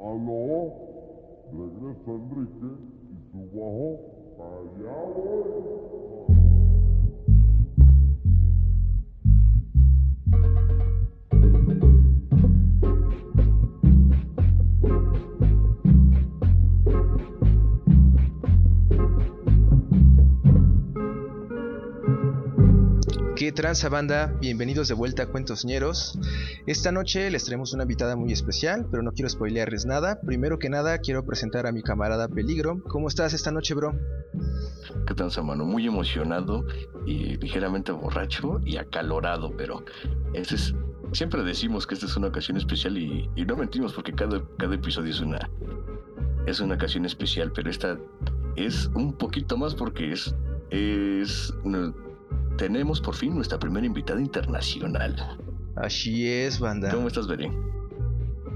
[0.00, 0.72] Aló,
[1.52, 2.70] regresa Enrique
[3.12, 3.88] y su bajo,
[4.42, 5.46] allá voy.
[23.56, 24.36] Tranza banda?
[24.38, 26.18] Bienvenidos de vuelta a Cuentos Ñeros.
[26.66, 30.20] Esta noche les traemos una invitada muy especial, pero no quiero spoilearles nada.
[30.20, 32.82] Primero que nada, quiero presentar a mi camarada Peligro.
[32.84, 33.98] ¿Cómo estás esta noche, bro?
[35.06, 35.64] ¿Qué tal, mano?
[35.64, 36.66] Muy emocionado
[37.06, 39.82] y ligeramente borracho y acalorado, pero
[40.34, 40.74] es,
[41.12, 45.10] siempre decimos que esta es una ocasión especial y, no mentimos porque cada, cada episodio
[45.10, 45.50] es una,
[46.44, 47.98] es una ocasión especial, pero esta
[48.54, 50.34] es un poquito más porque es,
[50.70, 51.54] es
[52.56, 55.38] tenemos por fin nuestra primera invitada internacional.
[55.76, 56.90] Así es, banda.
[56.90, 57.52] ¿Cómo estás, Beren?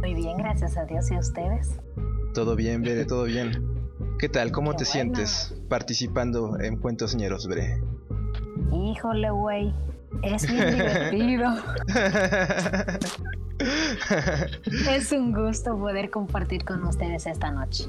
[0.01, 1.79] Muy bien, gracias a Dios y a ustedes.
[2.35, 3.67] Todo bien, Bere, todo bien.
[4.19, 4.53] ¿Qué tal?
[4.53, 4.93] ¿Cómo Qué te bueno.
[4.93, 7.81] sientes participando en Cuentos Ñeros, Bere?
[8.73, 9.75] Híjole, güey.
[10.23, 11.51] Es bien divertido.
[14.91, 17.85] es un gusto poder compartir con ustedes esta noche.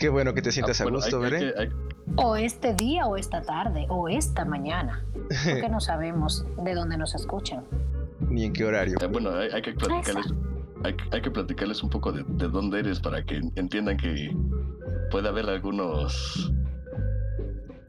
[0.00, 1.52] Qué bueno que te sientas Ah, a bueno, gusto, hay- hay Bere.
[1.52, 1.68] que- hay-
[2.16, 5.04] O este día, o esta tarde, o esta mañana.
[5.12, 7.64] Porque no sabemos de dónde nos escuchan.
[8.28, 8.96] Ni en qué horario.
[9.00, 10.26] Eh, Bueno, hay, hay que platicarles,
[10.84, 14.34] hay, hay que platicarles un poco de, de dónde eres para que entiendan que
[15.10, 16.52] puede haber algunos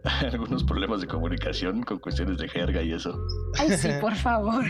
[0.34, 3.18] algunos problemas de comunicación con cuestiones de jerga y eso.
[3.58, 4.66] Ay, sí, por favor.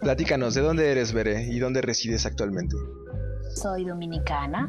[0.00, 1.44] Platícanos, ¿de dónde eres, Bere?
[1.44, 2.76] ¿Y dónde resides actualmente?
[3.54, 4.68] Soy dominicana.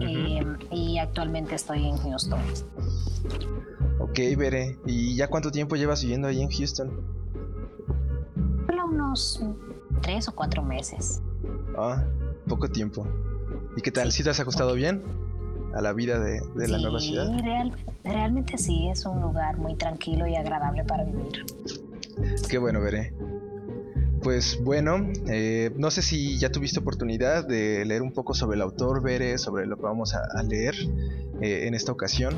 [0.00, 2.40] Eh, y actualmente estoy en Houston.
[4.00, 4.78] Ok, Bere.
[4.86, 6.90] ¿Y ya cuánto tiempo llevas viviendo ahí en Houston?
[8.66, 9.42] Solo unos
[10.02, 11.20] tres o cuatro meses.
[11.76, 12.04] Ah,
[12.46, 13.06] poco tiempo.
[13.76, 14.12] ¿Y qué tal?
[14.12, 15.02] ¿Sí te has ajustado bien
[15.74, 17.30] a la vida de, de la nueva ciudad?
[17.42, 17.72] real-
[18.04, 21.44] realmente sí, es un lugar muy tranquilo y agradable para vivir.
[22.48, 23.12] Qué bueno, veré.
[24.22, 24.96] Pues bueno,
[25.28, 29.38] eh, no sé si ya tuviste oportunidad de leer un poco sobre el autor, Bere,
[29.38, 30.74] sobre lo que vamos a, leer
[31.40, 32.34] eh, en esta ocasión.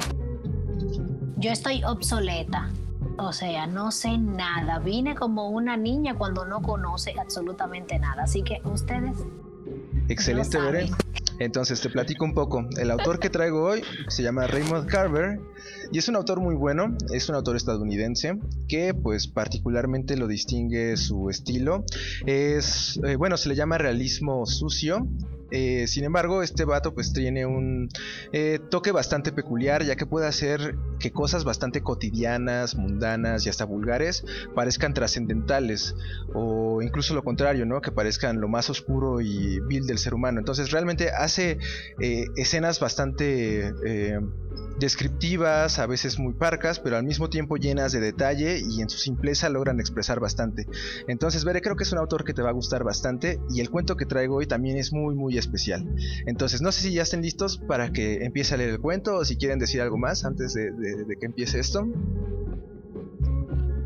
[1.36, 2.70] Yo estoy obsoleta,
[3.18, 4.78] o sea, no sé nada.
[4.78, 8.24] Vine como una niña cuando no conoce absolutamente nada.
[8.24, 9.16] Así que ustedes
[10.10, 10.88] Excelente, No Bere.
[10.88, 11.00] saben.
[11.40, 12.66] Entonces te platico un poco.
[12.76, 15.40] El autor que traigo hoy se llama Raymond Carver
[15.90, 16.94] y es un autor muy bueno.
[17.14, 18.38] Es un autor estadounidense
[18.68, 21.84] que, pues, particularmente lo distingue su estilo.
[22.26, 25.08] Es, eh, bueno, se le llama realismo sucio.
[25.50, 27.88] Eh, sin embargo, este vato pues tiene un
[28.32, 33.64] eh, toque bastante peculiar, ya que puede hacer que cosas bastante cotidianas, mundanas y hasta
[33.64, 34.24] vulgares
[34.54, 35.94] parezcan trascendentales,
[36.34, 37.80] o incluso lo contrario, ¿no?
[37.80, 40.38] Que parezcan lo más oscuro y vil del ser humano.
[40.38, 41.58] Entonces realmente hace
[42.00, 43.72] eh, escenas bastante
[44.80, 48.98] descriptivas, a veces muy parcas, pero al mismo tiempo llenas de detalle y en su
[48.98, 50.66] simpleza logran expresar bastante.
[51.06, 53.70] Entonces, Veré, creo que es un autor que te va a gustar bastante y el
[53.70, 55.86] cuento que traigo hoy también es muy, muy especial.
[56.26, 59.24] Entonces, no sé si ya estén listos para que empiece a leer el cuento o
[59.24, 61.86] si quieren decir algo más antes de, de- de que empiece esto.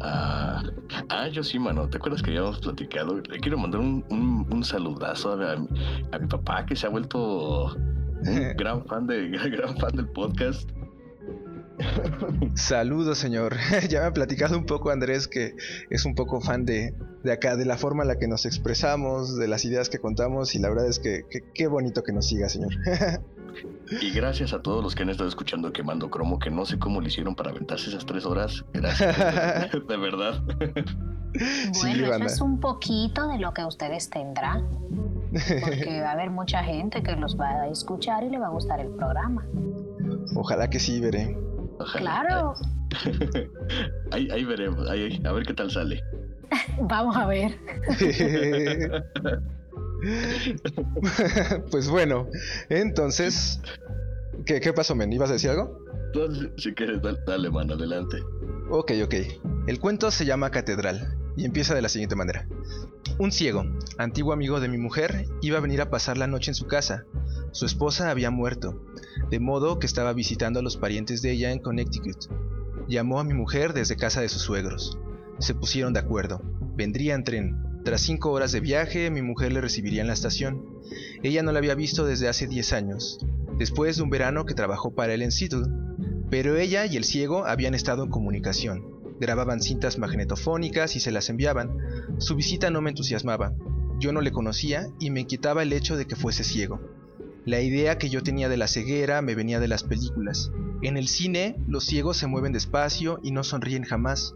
[0.00, 0.62] Ah,
[1.08, 1.88] ah, yo sí, mano.
[1.88, 3.16] ¿Te acuerdas que habíamos platicado?
[3.20, 5.68] Le quiero mandar un, un, un saludazo a, mi-
[6.12, 10.68] a mi papá que se ha vuelto un gran fan de gran fan del podcast.
[12.54, 13.56] Saludos, señor.
[13.88, 15.54] ya me ha platicado un poco Andrés que
[15.90, 19.36] es un poco fan de, de acá, de la forma en la que nos expresamos,
[19.36, 21.24] de las ideas que contamos y la verdad es que
[21.54, 22.72] qué bonito que nos siga, señor.
[24.00, 27.00] Y gracias a todos los que han estado escuchando Quemando Cromo, que no sé cómo
[27.00, 28.64] le hicieron para aventarse esas tres horas.
[28.72, 29.16] Gracias,
[29.86, 30.42] de verdad.
[31.72, 32.26] Sí, Bueno, eso banda.
[32.26, 34.68] es un poquito de lo que ustedes tendrán,
[35.32, 38.50] porque va a haber mucha gente que los va a escuchar y le va a
[38.50, 39.44] gustar el programa.
[40.36, 41.36] Ojalá que sí, veré.
[41.78, 42.24] Ojalá.
[42.26, 42.54] Claro,
[44.12, 46.02] Ahí, ahí veremos, ahí, a ver qué tal sale.
[46.80, 47.58] vamos a ver.
[51.70, 52.28] pues bueno,
[52.68, 53.60] entonces,
[54.44, 55.12] ¿qué, qué pasó, men?
[55.12, 55.78] ¿Ibas a decir algo?
[56.06, 58.18] Entonces, si quieres, dale, dale, mano, adelante.
[58.70, 59.14] Ok, ok.
[59.66, 62.46] El cuento se llama Catedral y empieza de la siguiente manera.
[63.18, 63.64] Un ciego,
[63.98, 67.04] antiguo amigo de mi mujer, iba a venir a pasar la noche en su casa.
[67.52, 68.82] Su esposa había muerto,
[69.30, 72.26] de modo que estaba visitando a los parientes de ella en Connecticut.
[72.88, 74.98] Llamó a mi mujer desde casa de sus suegros.
[75.38, 76.42] Se pusieron de acuerdo.
[76.76, 77.56] Vendría en tren.
[77.84, 80.64] Tras cinco horas de viaje, mi mujer le recibiría en la estación.
[81.22, 83.18] Ella no la había visto desde hace 10 años,
[83.58, 85.66] después de un verano que trabajó para él en Seattle.
[86.30, 88.93] Pero ella y el ciego habían estado en comunicación.
[89.20, 91.76] Grababan cintas magnetofónicas y se las enviaban.
[92.18, 93.54] Su visita no me entusiasmaba.
[93.98, 96.80] Yo no le conocía y me inquietaba el hecho de que fuese ciego.
[97.44, 100.50] La idea que yo tenía de la ceguera me venía de las películas.
[100.82, 104.34] En el cine, los ciegos se mueven despacio y no sonríen jamás.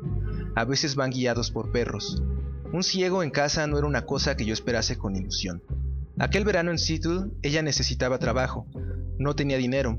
[0.55, 2.23] A veces van guiados por perros.
[2.73, 5.63] Un ciego en casa no era una cosa que yo esperase con ilusión.
[6.19, 8.67] Aquel verano en Seattle, ella necesitaba trabajo.
[9.19, 9.99] No tenía dinero.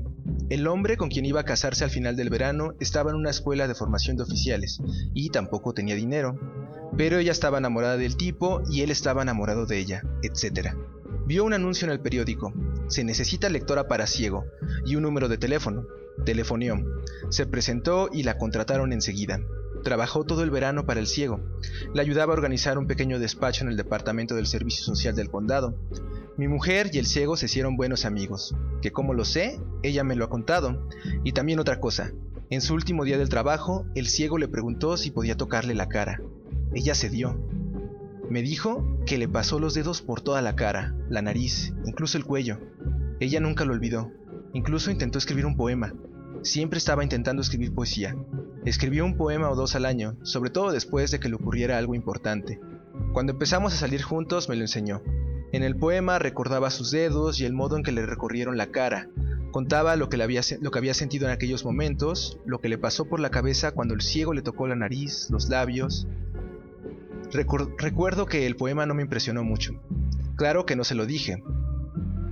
[0.50, 3.68] El hombre con quien iba a casarse al final del verano estaba en una escuela
[3.68, 4.80] de formación de oficiales
[5.14, 6.40] y tampoco tenía dinero.
[6.96, 10.74] Pero ella estaba enamorada del tipo y él estaba enamorado de ella, etc.
[11.24, 12.52] Vio un anuncio en el periódico.
[12.88, 14.44] Se necesita lectora para ciego
[14.84, 15.86] y un número de teléfono.
[16.24, 16.84] Telefonió.
[17.28, 19.40] Se presentó y la contrataron enseguida.
[19.82, 21.40] Trabajó todo el verano para el ciego.
[21.94, 25.74] Le ayudaba a organizar un pequeño despacho en el departamento del Servicio Social del condado.
[26.36, 30.16] Mi mujer y el ciego se hicieron buenos amigos, que como lo sé, ella me
[30.16, 30.88] lo ha contado.
[31.24, 32.12] Y también otra cosa,
[32.50, 36.20] en su último día del trabajo, el ciego le preguntó si podía tocarle la cara.
[36.74, 37.38] Ella cedió.
[38.28, 42.24] Me dijo que le pasó los dedos por toda la cara, la nariz, incluso el
[42.24, 42.58] cuello.
[43.20, 44.10] Ella nunca lo olvidó.
[44.52, 45.94] Incluso intentó escribir un poema.
[46.42, 48.16] Siempre estaba intentando escribir poesía.
[48.64, 51.94] Escribió un poema o dos al año, sobre todo después de que le ocurriera algo
[51.94, 52.60] importante.
[53.12, 55.02] Cuando empezamos a salir juntos me lo enseñó.
[55.52, 59.08] En el poema recordaba sus dedos y el modo en que le recorrieron la cara.
[59.50, 63.72] Contaba lo que, había sentido en aquellos momentos, lo que le pasó por la cabeza
[63.72, 66.06] cuando el ciego le tocó la nariz, los labios.
[67.32, 69.74] recuerdo que el poema no me impresionó mucho.
[70.36, 71.42] Claro que no se lo dije.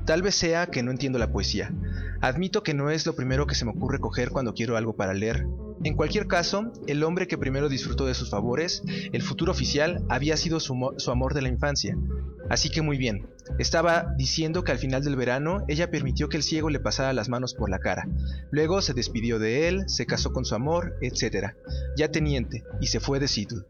[0.06, 1.74] Tal vez sea que no entiendo la poesía.
[2.20, 5.14] Admito que no es lo primero que se me ocurre coger cuando quiero algo para
[5.14, 5.46] leer.
[5.84, 8.82] En cualquier caso, el hombre que primero disfrutó de sus favores,
[9.12, 10.74] el futuro oficial, había sido su,
[11.10, 11.96] amor de la infancia.
[12.50, 13.28] Así que muy bien,
[13.58, 17.28] estaba diciendo que al final del verano ella permitió que el ciego le pasara las
[17.28, 18.08] manos por la cara.
[18.50, 21.52] Luego se despidió de él, se casó con su amor, etc.
[21.96, 23.62] Ya teniente, y se fue de Seattle.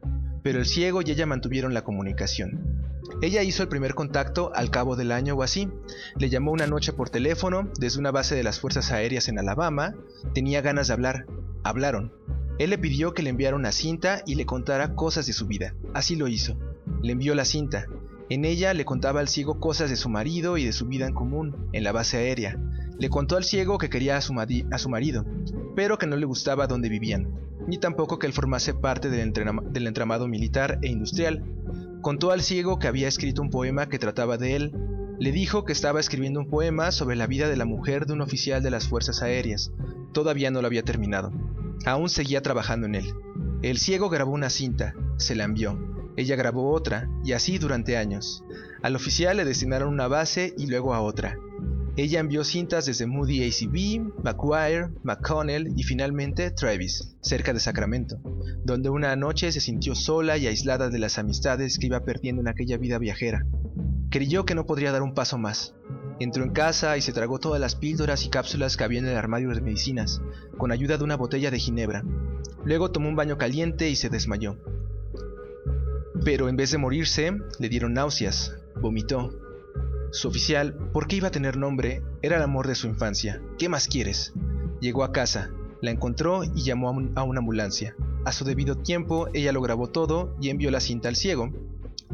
[0.42, 2.88] Pero el ciego y ella mantuvieron la comunicación.
[3.22, 5.68] Ella hizo el primer contacto al cabo del año o así.
[6.16, 9.94] Le llamó una noche por teléfono desde una base de las Fuerzas Aéreas en Alabama.
[10.34, 11.26] Tenía ganas de hablar.
[11.64, 12.12] Hablaron.
[12.58, 15.74] Él le pidió que le enviara una cinta y le contara cosas de su vida.
[15.94, 16.56] Así lo hizo.
[17.02, 17.86] Le envió la cinta.
[18.30, 21.14] En ella le contaba al ciego cosas de su marido y de su vida en
[21.14, 22.58] común, en la base aérea.
[22.98, 25.24] Le contó al ciego que quería a su, a su marido,
[25.74, 30.26] pero que no le gustaba donde vivían, ni tampoco que él formase parte del, entramado
[30.26, 31.44] militar e industrial.
[32.00, 34.72] Contó al ciego que había escrito un poema que trataba de él.
[35.18, 38.22] Le dijo que estaba escribiendo un poema sobre la vida de la mujer de un
[38.22, 39.70] oficial de las Fuerzas Aéreas.
[40.12, 41.30] Todavía no lo había terminado.
[41.84, 43.12] Aún seguía trabajando en él.
[43.60, 45.78] El ciego grabó una cinta, se la envió.
[46.16, 48.44] Ella grabó otra, y así durante años.
[48.82, 51.36] Al oficial le destinaron una base y luego a otra.
[51.98, 58.20] Ella envió cintas desde Moody ACB, McGuire, McConnell y finalmente Travis, cerca de Sacramento,
[58.64, 62.46] donde una noche se sintió sola y aislada de las amistades que iba perdiendo en
[62.46, 63.44] aquella vida viajera.
[64.10, 65.74] Creyó que no podría dar un paso más.
[66.20, 69.16] Entró en casa y se tragó todas las píldoras y cápsulas que había en el
[69.16, 70.22] armario de medicinas,
[70.56, 72.04] con ayuda de una botella de ginebra.
[72.64, 74.56] Luego tomó un baño caliente y se desmayó.
[76.24, 79.47] Pero en vez de morirse, le dieron náuseas, vomitó.
[80.10, 82.02] Su oficial, ¿por qué iba a tener nombre?
[82.22, 83.40] Era el amor de su infancia.
[83.58, 84.32] ¿Qué más quieres?
[84.80, 85.50] Llegó a casa,
[85.82, 87.94] la encontró y llamó a, una ambulancia.
[88.24, 91.52] A su debido tiempo, ella lo grabó todo y envió la cinta al ciego,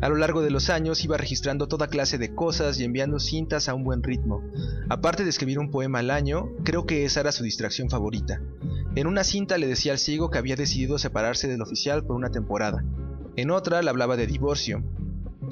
[0.00, 3.68] a lo largo de los años iba registrando toda clase de cosas y enviando cintas
[3.68, 4.42] a un buen ritmo.
[4.88, 8.40] Aparte de escribir un poema al año, creo que esa era su distracción favorita.
[8.96, 12.30] En una cinta le decía al ciego que había decidido separarse del oficial por una
[12.30, 12.84] temporada.
[13.36, 14.82] En otra le hablaba de divorcio.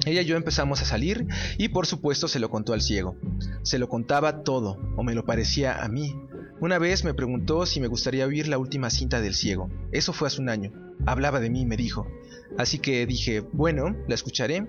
[0.05, 3.15] Ella y yo empezamos a salir y por supuesto se lo contó al ciego.
[3.61, 6.15] Se lo contaba todo, o me lo parecía a mí.
[6.59, 9.69] Una vez me preguntó si me gustaría oír la última cinta del ciego.
[9.91, 10.71] Eso fue hace un año.
[11.05, 12.07] Hablaba de mí, me dijo.
[12.57, 14.67] Así que dije, bueno, la escucharé.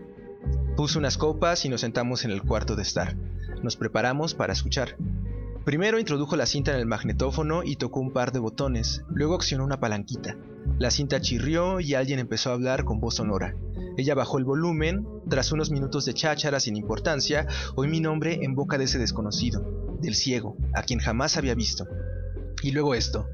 [0.76, 3.16] Puse unas copas y nos sentamos en el cuarto de estar.
[3.62, 4.97] Nos preparamos para escuchar.
[5.64, 9.64] Primero introdujo la cinta en el magnetófono y tocó un par de botones, luego accionó
[9.64, 10.37] una palanquita.
[10.78, 13.56] La cinta chirrió y alguien empezó a hablar con voz sonora.
[13.97, 18.54] Ella bajó el volumen, tras unos minutos de cháchara sin importancia, oí mi nombre en
[18.54, 21.87] boca de ese desconocido, del ciego, a quien jamás había visto.
[22.62, 23.28] Y luego esto.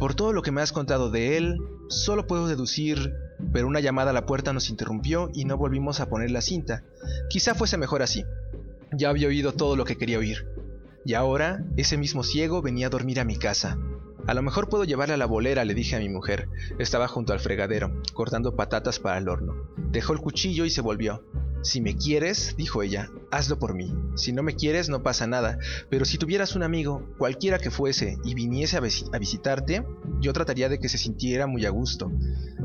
[0.00, 1.58] Por todo lo que me has contado de él,
[1.88, 3.12] solo puedo deducir
[3.52, 6.82] pero una llamada a la puerta nos interrumpió y no volvimos a poner la cinta.
[7.28, 8.24] Quizá fuese mejor así.
[8.92, 10.46] Ya había oído todo lo que quería oír.
[11.04, 13.78] Y ahora, ese mismo ciego venía a dormir a mi casa.
[14.26, 16.48] A lo mejor puedo llevarle a la bolera, le dije a mi mujer.
[16.78, 19.54] Estaba junto al fregadero, cortando patatas para el horno.
[19.90, 21.22] Dejó el cuchillo y se volvió.
[21.62, 23.94] Si me quieres, dijo ella, hazlo por mí.
[24.16, 25.58] Si no me quieres, no pasa nada.
[25.90, 29.84] Pero si tuvieras un amigo, cualquiera que fuese, y viniese a, a, visitarte,
[30.20, 32.10] yo trataría de que se sintiera muy a gusto.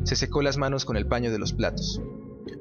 [0.04, 2.02] Se secó las manos con el paño de los platos.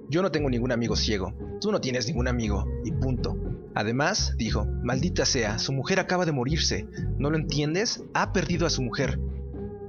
[0.08, 1.34] Yo no tengo ningún amigo ciego.
[1.60, 2.66] Tú no tienes ningún amigo.
[2.84, 3.36] Y punto.
[3.78, 6.88] Además, dijo, maldita sea, su mujer acaba de morirse.
[7.16, 8.02] ¿No lo entiendes?
[8.12, 9.20] Ha perdido a su mujer.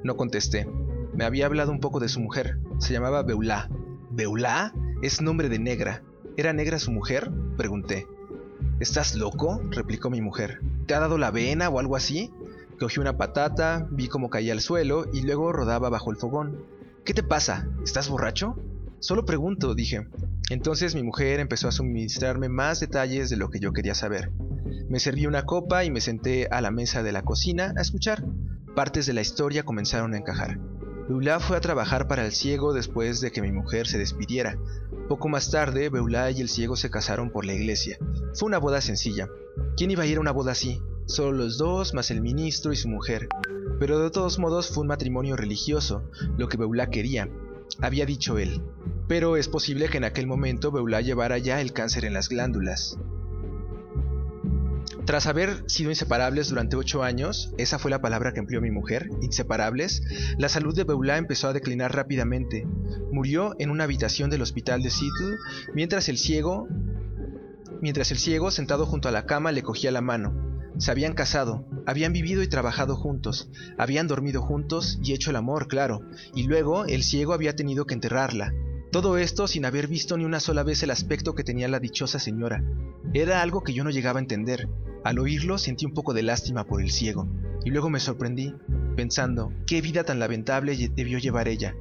[0.04, 0.70] No contesté.
[1.16, 2.60] Me había hablado un poco de su mujer.
[2.78, 3.68] Se llamaba Beulá.
[4.12, 4.76] ¿Beulá?
[5.02, 6.04] Es nombre de negra.
[6.38, 7.32] ¿Era negra su mujer?
[7.58, 8.06] Pregunté.
[8.80, 9.60] ¿Estás loco?
[9.72, 10.62] replicó mi mujer.
[10.86, 12.32] ¿Te ha dado la vena o algo así?
[12.80, 16.64] Cogí una patata, vi cómo caía al suelo y luego rodaba bajo el fogón.
[17.06, 17.68] ¿Qué te pasa?
[17.84, 18.56] ¿Estás borracho?
[19.00, 20.08] Solo pregunto, dije.
[20.50, 24.32] Entonces mi mujer empezó a suministrarme más detalles de lo que yo quería saber.
[24.90, 28.26] Me serví una copa y me senté a la mesa de la cocina a escuchar.
[28.76, 30.60] Partes de la historia comenzaron a encajar.
[31.08, 34.60] Beulá fue a trabajar para el ciego después de que mi mujer se despidiera.
[35.08, 37.98] Poco más tarde, Beulá y el ciego se casaron por la iglesia.
[38.34, 39.30] Fue una boda sencilla.
[39.78, 40.82] ¿Quién iba a ir a una boda así?
[41.06, 43.30] Solo los dos, más el ministro y su mujer.
[43.80, 46.04] Pero de todos modos fue un matrimonio religioso,
[46.38, 47.30] lo que Beulá quería,
[47.82, 48.62] había dicho él.
[49.08, 52.98] Pero es posible que en aquel momento Beulá llevara ya el cáncer en las glándulas.
[55.10, 59.10] Tras haber sido inseparables durante ocho años, esa fue la palabra que empleó mi mujer,
[59.22, 60.04] inseparables,
[60.38, 62.68] la salud de Beulá empezó a declinar rápidamente.
[63.12, 65.38] Murió en una habitación del hospital de Seattle,
[65.74, 66.68] mientras el ciego,
[67.82, 70.59] mientras el ciego sentado junto a la cama le cogía la mano.
[70.80, 75.68] Se habían casado, habían vivido y trabajado juntos, habían dormido juntos y hecho el amor,
[75.68, 78.54] claro, y luego el ciego había tenido que enterrarla.
[78.90, 82.18] Todo esto sin haber visto ni una sola vez el aspecto que tenía la dichosa
[82.18, 82.64] señora.
[83.14, 84.70] Era algo que yo no llegaba a entender.
[85.04, 87.28] Al oírlo sentí un poco de lástima por el ciego,
[87.66, 88.56] y luego me sorprendí,
[88.96, 91.76] pensando, qué vida tan lamentable debió llevar ella.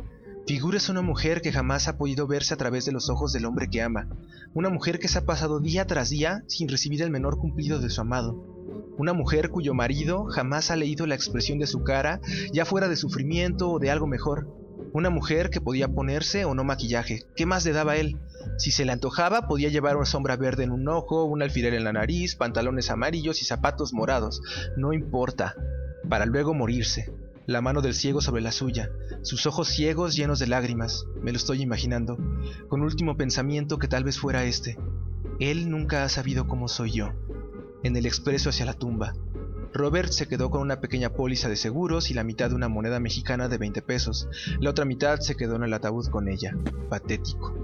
[0.49, 3.71] Figúrese una mujer que jamás ha podido verse a través de los ojos del hombre
[3.71, 4.09] que ama,
[4.55, 7.90] una mujer que se ha pasado día tras día sin recibir el menor cumplido de
[7.90, 8.57] su amado,
[8.96, 12.20] una mujer cuyo marido jamás ha leído la expresión de su cara,
[12.52, 14.48] ya fuera de sufrimiento o de algo mejor,
[14.92, 18.18] una mujer que podía ponerse o no maquillaje, ¿qué más le daba a él?
[18.56, 21.84] Si se le antojaba, podía llevar una sombra verde en un ojo, un alfiler en
[21.84, 24.40] la nariz, pantalones amarillos y zapatos morados.
[24.76, 25.54] No importa.
[26.08, 27.12] Para luego morirse.
[27.46, 28.90] La mano del ciego sobre la suya,
[29.22, 32.18] sus ojos ciegos llenos de lágrimas, me lo estoy imaginando,
[32.68, 34.76] con último pensamiento que tal vez fuera este.
[35.40, 37.14] Él nunca ha sabido cómo soy yo.
[37.82, 39.14] En el expreso hacia la tumba,
[39.73, 43.00] Robert se quedó con una pequeña póliza de seguros y la mitad de una moneda
[43.00, 44.28] mexicana de 20 pesos.
[44.61, 46.56] La otra mitad se quedó en el ataúd con ella.
[46.88, 47.54] Patético.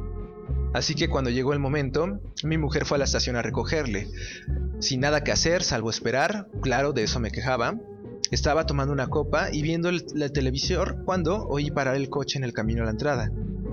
[0.73, 4.09] Así que cuando llegó el momento, mi mujer fue a la estación a recogerle.
[4.81, 7.79] Sin nada que hacer, salvo esperar, claro, de eso me quejaba,
[8.31, 12.53] estaba tomando una copa y viendo el, televisor cuando oí parar el coche en el
[12.53, 13.31] camino a la entrada.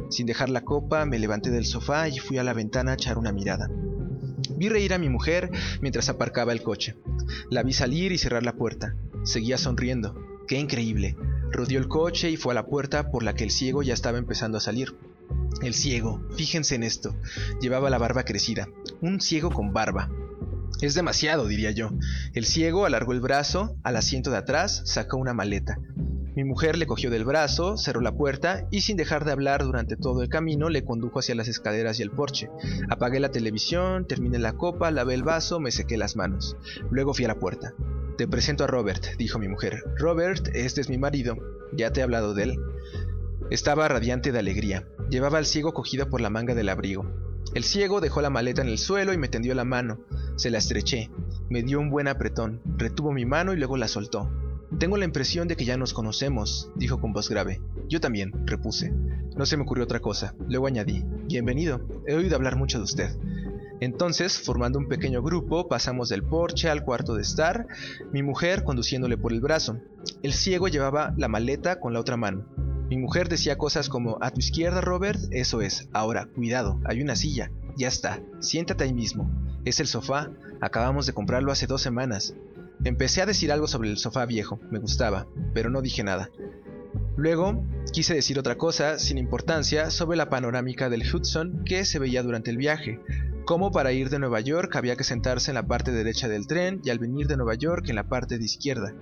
[0.09, 3.17] Sin dejar la copa, me levanté del sofá y fui a la ventana a echar
[3.17, 3.69] una mirada.
[4.61, 5.49] Vi reír a mi mujer
[5.81, 6.95] mientras aparcaba el coche.
[7.49, 8.93] La vi salir y cerrar la puerta.
[9.23, 10.23] Seguía sonriendo.
[10.47, 11.17] ¡Qué increíble!
[11.51, 14.19] Rodeó el coche y fue a la puerta por la que el ciego ya estaba
[14.19, 14.95] empezando a salir.
[15.63, 17.15] El ciego, fíjense en esto,
[17.59, 18.69] llevaba la barba crecida,
[19.01, 20.11] un ciego con barba.
[20.79, 21.89] Es demasiado, diría yo.
[22.35, 25.79] El ciego alargó el brazo, al asiento de atrás sacó una maleta.
[26.33, 29.97] Mi mujer le cogió del brazo, cerró la puerta y sin dejar de hablar durante
[29.97, 32.49] todo el camino le condujo hacia las escaleras y el porche.
[32.89, 36.55] Apagué la televisión, terminé la copa, lavé el vaso, me sequé las manos.
[36.89, 37.73] Luego fui a la puerta.
[38.17, 39.83] Te presento a Robert, dijo mi mujer.
[39.97, 41.35] Robert, este es mi marido.
[41.73, 42.59] Ya te he hablado de él.
[43.49, 44.87] Estaba radiante de alegría.
[45.09, 47.05] Llevaba al ciego cogido por la manga del abrigo.
[47.53, 49.99] El ciego dejó la maleta en el suelo y me tendió la mano.
[50.37, 51.11] Se la estreché.
[51.49, 52.61] Me dio un buen apretón.
[52.77, 54.31] Retuvo mi mano y luego la soltó.
[54.79, 57.61] Tengo la impresión de que ya nos conocemos, dijo con voz grave.
[57.89, 58.91] Yo también, repuse.
[59.35, 60.33] No se me ocurrió otra cosa.
[60.47, 61.03] Luego añadí.
[61.27, 61.85] Bienvenido.
[62.07, 63.17] He oído hablar mucho de usted.
[63.81, 67.67] Entonces, formando un pequeño grupo, pasamos del porche al cuarto de estar,
[68.13, 69.77] mi mujer conduciéndole por el brazo.
[70.23, 72.45] El ciego llevaba la maleta con la otra mano.
[72.89, 75.89] Mi mujer decía cosas como, a tu izquierda, Robert, eso es.
[75.93, 77.51] Ahora, cuidado, hay una silla.
[77.75, 79.29] Ya está, siéntate ahí mismo.
[79.65, 82.35] Es el sofá, acabamos de comprarlo hace dos semanas.
[82.83, 86.29] Empecé a decir algo sobre el sofá viejo, me gustaba, pero no dije nada.
[87.15, 92.23] Luego, quise decir otra cosa, sin importancia, sobre la panorámica del Hudson que se veía
[92.23, 92.99] durante el viaje,
[93.45, 96.81] como para ir de Nueva York había que sentarse en la parte derecha del tren
[96.83, 98.93] y al venir de Nueva York en la parte de izquierda.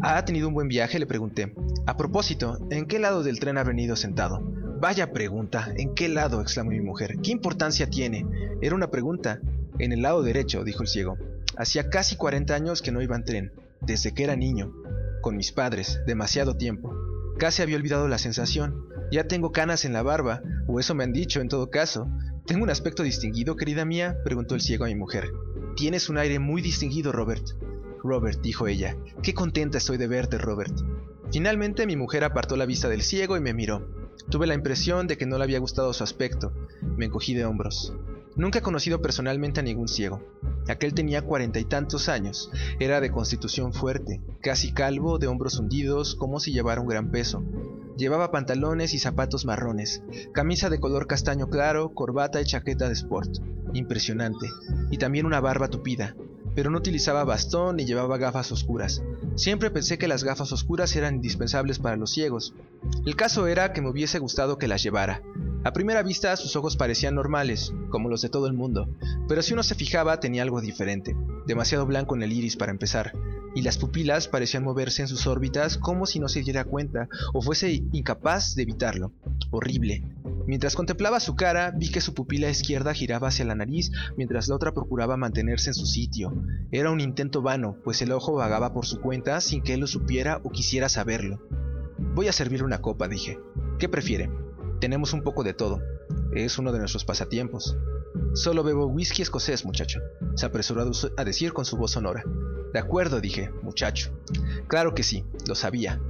[0.00, 0.98] ¿Ha tenido un buen viaje?
[0.98, 1.54] le pregunté.
[1.86, 4.40] A propósito, ¿en qué lado del tren ha venido sentado?
[4.80, 6.40] Vaya pregunta, ¿en qué lado?
[6.40, 7.18] exclamó mi mujer.
[7.22, 8.26] ¿Qué importancia tiene?
[8.60, 9.40] Era una pregunta.
[9.78, 11.16] En el lado derecho, dijo el ciego.
[11.58, 14.72] Hacía casi 40 años que no iba en tren, desde que era niño,
[15.20, 16.94] con mis padres, demasiado tiempo.
[17.36, 18.86] Casi había olvidado la sensación.
[19.10, 22.08] Ya tengo canas en la barba, o eso me han dicho en todo caso,
[22.48, 24.16] ¿Tengo un aspecto distinguido, querida mía?
[24.24, 25.30] preguntó el ciego a mi mujer.
[25.76, 27.44] Tienes un aire muy distinguido, Robert.
[28.02, 30.72] Robert, dijo ella, qué contenta estoy de verte, Robert.
[31.30, 33.86] Finalmente mi mujer apartó la vista del ciego y me miró.
[34.30, 36.54] Tuve la impresión de que no le había gustado su aspecto.
[36.96, 37.92] Me encogí de hombros.
[38.38, 40.22] Nunca he conocido personalmente a ningún ciego.
[40.68, 46.14] Aquel tenía cuarenta y tantos años, era de constitución fuerte, casi calvo, de hombros hundidos,
[46.14, 47.42] como si llevara un gran peso.
[47.96, 50.02] Llevaba pantalones y zapatos marrones,
[50.32, 53.38] camisa de color castaño claro, corbata y chaqueta de sport.
[53.74, 54.48] Impresionante.
[54.90, 56.14] Y también una barba tupida,
[56.58, 59.00] pero no utilizaba bastón ni llevaba gafas oscuras.
[59.36, 62.52] Siempre pensé que las gafas oscuras eran indispensables para los ciegos.
[63.06, 65.22] El caso era que me hubiese gustado que las llevara.
[65.62, 68.88] A primera vista sus ojos parecían normales, como los de todo el mundo,
[69.28, 73.12] pero si uno se fijaba tenía algo diferente, demasiado blanco en el iris para empezar,
[73.54, 77.40] y las pupilas parecían moverse en sus órbitas como si no se diera cuenta o
[77.40, 79.12] fuese incapaz de evitarlo.
[79.52, 80.02] Horrible.
[80.48, 84.54] Mientras contemplaba su cara, vi que su pupila izquierda giraba hacia la nariz mientras la
[84.54, 86.32] otra procuraba mantenerse en su sitio.
[86.72, 89.86] Era un intento vano, pues el ojo vagaba por su cuenta sin que él lo
[89.86, 91.46] supiera o quisiera saberlo.
[92.14, 93.38] Voy a servir una copa, dije.
[93.78, 94.30] ¿Qué prefiere?
[94.80, 95.82] Tenemos un poco de todo.
[96.32, 97.76] Es uno de nuestros pasatiempos.
[98.32, 100.00] Solo bebo whisky escocés, muchacho,
[100.34, 102.24] se apresuró a decir con su voz sonora.
[102.72, 104.18] De acuerdo, dije, muchacho.
[104.66, 106.00] Claro que sí, lo sabía.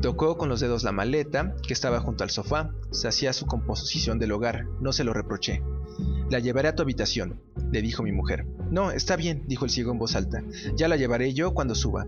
[0.00, 2.70] Tocó con los dedos la maleta que estaba junto al sofá.
[2.90, 4.66] Se hacía su composición del hogar.
[4.80, 5.62] No se lo reproché.
[6.30, 8.46] La llevaré a tu habitación, le dijo mi mujer.
[8.70, 10.42] No, está bien, dijo el ciego en voz alta.
[10.76, 12.06] Ya la llevaré yo cuando suba.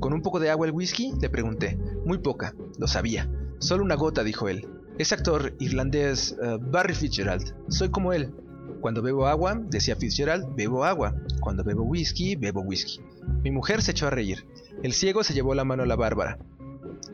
[0.00, 1.12] ¿Con un poco de agua el whisky?
[1.20, 1.78] Le pregunté.
[2.04, 3.28] Muy poca, lo sabía.
[3.58, 4.68] Solo una gota, dijo él.
[4.98, 7.54] Es actor irlandés eh, Barry Fitzgerald.
[7.68, 8.32] Soy como él.
[8.80, 11.16] Cuando bebo agua, decía Fitzgerald, bebo agua.
[11.40, 13.00] Cuando bebo whisky, bebo whisky.
[13.42, 14.46] Mi mujer se echó a reír.
[14.82, 16.38] El ciego se llevó la mano a la Bárbara.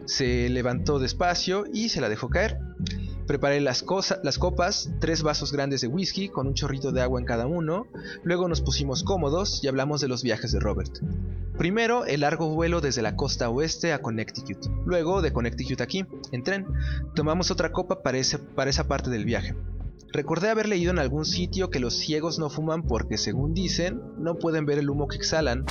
[0.05, 2.59] Se levantó despacio y se la dejó caer.
[3.27, 7.47] Preparé las, copas, tres vasos grandes de whisky con un chorrito de agua en cada
[7.47, 7.87] uno.
[8.25, 10.99] Luego nos pusimos cómodos y hablamos de los viajes de Robert.
[11.57, 14.67] Primero, el largo vuelo desde la costa oeste a Connecticut.
[14.85, 16.67] Luego, de Connecticut aquí, en tren.
[17.15, 19.55] Tomamos otra copa para esa parte del viaje.
[20.13, 24.39] Recordé haber leído en algún sitio que los ciegos no fuman porque, según dicen, no
[24.39, 25.65] pueden ver el humo que exhalan.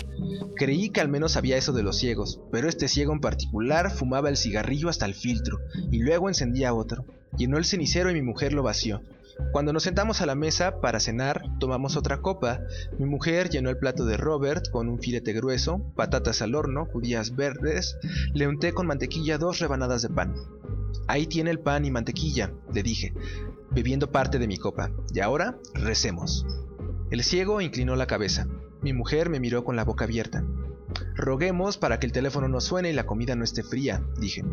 [0.56, 4.30] Creí que al menos sabía eso de los ciegos, pero este ciego en particular fumaba
[4.30, 5.60] el cigarrillo hasta el filtro
[5.92, 7.06] y luego encendía otro.
[7.38, 9.02] Llenó el cenicero y mi mujer lo vació.
[9.52, 12.62] Cuando nos sentamos a la mesa para cenar, tomamos otra copa.
[12.98, 17.36] Mi mujer llenó el plato de Robert con un filete grueso, patatas al horno, judías
[17.36, 17.98] verdes,
[18.34, 20.36] le unté con mantequilla dos rebanadas de pan.
[21.10, 23.16] Ahí tiene el pan y mantequilla, le dije,
[23.72, 24.92] bebiendo parte de mi copa.
[25.12, 26.46] Y ahora, recemos.
[27.10, 28.48] El ciego inclinó la cabeza.
[28.84, 30.46] Mi mujer me miró con la boca abierta.
[31.16, 34.44] Roguemos para que el teléfono no suene y la comida no esté fría, dije.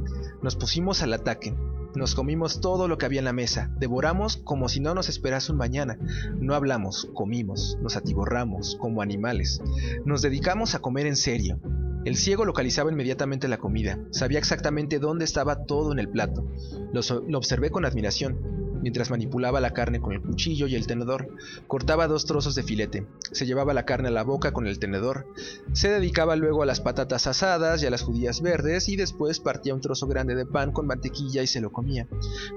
[0.42, 1.54] Nos pusimos al ataque.
[1.94, 5.50] Nos comimos todo lo que había en la mesa, devoramos como si no nos esperase
[5.50, 5.98] un mañana.
[6.38, 9.62] No hablamos, comimos, nos atiborramos como animales.
[10.04, 11.58] Nos dedicamos a comer en serio.
[12.04, 16.46] El ciego localizaba inmediatamente la comida, sabía exactamente dónde estaba todo en el plato.
[16.92, 21.28] Lo, lo observé con admiración mientras manipulaba la carne con el cuchillo y el tenedor.
[21.66, 25.26] Cortaba dos trozos de filete, se llevaba la carne a la boca con el tenedor,
[25.72, 29.74] se dedicaba luego a las patatas asadas y a las judías verdes y después partía
[29.74, 32.06] un trozo grande de pan con mantequilla y se lo comía.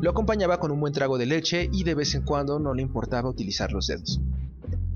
[0.02, 2.84] Lo acompañaba con un buen trago de leche y de vez en cuando no le
[2.84, 4.22] importaba utilizar los dedos.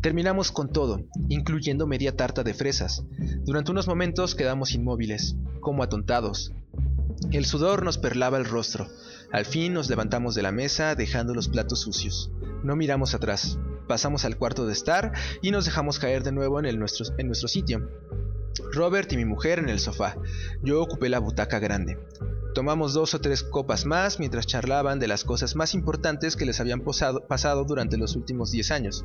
[0.02, 3.06] Terminamos con todo, incluyendo media tarta de fresas.
[3.44, 6.54] Durante unos momentos quedamos inmóviles, como atontados.
[7.32, 8.88] El sudor nos perlaba el rostro.
[9.34, 12.30] Al fin nos levantamos de la mesa dejando los platos sucios.
[12.64, 13.58] No miramos atrás.
[13.88, 17.90] Pasamos al cuarto de estar y nos dejamos caer de nuevo en, nuestro, sitio.
[18.72, 20.18] Robert y mi mujer en el sofá.
[20.62, 21.98] Yo ocupé la butaca grande.
[22.54, 26.60] Tomamos dos o tres copas más mientras charlaban de las cosas más importantes que les
[26.60, 26.84] habían
[27.28, 29.04] pasado durante los últimos diez años.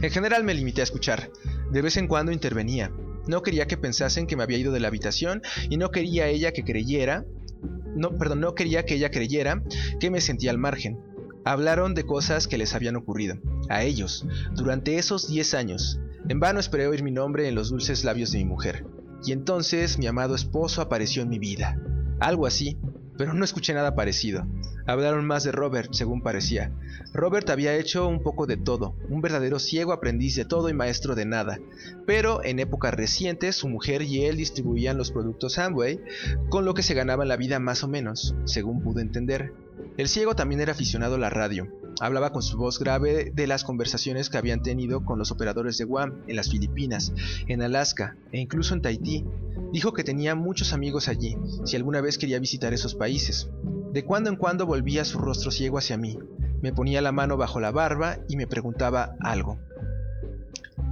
[0.00, 1.32] En general me limité a escuchar.
[1.72, 2.92] De vez en cuando intervenía.
[3.26, 6.52] No quería que pensasen que me había ido de la habitación y no quería ella
[6.52, 7.24] que creyera
[7.94, 9.62] no, perdón, no quería que ella creyera
[10.00, 11.00] que me sentía al margen.
[11.44, 13.36] Hablaron de cosas que les habían ocurrido,
[13.68, 16.00] a ellos, durante esos 10 años.
[16.28, 18.86] En vano esperé oír mi nombre en los dulces labios de mi mujer.
[19.26, 21.78] Y entonces mi amado esposo apareció en mi vida.
[22.20, 22.78] Algo así,
[23.16, 24.46] pero no escuché nada parecido.
[24.86, 26.72] Hablaron más de Robert, según parecía.
[27.12, 31.14] Robert había hecho un poco de todo, un verdadero ciego aprendiz de todo y maestro
[31.14, 31.58] de nada.
[32.06, 36.00] Pero en épocas recientes su mujer y él distribuían los productos Amway,
[36.48, 39.52] con lo que se ganaban la vida más o menos, según pude entender.
[39.96, 41.68] El ciego también era aficionado a la radio.
[42.00, 45.84] Hablaba con su voz grave de las conversaciones que habían tenido con los operadores de
[45.84, 47.12] Guam en las Filipinas,
[47.46, 49.24] en Alaska e incluso en Tahití.
[49.72, 53.48] Dijo que tenía muchos amigos allí, si alguna vez quería visitar esos países.
[53.92, 56.18] De cuando en cuando volvía su rostro ciego hacia mí.
[56.62, 59.58] Me ponía la mano bajo la barba y me preguntaba algo.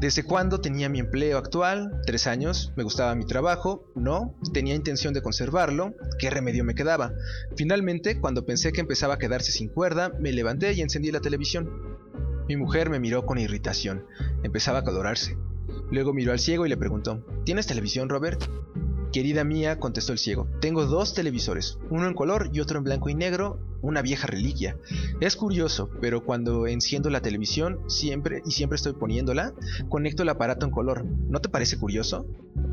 [0.02, 2.00] ¿Desde cuándo tenía mi empleo actual?
[2.04, 2.72] Tres años.
[2.74, 3.84] ¿Me gustaba mi trabajo?
[3.94, 4.34] No.
[4.52, 5.94] ¿Tenía intención de conservarlo?
[6.18, 7.12] ¿Qué remedio me quedaba?
[7.56, 11.70] Finalmente, cuando pensé que empezaba a quedarse sin cuerda, me levanté y encendí la televisión.
[12.48, 14.04] Mi mujer me miró con irritación.
[14.42, 15.36] Empezaba a colorarse.
[15.92, 18.42] Luego miró al ciego y le preguntó, ¿Tienes televisión, Robert?
[19.12, 23.10] Querida mía, contestó el ciego, tengo dos televisores, uno en color y otro en blanco
[23.10, 24.78] y negro, una vieja reliquia.
[25.20, 29.52] Es curioso, pero cuando enciendo la televisión, siempre y siempre estoy poniéndola,
[29.90, 31.04] conecto el aparato en color.
[31.04, 32.26] ¿No te parece curioso?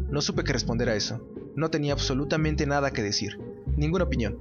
[0.10, 1.21] No supe qué responder a eso.
[1.56, 3.38] No tenía absolutamente nada que decir,
[3.75, 4.38] ninguna opinión.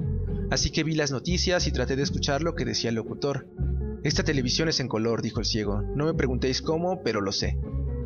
[0.51, 3.49] Así que vi las noticias y traté de escuchar lo que decía el locutor.
[4.05, 5.83] Esta televisión es en color, dijo el ciego.
[5.83, 7.59] No me preguntéis cómo, pero lo sé.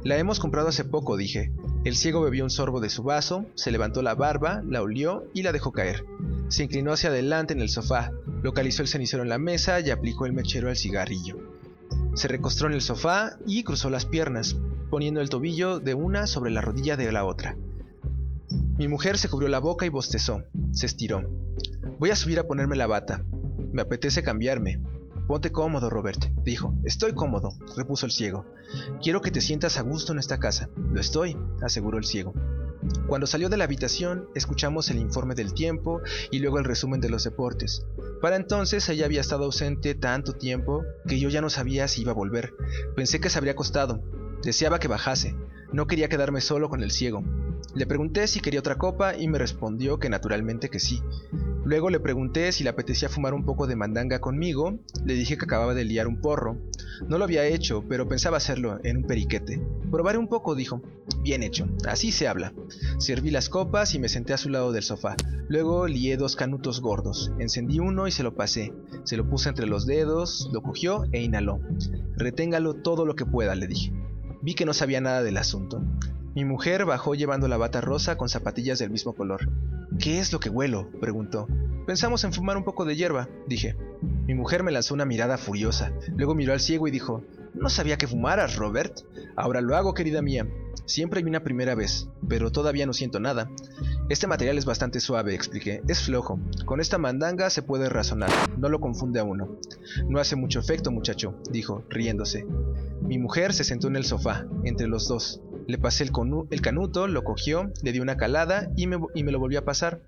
[0.05, 1.53] La hemos comprado hace poco, dije.
[1.85, 5.43] El ciego bebió un sorbo de su vaso, se levantó la barba, la olió y
[5.43, 6.05] la dejó caer.
[6.49, 8.11] Se inclinó hacia adelante en el sofá,
[8.43, 11.39] localizó el cenicero en la mesa y aplicó el mechero al cigarrillo.
[12.15, 14.57] Se recostó en el sofá y cruzó las piernas,
[14.91, 17.57] poniendo el tobillo de una sobre la rodilla de la otra.
[18.77, 20.43] Mi mujer se cubrió la boca y bostezó.
[20.73, 21.31] Se estiró.
[22.01, 23.25] Voy a subir a ponerme la bata.
[23.73, 24.81] Me apetece cambiarme.
[25.33, 26.75] Ponte cómodo, Robert, dijo.
[26.85, 28.45] Estoy cómodo, repuso el ciego.
[29.03, 30.69] Quiero que te sientas a gusto en esta casa.
[30.77, 32.35] Lo estoy, aseguró el ciego.
[33.07, 37.09] Cuando salió de la habitación, escuchamos el informe del tiempo y luego el resumen de
[37.09, 37.87] los deportes.
[38.21, 42.13] Para entonces ella había estado ausente tanto tiempo que yo ya no sabía si iba
[42.13, 42.53] a volver.
[42.95, 44.03] Pensé que se habría acostado.
[44.43, 45.35] Deseaba que bajase.
[45.73, 47.23] No quería quedarme solo con el ciego.
[47.75, 51.01] Le pregunté si quería otra copa y me respondió que naturalmente que sí.
[51.65, 55.45] Luego le pregunté si le apetecía fumar un poco de mandanga conmigo, le dije que
[55.45, 56.59] acababa de liar un porro.
[57.07, 59.65] No lo había hecho, pero pensaba hacerlo en un periquete.
[59.91, 60.83] Probaré un poco, dijo.
[61.23, 62.53] Bien hecho, así se habla.
[62.99, 65.15] Serví las copas y me senté a su lado del sofá.
[65.49, 67.33] Luego lié dos canutos gordos.
[67.39, 68.73] Encendí uno y se lo pasé.
[69.05, 71.61] Se lo puse entre los dedos, lo cogió e inhaló.
[72.17, 73.93] Reténgalo todo lo que pueda, le dije.
[74.43, 75.81] Vi que no sabía nada del asunto.
[76.35, 79.49] Mi mujer bajó llevando la bata rosa con zapatillas del mismo color.
[80.01, 80.91] ¿Qué es lo que huelo?
[81.01, 81.47] preguntó.
[81.87, 83.77] Pensamos en fumar un poco de hierba, dije.
[84.27, 87.23] Mi mujer me lanzó una mirada furiosa, luego miró al ciego y dijo,
[87.55, 89.01] No sabía que fumaras, Robert.
[89.37, 90.49] Ahora lo hago, querida mía.
[90.87, 93.49] Siempre hay una primera vez, pero todavía no siento nada.
[94.13, 95.81] Este material es bastante suave, expliqué.
[95.89, 96.39] Es flojo.
[96.67, 98.29] Con esta mandanga se puede razonar.
[98.59, 99.57] No lo confunde a uno.
[100.07, 102.45] No hace mucho efecto, muchacho, dijo, riéndose.
[103.01, 105.41] Mi mujer se sentó en el sofá, entre los dos.
[105.67, 109.65] Le pasé el, canuto, lo cogió, le di una calada y me lo volvió a
[109.65, 110.03] pasar.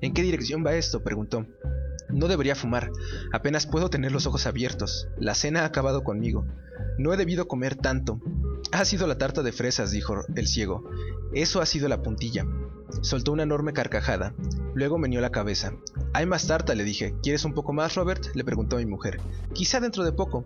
[0.00, 1.04] ¿En qué dirección va esto?
[1.04, 1.46] preguntó.
[2.08, 2.90] No debería fumar,
[3.32, 5.06] apenas puedo tener los ojos abiertos.
[5.16, 6.44] La cena ha acabado conmigo.
[6.98, 8.20] No he debido comer tanto.
[8.74, 10.82] Ha sido la tarta de fresas, dijo el ciego.
[11.32, 12.44] Eso ha sido la puntilla.
[13.02, 14.34] Soltó una enorme carcajada.
[14.74, 15.74] Luego meneó la cabeza.
[16.12, 17.14] Hay más tarta, le dije.
[17.22, 18.34] ¿Quieres un poco más, Robert?
[18.34, 19.20] le preguntó mi mujer.
[19.52, 20.44] Quizá dentro de poco.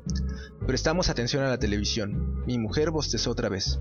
[0.67, 2.45] Prestamos atención a la televisión.
[2.47, 3.81] Mi mujer bostezó otra vez.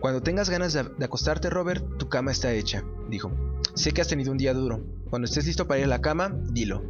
[0.00, 3.30] Cuando tengas ganas de, acostarte, Robert, tu cama está hecha, dijo.
[3.74, 4.86] Sé que has tenido un día duro.
[5.10, 6.82] Cuando estés listo para ir a la cama, dilo.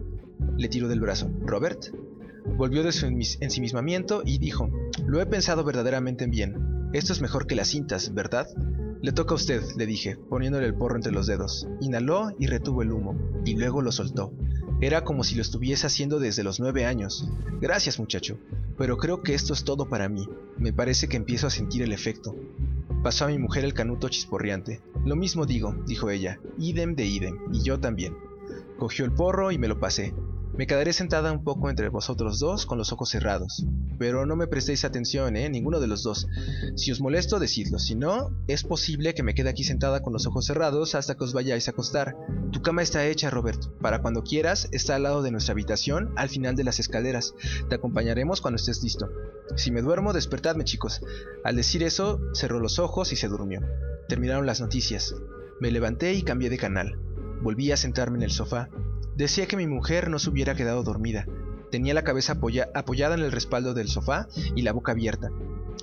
[0.56, 1.28] Le tiró del brazo.
[1.40, 1.86] Robert.
[2.44, 4.70] Volvió de su ensimismamiento y dijo,
[5.04, 6.75] lo he pensado verdaderamente bien.
[6.92, 8.46] Esto es mejor que las cintas, ¿verdad?
[9.02, 11.68] Le toca a usted, le dije, poniéndole el porro entre los dedos.
[11.80, 14.32] Inhaló y retuvo el humo, y luego lo soltó.
[14.80, 17.28] Era como si lo estuviese haciendo desde los nueve años.
[17.60, 18.38] Gracias, muchacho,
[18.76, 20.28] pero creo que esto es todo para mí.
[20.58, 22.34] Me parece que empiezo a sentir el efecto.
[23.02, 24.80] Pasó a mi mujer el canuto chisporriante.
[25.04, 28.16] Lo mismo digo, dijo ella, idem de idem, y yo también.
[28.78, 30.14] Cogió el porro y me lo pasé.
[30.56, 33.66] Me quedaré sentada un poco entre vosotros dos con los ojos cerrados.
[33.98, 35.50] Pero no me prestéis atención, ¿eh?
[35.50, 36.28] Ninguno de los dos.
[36.76, 37.78] Si os molesto, decidlo.
[37.78, 41.24] Si no, es posible que me quede aquí sentada con los ojos cerrados hasta que
[41.24, 42.16] os vayáis a acostar.
[42.52, 43.66] Tu cama está hecha, Robert.
[43.82, 47.34] Para cuando quieras, está al lado de nuestra habitación, al final de las escaleras.
[47.68, 49.10] Te acompañaremos cuando estés listo.
[49.56, 51.02] Si me duermo, despertadme, chicos.
[51.44, 53.60] Al decir eso, cerró los ojos y se durmió.
[54.08, 55.14] Terminaron las noticias.
[55.60, 56.98] Me levanté y cambié de canal.
[57.42, 58.70] Volví a sentarme en el sofá.
[59.16, 61.26] Decía que mi mujer no se hubiera quedado dormida.
[61.70, 62.38] Tenía la cabeza
[62.74, 65.30] apoyada en el respaldo del sofá y la boca abierta.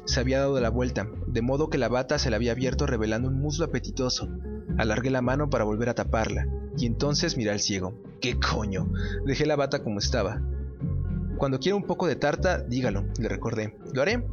[0.06, 3.30] Se había dado la vuelta, de modo que la bata se la había abierto revelando
[3.30, 4.30] un muslo apetitoso.
[4.78, 8.00] Alargué la mano para volver a taparla, y entonces miré al ciego.
[8.22, 8.92] ¿Qué coño?
[9.26, 10.42] Dejé la bata como estaba.
[11.38, 13.76] Cuando quiera un poco de tarta, dígalo, le recordé.
[13.94, 14.24] ¿Lo haré?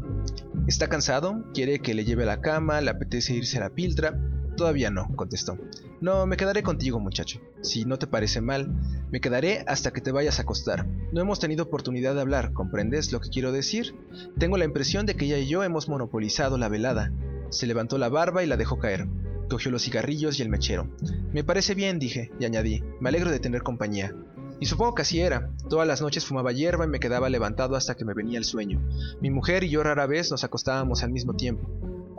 [0.67, 1.45] ¿Está cansado?
[1.55, 2.81] ¿Quiere que le lleve a la cama?
[2.83, 4.21] ¿Le apetece irse a la piltra?
[4.61, 5.57] Todavía no, contestó.
[6.03, 7.41] No, me quedaré contigo, muchacho.
[7.63, 8.71] Si no te parece mal,
[9.11, 10.87] me quedaré hasta que te vayas a acostar.
[11.13, 13.95] No hemos tenido oportunidad de hablar, ¿comprendes lo que quiero decir?
[14.39, 17.11] Tengo la impresión de que ella y yo hemos monopolizado la velada.
[17.49, 19.09] Se levantó la barba y la dejó caer.
[19.49, 20.91] Cogió los cigarrillos y el mechero.
[21.33, 24.15] Me parece bien, dije, y añadí, me alegro de tener compañía.
[24.61, 25.49] Y supongo que así era.
[25.71, 28.79] Todas las noches fumaba hierba y me quedaba levantado hasta que me venía el sueño.
[29.23, 31.67] Mi mujer y yo rara vez nos acostábamos al mismo tiempo.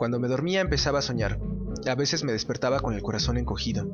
[0.02, 1.38] Cuando me dormía empezaba a soñar.
[1.88, 3.86] A veces me despertaba con el corazón encogido.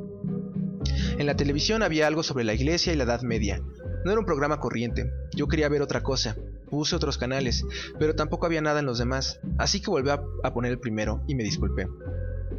[1.18, 3.60] En la televisión había algo sobre la iglesia y la Edad Media.
[4.06, 5.12] No era un programa corriente.
[5.36, 6.34] Yo quería ver otra cosa.
[6.70, 7.62] Puse otros canales,
[7.98, 10.22] pero tampoco había nada en los demás, así que volví a,
[10.54, 11.86] poner el primero y me disculpé.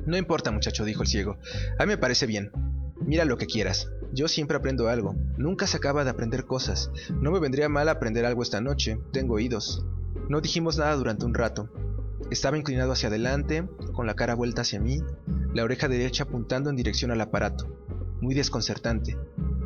[0.05, 1.39] No importa, muchacho, dijo el ciego.
[1.79, 2.51] A mí me parece bien.
[3.01, 3.89] Mira lo que quieras.
[4.13, 5.15] Yo siempre aprendo algo.
[5.37, 6.91] Nunca se acaba de aprender cosas.
[7.19, 8.99] No me vendría mal aprender algo esta noche.
[9.11, 9.87] Tengo oídos.
[10.29, 11.71] No dijimos nada durante un rato.
[12.31, 15.01] Estaba inclinado hacia adelante, con la cara vuelta hacia mí,
[15.53, 17.67] la oreja derecha apuntando en dirección al aparato.
[18.21, 19.17] Muy desconcertante.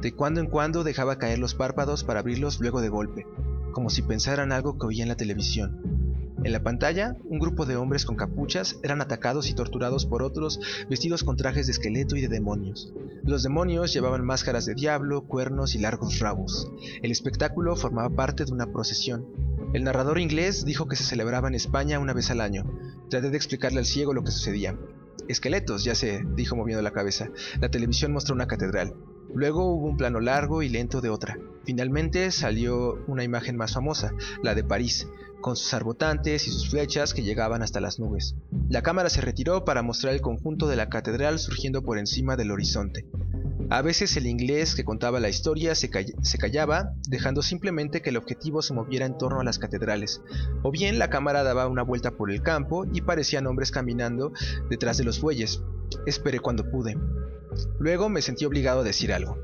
[0.01, 3.25] De cuando en cuando dejaba caer los párpados para abrirlos luego de golpe,
[3.73, 6.03] como si pensaran algo que oía en la televisión.
[6.43, 10.59] En la pantalla, un grupo de hombres con capuchas eran atacados y torturados por otros
[10.89, 12.93] vestidos con trajes de esqueleto y de demonios.
[13.23, 16.69] Los demonios llevaban máscaras de diablo, cuernos y largos rabos.
[17.01, 19.25] El espectáculo formaba parte de una procesión.
[19.73, 22.63] El narrador inglés dijo que se celebraba en España una vez al año.
[23.09, 24.77] Traté de explicarle al ciego lo que sucedía.
[25.27, 27.29] Esqueletos, ya sé, dijo moviendo la cabeza.
[27.59, 28.93] La televisión mostró una catedral.
[29.33, 31.39] Luego hubo un plano largo y lento de otra.
[31.65, 35.07] Finalmente salió una imagen más famosa, la de París,
[35.41, 38.35] con sus arbotantes y sus flechas que llegaban hasta las nubes.
[38.69, 42.51] La cámara se retiró para mostrar el conjunto de la catedral surgiendo por encima del
[42.51, 43.07] horizonte.
[43.69, 45.89] A veces el inglés que contaba la historia se,
[46.21, 50.21] se, callaba, dejando simplemente que el objetivo se moviera en torno a las catedrales,
[50.61, 54.31] o bien la cámara daba una vuelta por el campo y parecían hombres caminando
[54.69, 55.61] detrás de los bueyes.
[56.05, 56.97] Esperé cuando pude.
[57.79, 59.37] Luego me sentí obligado a decir algo.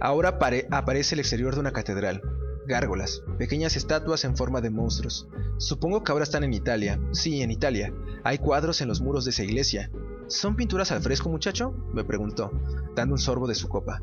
[0.00, 0.38] Ahora
[0.70, 2.22] aparece el exterior de una catedral
[2.66, 5.28] gárgolas, pequeñas estatuas en forma de monstruos.
[5.58, 7.00] Supongo que ahora están en Italia.
[7.12, 7.92] Sí, en Italia.
[8.24, 9.90] Hay cuadros en los muros de esa iglesia.
[10.28, 11.72] ¿Son pinturas al fresco, muchacho?
[11.92, 12.50] me preguntó,
[12.96, 14.00] dando un sorbo de su copa.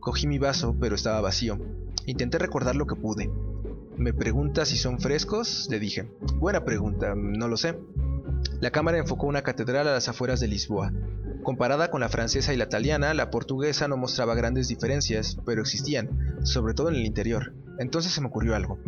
[0.00, 1.58] Cogí mi vaso, pero estaba vacío.
[2.06, 3.30] Intenté recordar lo que pude.
[3.98, 5.68] ¿Me pregunta si son frescos?
[5.70, 6.08] Le dije.
[6.36, 7.78] Buena pregunta, no lo sé.
[8.60, 10.92] La cámara enfocó una catedral a las afueras de Lisboa.
[11.42, 16.40] Comparada con la francesa y la italiana, la portuguesa no mostraba grandes diferencias, pero existían,
[16.42, 17.54] sobre todo en el interior.
[17.78, 18.78] Entonces se me ocurrió algo.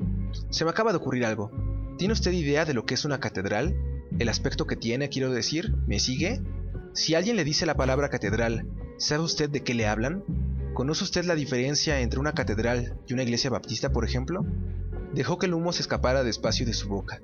[0.48, 1.50] Se me acaba de ocurrir algo.
[1.98, 3.76] ¿Tiene usted idea de lo que es una catedral?
[4.18, 5.74] ¿El aspecto que tiene, quiero decir?
[5.86, 6.40] ¿Me sigue?
[6.98, 10.24] Si alguien le dice la palabra catedral, ¿sabe usted de qué le hablan?
[10.74, 14.44] ¿Conoce usted la diferencia entre una catedral y una iglesia baptista, por ejemplo?
[15.14, 17.22] Dejó que el humo se escapara despacio de su boca.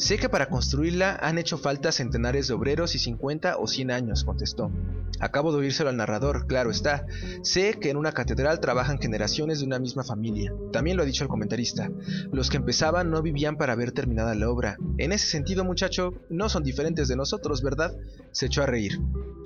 [0.00, 4.24] Sé que para construirla han hecho falta centenares de obreros y 50 o 100 años,
[4.24, 4.72] contestó.
[5.20, 7.04] Acabo de oírselo al narrador, claro está.
[7.42, 10.54] Sé que en una catedral trabajan generaciones de una misma familia.
[10.72, 11.90] También lo ha dicho el comentarista.
[12.32, 14.78] Los que empezaban no vivían para ver terminada la obra.
[14.96, 17.94] En ese sentido, muchacho, no son diferentes de nosotros, ¿verdad?
[18.32, 18.98] Se echó a reír.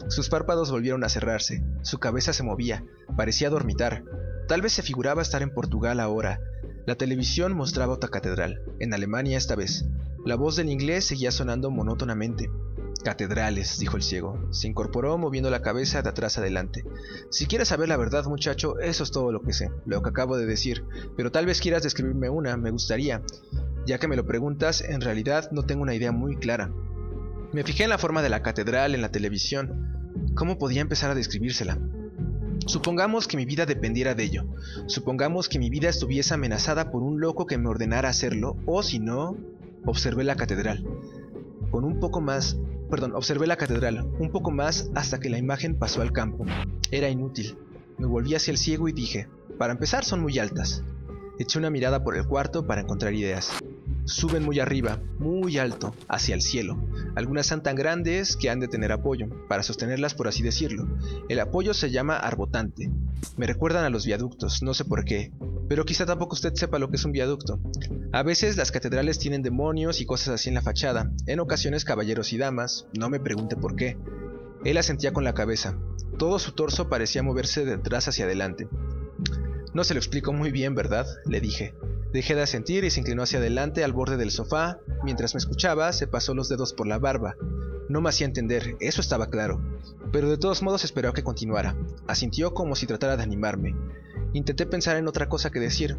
[0.06, 1.64] Sus párpados volvieron a cerrarse.
[1.82, 2.84] Su cabeza se movía.
[3.16, 4.04] Parecía dormitar.
[4.46, 6.38] Tal vez se figuraba estar en Portugal ahora.
[6.86, 9.86] La televisión mostraba otra catedral, en Alemania esta vez.
[10.26, 12.50] La voz del inglés seguía sonando monótonamente.
[13.02, 14.38] Catedrales, dijo el ciego.
[14.50, 16.84] Se incorporó moviendo la cabeza de atrás adelante.
[17.30, 20.36] Si quieres saber la verdad, muchacho, eso es todo lo que sé, lo que acabo
[20.36, 20.84] de decir.
[21.16, 23.22] Pero tal vez quieras describirme una, me gustaría.
[23.86, 26.70] Ya que me lo preguntas, en realidad no tengo una idea muy clara.
[27.54, 30.32] Me fijé en la forma de la catedral en la televisión.
[30.34, 31.78] ¿Cómo podía empezar a describírsela?
[32.66, 34.44] Supongamos que mi vida dependiera de ello.
[34.86, 38.98] Supongamos que mi vida estuviese amenazada por un loco que me ordenara hacerlo, o si
[38.98, 39.36] no,
[39.86, 40.82] Observé la catedral.
[41.70, 42.56] Con un poco más,
[42.88, 46.46] perdón, observé la catedral, un poco más hasta que la imagen pasó al campo.
[46.90, 47.58] Era inútil.
[47.98, 50.82] Me volví hacia el ciego y dije, para empezar son muy altas.
[51.38, 53.52] Eché una mirada por el cuarto para encontrar ideas.
[54.06, 56.76] Suben muy arriba, muy alto, hacia el cielo.
[57.14, 60.86] Algunas son tan grandes que han de tener apoyo, para sostenerlas por así decirlo.
[61.28, 62.90] El apoyo se llama arbotante.
[63.36, 65.32] Me recuerdan a los viaductos, no sé por qué,
[65.68, 67.58] pero quizá tampoco usted sepa lo que es un viaducto.
[68.12, 72.32] A veces las catedrales tienen demonios y cosas así en la fachada, en ocasiones caballeros
[72.32, 73.96] y damas, no me pregunte por qué.
[74.64, 75.78] Él asentía con la cabeza.
[76.18, 78.68] Todo su torso parecía moverse de atrás hacia adelante.
[79.74, 81.06] No se lo explico muy bien, ¿verdad?
[81.26, 81.74] le dije.
[82.12, 84.78] Dejé de asentir y se inclinó hacia adelante al borde del sofá.
[85.02, 87.36] Mientras me escuchaba, se pasó los dedos por la barba.
[87.88, 89.62] No me hacía entender, eso estaba claro.
[90.12, 91.76] Pero de todos modos esperó que continuara.
[92.06, 93.74] Asintió como si tratara de animarme.
[94.32, 95.96] Intenté pensar en otra cosa que decir.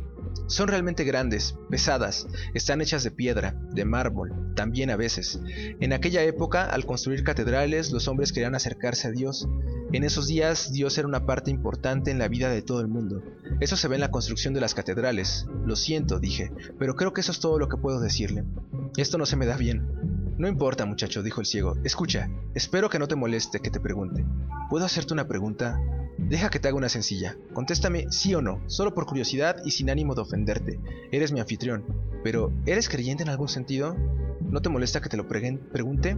[0.48, 5.39] Son realmente grandes, pesadas, están hechas de piedra, de mármol, también a veces.
[5.80, 9.48] En aquella época, al construir catedrales, los hombres querían acercarse a Dios.
[9.93, 13.24] En esos días, Dios era una parte importante en la vida de todo el mundo.
[13.60, 15.48] Eso se ve en la construcción de las catedrales.
[15.65, 18.43] Lo siento, dije, pero creo que eso es todo lo que puedo decirle.
[18.98, 20.25] Esto no se me da bien.
[20.38, 21.78] No importa, muchacho, dijo el ciego.
[21.86, 24.26] Escucha, espero que no te moleste que te pregunte.
[24.69, 25.80] ¿Puedo hacerte una pregunta?
[26.17, 27.38] Deja que te haga una sencilla.
[27.54, 30.80] Contéstame sí o no, solo por curiosidad y sin ánimo de ofenderte.
[31.12, 31.86] Eres mi anfitrión.
[32.21, 33.95] Pero, ¿eres creyente en algún sentido?
[34.41, 36.17] ¿No te molesta que te lo pregunte?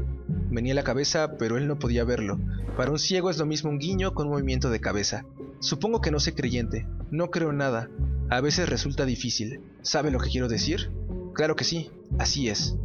[0.49, 2.39] Venía la cabeza, pero él no podía verlo.
[2.75, 5.25] Para un ciego es lo mismo un guiño con un movimiento de cabeza.
[5.60, 6.88] Supongo que no sé creyente.
[7.12, 7.89] No creo en nada.
[8.30, 9.62] A veces resulta difícil.
[9.84, 10.91] ¿Sabe lo que quiero decir?
[11.34, 12.75] Claro que sí, así es.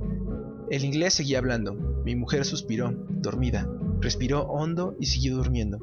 [0.70, 1.74] El inglés seguía hablando.
[2.04, 3.68] Mi mujer suspiró, dormida.
[4.00, 5.78] Respiró hondo y siguió durmiendo.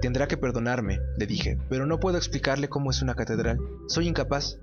[0.00, 3.58] Tendrá que perdonarme, le dije, pero no puedo explicarle cómo es una catedral.
[3.88, 4.58] Soy incapaz.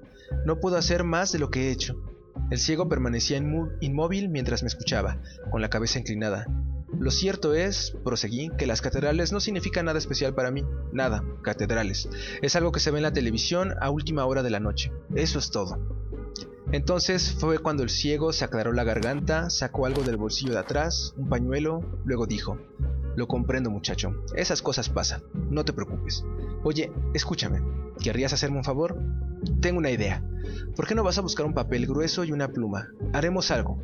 [0.45, 2.01] No puedo hacer más de lo que he hecho.
[2.49, 6.47] El ciego permanecía inmóvil mientras me escuchaba, con la cabeza inclinada.
[6.99, 10.63] Lo cierto es, proseguí, que las catedrales no significan nada especial para mí.
[10.91, 12.09] Nada, catedrales.
[12.41, 14.91] Es algo que se ve en la televisión a última hora de la noche.
[15.15, 15.79] Eso es todo.
[16.71, 21.13] Entonces fue cuando el ciego se aclaró la garganta, sacó algo del bolsillo de atrás,
[21.17, 22.57] un pañuelo, luego dijo,
[23.17, 26.23] lo comprendo muchacho, esas cosas pasan, no te preocupes.
[26.63, 27.61] Oye, escúchame,
[28.01, 28.97] ¿querrías hacerme un favor?
[29.59, 30.23] Tengo una idea.
[30.75, 32.87] ¿Por qué no vas a buscar un papel grueso y una pluma?
[33.11, 33.81] Haremos algo.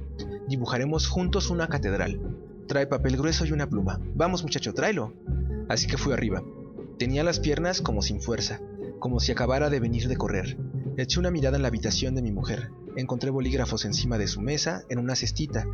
[0.48, 2.22] Dibujaremos juntos una catedral.
[2.68, 4.02] Trae papel grueso y una pluma.
[4.14, 5.14] Vamos muchacho, tráelo.
[5.70, 6.44] Así que fui arriba.
[7.00, 8.60] Tenía las piernas como sin fuerza,
[9.00, 10.58] como si acabara de venir de correr.
[10.98, 12.72] Eché una mirada en la habitación de mi mujer.
[12.98, 15.66] Encontré bolígrafos encima de su mesa, en una cestita.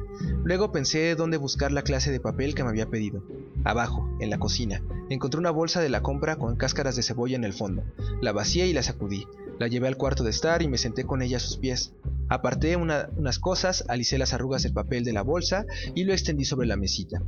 [0.43, 3.23] Luego pensé dónde buscar la clase de papel que me había pedido.
[3.63, 7.43] Abajo, en la cocina, encontré una bolsa de la compra con cáscaras de cebolla en
[7.43, 7.83] el fondo.
[8.21, 9.25] La vacié y la sacudí.
[9.59, 11.93] La llevé al cuarto de estar y me senté con ella a sus pies.
[12.29, 16.67] Aparté unas cosas, alicé las arrugas del papel de la bolsa y lo extendí sobre
[16.67, 17.21] la mesita.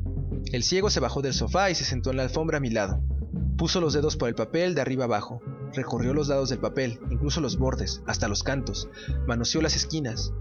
[0.52, 3.02] El ciego se bajó del sofá y se sentó en la alfombra a mi lado.
[3.58, 5.42] Puso los dedos por el papel de arriba abajo.
[5.74, 8.90] Recorrió los lados del papel, incluso los bordes, hasta los cantos.
[9.28, 10.34] Manoseó las esquinas.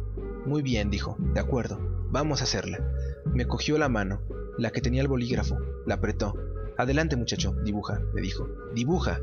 [0.47, 1.17] Muy bien, dijo.
[1.35, 1.79] De acuerdo.
[2.11, 2.79] Vamos a hacerla.
[3.27, 4.21] Me cogió la mano,
[4.59, 5.59] la que tenía el bolígrafo.
[5.87, 6.35] La apretó.
[6.79, 7.55] Adelante, muchacho.
[7.65, 8.49] Dibuja, le dijo.
[8.75, 9.21] Dibuja.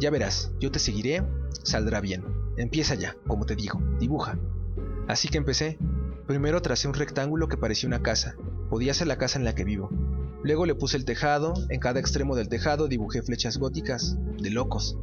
[0.00, 1.22] Ya verás, yo te seguiré.
[1.62, 2.24] Saldrá bien.
[2.56, 3.80] Empieza ya, como te digo.
[3.98, 4.38] Dibuja.
[5.08, 5.78] Así que empecé.
[6.26, 8.36] Primero tracé un rectángulo que parecía una casa.
[8.68, 9.90] Podía ser la casa en la que vivo.
[10.42, 14.98] Luego le puse el tejado, en cada extremo del tejado dibujé flechas góticas, de locos.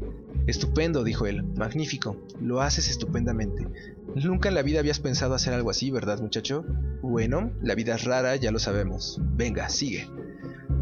[0.46, 3.68] Estupendo, dijo él, magnífico, lo haces estupendamente.
[4.16, 6.66] Nunca en la vida habías pensado hacer algo así, ¿verdad, muchacho?
[7.02, 9.20] Bueno, la vida es rara, ya lo sabemos.
[9.22, 10.10] Venga, sigue.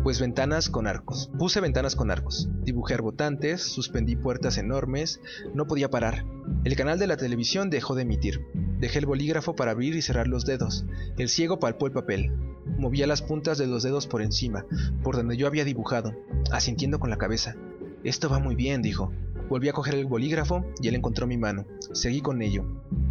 [0.03, 1.29] Pues ventanas con arcos.
[1.37, 2.49] Puse ventanas con arcos.
[2.63, 5.21] Dibujé arbotantes, suspendí puertas enormes,
[5.53, 6.25] no podía parar.
[6.63, 8.41] El canal de la televisión dejó de emitir.
[8.79, 10.85] Dejé el bolígrafo para abrir y cerrar los dedos.
[11.19, 12.31] El ciego palpó el papel.
[12.79, 14.65] Movía las puntas de los dedos por encima,
[15.03, 16.15] por donde yo había dibujado,
[16.51, 17.55] asintiendo con la cabeza.
[18.03, 19.11] Esto va muy bien, dijo.
[19.49, 21.67] Volví a coger el bolígrafo y él encontró mi mano.
[21.93, 22.65] Seguí con ello.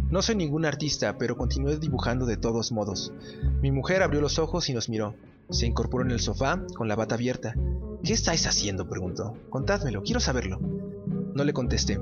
[0.09, 3.13] No soy ningún artista, pero continué dibujando de todos modos.
[3.61, 5.15] Mi mujer abrió los ojos y nos miró.
[5.49, 7.55] Se incorporó en el sofá, con la bata abierta.
[8.03, 8.87] ¿Qué estáis haciendo?
[8.87, 9.37] preguntó.
[9.49, 10.59] Contádmelo, quiero saberlo.
[10.59, 11.99] No le contesté.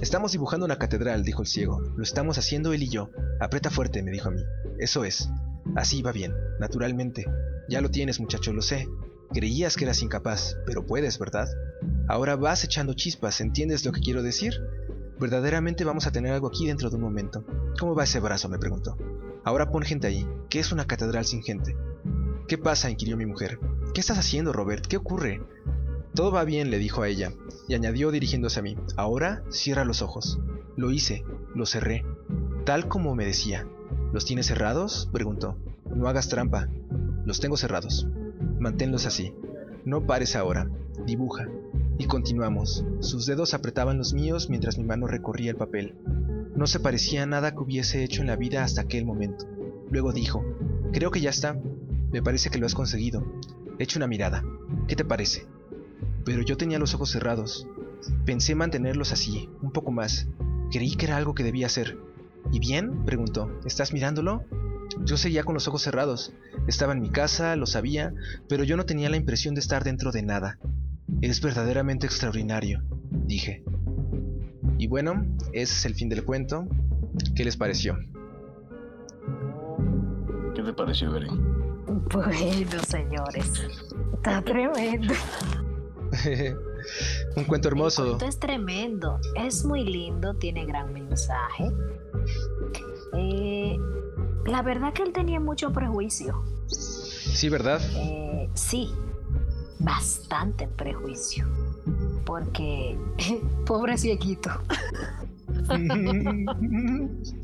[0.00, 1.80] Estamos dibujando una catedral, dijo el ciego.
[1.96, 3.10] Lo estamos haciendo él y yo.
[3.40, 4.42] Aprieta fuerte, me dijo a mí.
[4.78, 5.30] Eso es.
[5.74, 7.24] Así va bien, naturalmente.
[7.68, 8.88] Ya lo tienes, muchacho, lo sé.
[9.32, 11.48] Creías que eras incapaz, pero puedes, ¿verdad?
[12.08, 14.54] Ahora vas echando chispas, ¿entiendes lo que quiero decir?
[15.18, 17.44] Verdaderamente vamos a tener algo aquí dentro de un momento.
[17.78, 18.48] ¿Cómo va ese brazo?
[18.48, 18.96] me preguntó.
[19.44, 20.28] Ahora pon gente ahí.
[20.50, 21.76] ¿Qué es una catedral sin gente?
[22.48, 22.90] ¿Qué pasa?
[22.90, 23.58] inquirió mi mujer.
[23.92, 24.86] ¿Qué estás haciendo, Robert?
[24.86, 25.42] ¿Qué ocurre?
[26.14, 27.32] Todo va bien, le dijo a ella,
[27.66, 28.76] y añadió dirigiéndose a mí.
[28.96, 30.38] Ahora cierra los ojos.
[30.76, 32.04] Lo hice, lo cerré,
[32.64, 33.66] tal como me decía.
[34.12, 35.08] ¿Los tienes cerrados?
[35.12, 35.58] preguntó.
[35.92, 36.68] No hagas trampa.
[37.24, 38.06] Los tengo cerrados.
[38.60, 39.34] Manténlos así.
[39.84, 40.70] No pares ahora.
[41.04, 41.48] Dibuja.
[41.98, 42.84] Y continuamos.
[43.00, 45.96] Sus dedos apretaban los míos mientras mi mano recorría el papel.
[46.54, 49.46] No se parecía a nada que hubiese hecho en la vida hasta aquel momento.
[49.90, 50.44] Luego dijo,
[50.92, 51.60] creo que ya está.
[52.12, 53.24] Me parece que lo has conseguido.
[53.78, 54.44] Echa una mirada.
[54.88, 55.46] ¿Qué te parece?
[56.24, 57.66] Pero yo tenía los ojos cerrados.
[58.24, 60.28] Pensé mantenerlos así, un poco más.
[60.70, 61.98] Creí que era algo que debía hacer.
[62.52, 63.04] ¿Y bien?
[63.04, 63.50] preguntó.
[63.64, 64.44] ¿Estás mirándolo?
[65.04, 66.32] Yo seguía con los ojos cerrados.
[66.66, 68.14] Estaba en mi casa, lo sabía,
[68.48, 70.58] pero yo no tenía la impresión de estar dentro de nada.
[71.20, 73.64] Es verdaderamente extraordinario, dije.
[74.78, 76.68] Y bueno, ese es el fin del cuento.
[77.34, 77.98] ¿Qué les pareció?
[80.54, 81.28] ¿Qué te pareció, Gary?
[81.86, 83.62] Bueno, señores,
[84.14, 85.14] está tremendo.
[87.36, 88.02] Un cuento hermoso.
[88.02, 91.70] El cuento es tremendo, es muy lindo, tiene gran mensaje.
[93.14, 93.78] Eh,
[94.46, 96.42] la verdad que él tenía mucho prejuicio.
[96.66, 97.80] Sí, ¿verdad?
[97.94, 98.90] Eh, sí,
[99.78, 101.46] bastante prejuicio.
[102.24, 102.98] Porque,
[103.66, 104.50] pobre cieguito.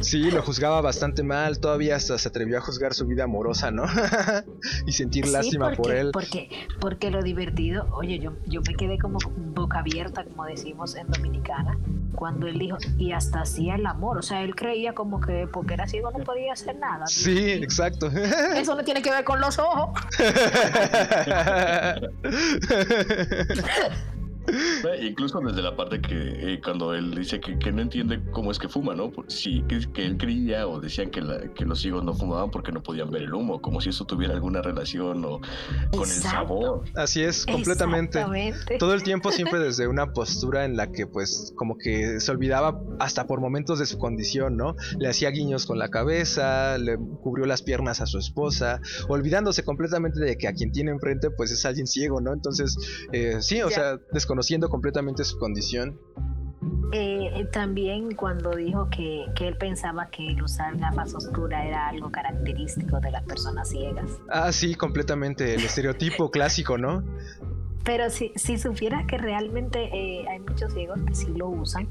[0.00, 3.84] Sí, lo juzgaba bastante mal, todavía hasta se atrevió a juzgar su vida amorosa, ¿no?
[4.86, 6.10] y sentir Sí, lástima por él.
[6.12, 6.48] Porque,
[6.80, 9.18] porque lo divertido, oye, yo, yo me quedé como
[9.54, 11.78] boca abierta, como decimos en Dominicana,
[12.14, 14.18] cuando él dijo, y hasta hacía el amor.
[14.18, 17.06] O sea, él creía como que porque era ciego no podía hacer nada.
[17.06, 18.06] Sí, exacto.
[18.56, 19.90] Eso no tiene que ver con los ojos.
[25.00, 28.58] Incluso desde la parte que eh, cuando él dice que, que no entiende cómo es
[28.58, 29.10] que fuma, ¿no?
[29.10, 32.50] Por- Sí, que, que él creía o decían que, la- que los ciegos no fumaban
[32.50, 35.40] porque no podían ver el humo, como si eso tuviera alguna relación o
[35.92, 36.84] con el sabor.
[36.94, 38.24] Así es, completamente.
[38.78, 42.80] Todo el tiempo siempre desde una postura en la que pues como que se olvidaba
[42.98, 44.74] hasta por momentos de su condición, ¿no?
[44.98, 50.20] Le hacía guiños con la cabeza, le cubrió las piernas a su esposa, olvidándose completamente
[50.20, 52.32] de que a quien tiene enfrente pues es alguien ciego, ¿no?
[52.32, 52.76] Entonces,
[53.12, 53.74] eh, sí, o Ya.
[53.74, 53.98] sea,
[54.32, 56.00] desconociendo completamente su condición.
[56.92, 61.88] Eh, eh, también cuando dijo que, que él pensaba que el usar gafas oscuras era
[61.88, 64.10] algo característico de las personas ciegas.
[64.30, 67.04] Ah, sí, completamente, el estereotipo clásico, ¿no?
[67.84, 71.88] Pero si, si supieras que realmente eh, hay muchos ciegos que sí lo usan,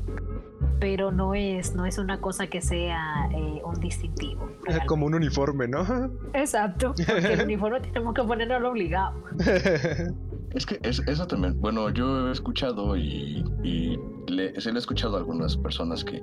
[0.80, 4.50] pero no es, no es una cosa que sea eh, un distintivo.
[4.64, 4.88] realmente.
[4.88, 5.86] Como un uniforme, ¿no?
[6.34, 9.14] Exacto, porque el uniforme tenemos que ponerlo obligado.
[10.54, 13.97] Es que es- eso también, bueno, yo he escuchado y, y
[14.28, 16.22] le, se lo he escuchado a algunas personas que,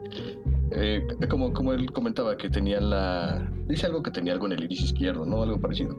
[0.70, 3.50] eh, como, como él comentaba, que tenía la...
[3.66, 5.42] Dice algo que tenía algo en el iris izquierdo, ¿no?
[5.42, 5.96] Algo parecido.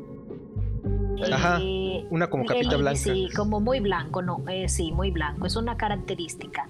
[1.34, 1.60] Ajá,
[2.12, 2.98] una como el capita iris, blanca.
[3.00, 5.46] Sí, como muy blanco, no, eh, sí, muy blanco.
[5.48, 6.64] Es una característica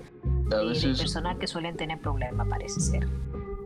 [0.52, 3.08] A de, de veces personas que suelen tener problemas, parece ser.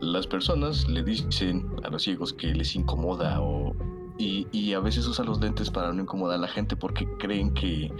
[0.01, 3.73] las personas le dicen a los ciegos que les incomoda o...
[4.17, 7.53] Y, y a veces usan los lentes para no incomodar a la gente porque creen
[7.53, 7.91] que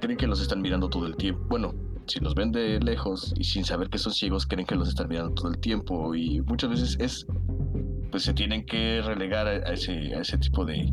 [0.00, 1.40] creen que los están mirando todo el tiempo.
[1.48, 1.74] Bueno,
[2.06, 5.08] si los ven de lejos y sin saber que son ciegos, creen que los están
[5.08, 7.26] mirando todo el tiempo y muchas veces es
[8.10, 10.90] pues se tienen que relegar a, a ese a ese tipo de,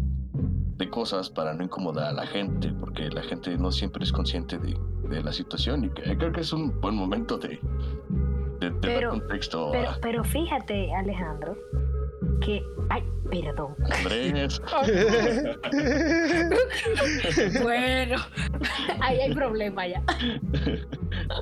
[0.77, 4.57] de cosas para no incomodar a la gente, porque la gente no siempre es consciente
[4.59, 4.77] de,
[5.09, 7.59] de la situación y creo que es un buen momento de,
[8.59, 11.55] de, de dar Pero- contexto Pero, a pero fíjate, Alejandro,
[12.41, 12.63] que.
[12.89, 13.75] Ay, perdón.
[13.99, 14.61] Andrés.
[17.63, 18.17] bueno,
[19.01, 20.03] ahí hay problema ya.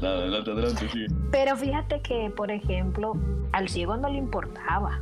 [0.01, 1.05] No, adelante, adelante, sí.
[1.31, 3.13] Pero fíjate que, por ejemplo,
[3.51, 5.01] al ciego no le importaba.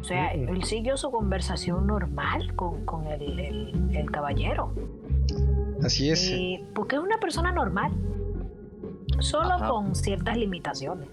[0.00, 4.72] O sea, él siguió su conversación normal con, con el, el- el caballero.
[5.82, 6.32] Así es.
[6.74, 7.92] Porque es una persona normal.
[9.20, 9.68] Solo Ajá.
[9.68, 11.08] con ciertas limitaciones.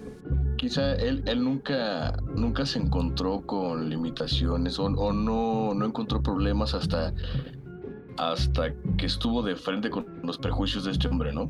[0.57, 6.73] Quizá él, él nunca, nunca se encontró con limitaciones o, o no, no encontró problemas
[6.73, 7.13] hasta,
[8.17, 11.49] hasta que estuvo de frente con los prejuicios de este hombre, ¿no?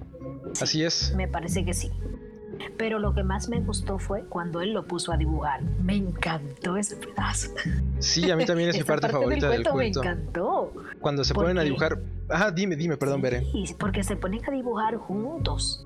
[0.61, 1.13] Así es.
[1.15, 1.91] Me parece que sí.
[2.77, 5.61] Pero lo que más me gustó fue cuando él lo puso a dibujar.
[5.83, 7.51] Me encantó ese pedazo.
[7.99, 10.01] Sí, a mí también es mi Esa parte, favorita del cuento.
[10.01, 10.73] Me encantó.
[10.99, 11.99] Cuando se ¿Por ponen a dibujar.
[12.29, 13.41] Ajá, dime, dime, perdón, Bere.
[13.51, 15.85] Sí, porque se ponen a dibujar juntos.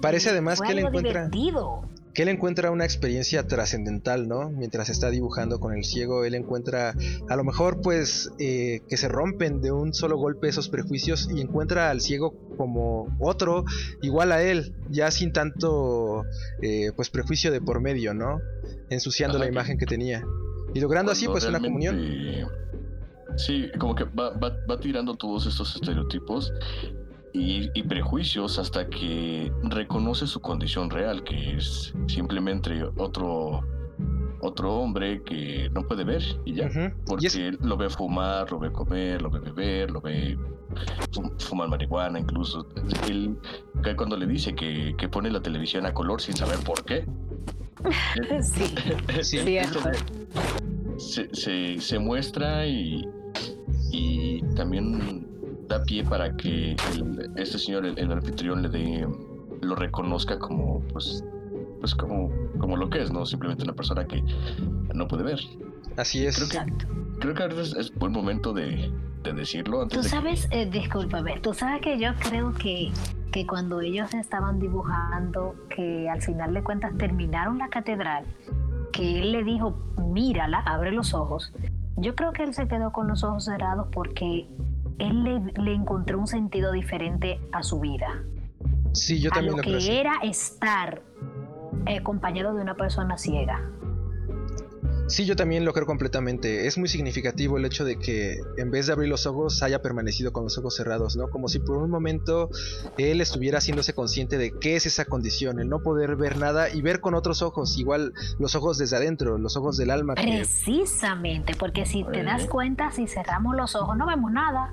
[0.00, 1.26] Parece además Fue que él encuentra.
[1.28, 1.82] divertido.
[2.14, 4.50] Que él encuentra una experiencia trascendental, ¿no?
[4.50, 6.94] Mientras está dibujando con el ciego, él encuentra,
[7.28, 11.40] a lo mejor, pues, eh, que se rompen de un solo golpe esos prejuicios y
[11.40, 13.64] encuentra al ciego como otro,
[14.02, 16.24] igual a él, ya sin tanto,
[16.62, 18.40] eh, pues, prejuicio de por medio, ¿no?
[18.88, 20.24] Ensuciando Ajá, la imagen que tenía.
[20.74, 22.48] Y logrando así, pues, una comunión.
[23.36, 26.52] Sí, como que va, va, va tirando todos estos estereotipos
[27.32, 33.60] y, y prejuicios hasta que reconoce su condición real, que es simplemente otro,
[34.40, 36.68] otro hombre que no puede ver y ya.
[37.06, 40.36] Porque Y es, él lo ve fumar, lo ve comer, lo ve beber, lo ve
[41.12, 42.66] fum- fumar marihuana incluso.
[43.08, 43.36] Él,
[43.96, 47.04] cuando le dice que, que pone la televisión a color sin saber por qué,
[48.42, 48.74] Sí,
[49.22, 49.80] sí, cierto.
[50.98, 53.06] se, se, se muestra y,
[53.90, 55.26] y también
[55.70, 59.08] da pie para que el- este señor, el, el anfitrión, le dé,
[59.62, 61.24] lo reconozca como, pues,
[61.80, 63.24] pues como, como lo que es, ¿no?
[63.24, 64.22] Simplemente una persona que
[64.94, 65.40] no puede ver.
[65.96, 66.36] así es.
[66.36, 66.86] Creo que, Exacto.
[67.20, 68.92] creo que ahorita es, es buen momento de,
[69.22, 72.90] de decirlo antes Tú de que- sabes, eh, discúlpame, tú sabes que yo creo que,
[73.32, 78.24] que cuando ellos estaban dibujando, que al final de cuentas terminaron la catedral,
[78.92, 81.52] que él le dijo, mírala, abre los ojos.
[81.96, 84.48] Yo creo que él se quedó con los ojos cerrados porque
[84.98, 88.22] él le, le encontró un sentido diferente a su vida.
[88.92, 91.02] Sí, yo a también lo lo creo que era estar
[91.86, 93.70] eh, acompañado de una persona ciega.
[95.10, 96.68] Sí, yo también lo creo completamente.
[96.68, 100.32] Es muy significativo el hecho de que en vez de abrir los ojos haya permanecido
[100.32, 101.28] con los ojos cerrados, ¿no?
[101.30, 102.48] Como si por un momento
[102.96, 106.80] él estuviera haciéndose consciente de qué es esa condición, el no poder ver nada y
[106.80, 110.14] ver con otros ojos, igual los ojos desde adentro, los ojos del alma.
[110.14, 114.72] Precisamente, porque si te das cuenta, si cerramos los ojos no vemos nada.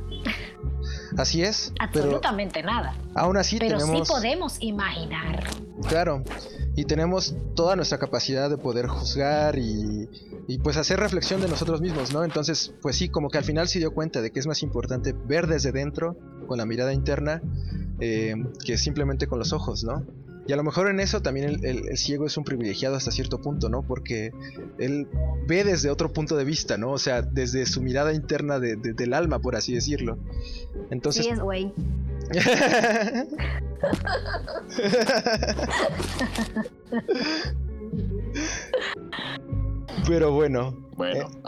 [1.18, 1.74] Así es.
[1.80, 2.96] Absolutamente nada.
[3.16, 5.48] Aún así pero sí podemos imaginar.
[5.88, 6.24] Claro.
[6.76, 10.08] Y tenemos toda nuestra capacidad de poder juzgar y,
[10.48, 12.24] y, pues hacer reflexión de nosotros mismos, ¿no?
[12.24, 15.14] Entonces, pues sí, como que al final se dio cuenta de que es más importante
[15.14, 16.18] ver desde dentro,
[16.48, 17.42] con la mirada interna,
[18.00, 20.06] eh, que simplemente con los ojos, ¿no?
[20.48, 23.68] Y a lo mejor en eso también el, ciego es un privilegiado hasta cierto punto,
[23.68, 23.84] ¿no?
[23.84, 24.32] Porque
[24.80, 25.06] él
[25.46, 26.92] ve desde otro punto de vista, ¿no?
[26.92, 30.18] O sea, desde su mirada interna de, del alma, por así decirlo.
[30.90, 31.26] Entonces...
[31.26, 31.74] Sí, es güey.
[40.08, 40.74] Pero bueno.
[40.96, 41.42] Bueno, eh,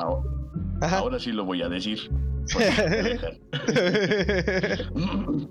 [0.81, 1.99] ahora, sí lo voy a decir.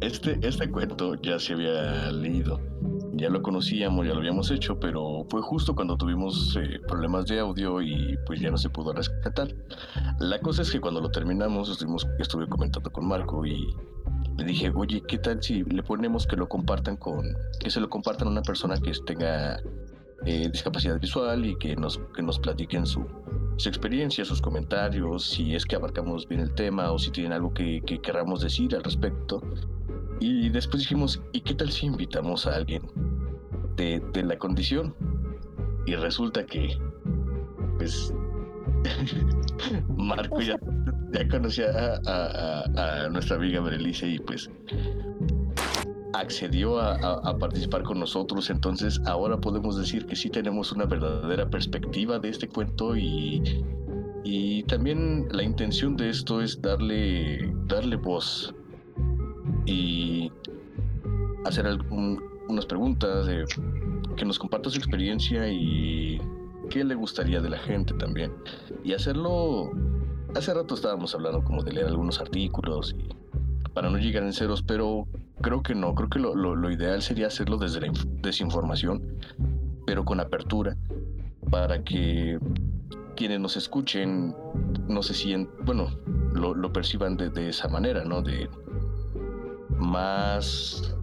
[0.00, 2.60] Este, este cuento ya se había leído,
[3.12, 7.38] ya lo conocíamos, ya lo habíamos hecho, pero fue justo cuando tuvimos eh, problemas de
[7.38, 9.54] audio y pues ya no se pudo rescatar.
[10.18, 13.64] La cosa es que cuando lo terminamos, estuvimos, estuve comentando con Marco y
[14.38, 17.22] le dije, oye, ¿qué tal si le ponemos que lo compartan con,
[17.60, 19.60] que se lo compartan a una persona que tenga
[20.26, 23.04] eh, discapacidad visual y que nos, que nos platiquen su,
[23.56, 27.52] su experiencia, sus comentarios, si es que abarcamos bien el tema o si tienen algo
[27.52, 29.40] que, que queramos decir al respecto.
[30.20, 32.82] Y después dijimos, ¿y qué tal si invitamos a alguien
[33.76, 34.94] de, la condición?
[35.84, 36.78] Y resulta que,
[37.76, 38.14] pues,
[39.96, 40.56] Marco ya,
[41.28, 44.48] conocía a, nuestra amiga Berelice y pues
[46.12, 52.18] accedió a, participar con nosotros, entonces ahora podemos decir que sí tenemos una verdadera perspectiva
[52.18, 53.64] de este cuento y,
[54.24, 58.54] y también la intención de esto es darle, darle voz
[59.66, 60.30] y
[61.44, 61.66] hacer
[62.48, 63.26] unas preguntas,
[64.16, 66.20] que nos comparta su experiencia y
[66.70, 68.32] qué le gustaría de la gente también.
[68.84, 69.70] Y hacerlo,
[70.34, 72.94] hace rato estábamos hablando como de leer algunos artículos
[73.74, 75.06] para no llegar en ceros, pero
[75.40, 79.02] creo que no, creo que lo, ideal sería hacerlo desde la desinformación,
[79.86, 80.76] pero con apertura,
[81.50, 82.38] para que
[83.16, 84.34] quienes nos escuchen
[84.88, 85.88] no se sientan, bueno,
[86.34, 88.22] lo, perciban de, de, esa manera, ¿no?
[88.22, 88.48] De,
[89.78, 90.94] más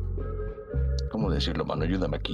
[1.20, 1.84] ¿Cómo decirlo, mano?
[1.84, 2.34] Ayúdame aquí.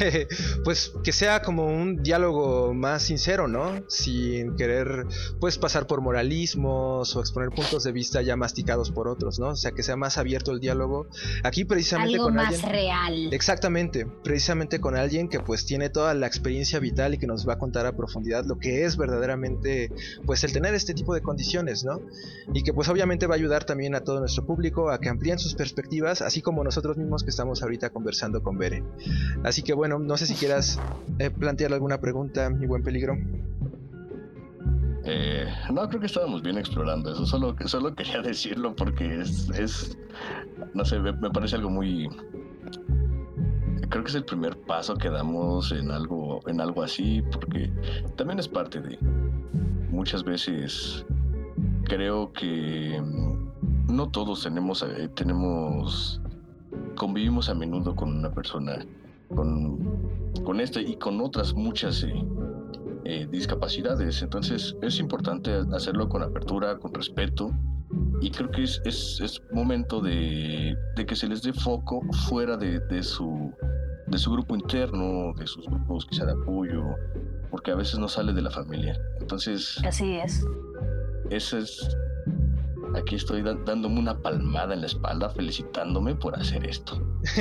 [0.64, 3.84] pues que sea como un diálogo más sincero, ¿no?
[3.88, 5.06] Sin querer,
[5.38, 9.48] pues, pasar por moralismos o exponer puntos de vista ya masticados por otros, ¿no?
[9.48, 11.08] O sea, que sea más abierto el diálogo.
[11.42, 13.34] Aquí precisamente Algo con más real.
[13.34, 17.52] Exactamente, precisamente con alguien que pues tiene toda la experiencia vital y que nos va
[17.52, 19.92] a contar a profundidad lo que es verdaderamente,
[20.24, 22.00] pues, el tener este tipo de condiciones, ¿no?
[22.54, 25.38] Y que pues obviamente va a ayudar también a todo nuestro público a que amplíen
[25.38, 28.84] sus perspectivas, así como nosotros mismos que estamos ahorita conversando con Bere.
[29.42, 30.80] Así que bueno, no sé si quieras
[31.18, 33.16] eh, plantear alguna pregunta, mi buen peligro.
[35.04, 37.26] Eh, no, creo que estábamos bien explorando eso.
[37.26, 39.98] Solo, solo quería decirlo porque es, es
[40.74, 42.08] no sé, me, parece algo muy.
[43.88, 47.70] Creo que es el primer paso que damos en algo, en algo así, porque
[48.16, 48.98] también es parte de.
[49.90, 51.04] Muchas veces
[51.84, 56.21] creo que mm, no todos tenemos, eh, tenemos
[56.96, 58.84] convivimos a menudo con una persona
[59.34, 59.78] con,
[60.44, 62.12] con esta y con otras muchas eh,
[63.04, 64.22] eh, discapacidades.
[64.22, 67.50] Entonces es importante hacerlo con apertura, con respeto.
[68.20, 72.78] Y creo que es, es, momento de, de, que se les dé foco fuera de,
[72.78, 73.52] de, su,
[74.06, 76.84] de su grupo interno, de sus grupos quizá de apoyo,
[77.50, 78.96] porque a veces no sale de la familia.
[79.20, 79.76] Entonces...
[79.84, 80.46] Así es.
[81.30, 81.96] Ese es
[82.94, 87.02] Aquí estoy dándome una palmada en la espalda, felicitándome por hacer esto.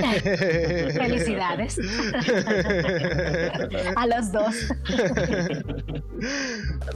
[0.94, 1.78] Felicidades.
[3.96, 4.56] A los dos.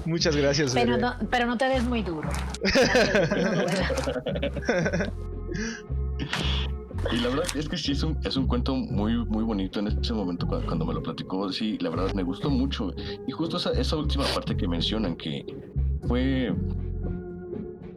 [0.05, 0.73] Muchas gracias.
[0.73, 2.29] Pero no, pero no te des muy duro.
[7.11, 9.87] Y la verdad es que sí es un, es un cuento muy, muy bonito en
[9.87, 11.51] ese momento cuando, me lo platicó.
[11.51, 12.93] Sí, la verdad me gustó mucho.
[13.27, 15.45] Y justo esa, esa última parte que mencionan, que
[16.07, 16.53] fue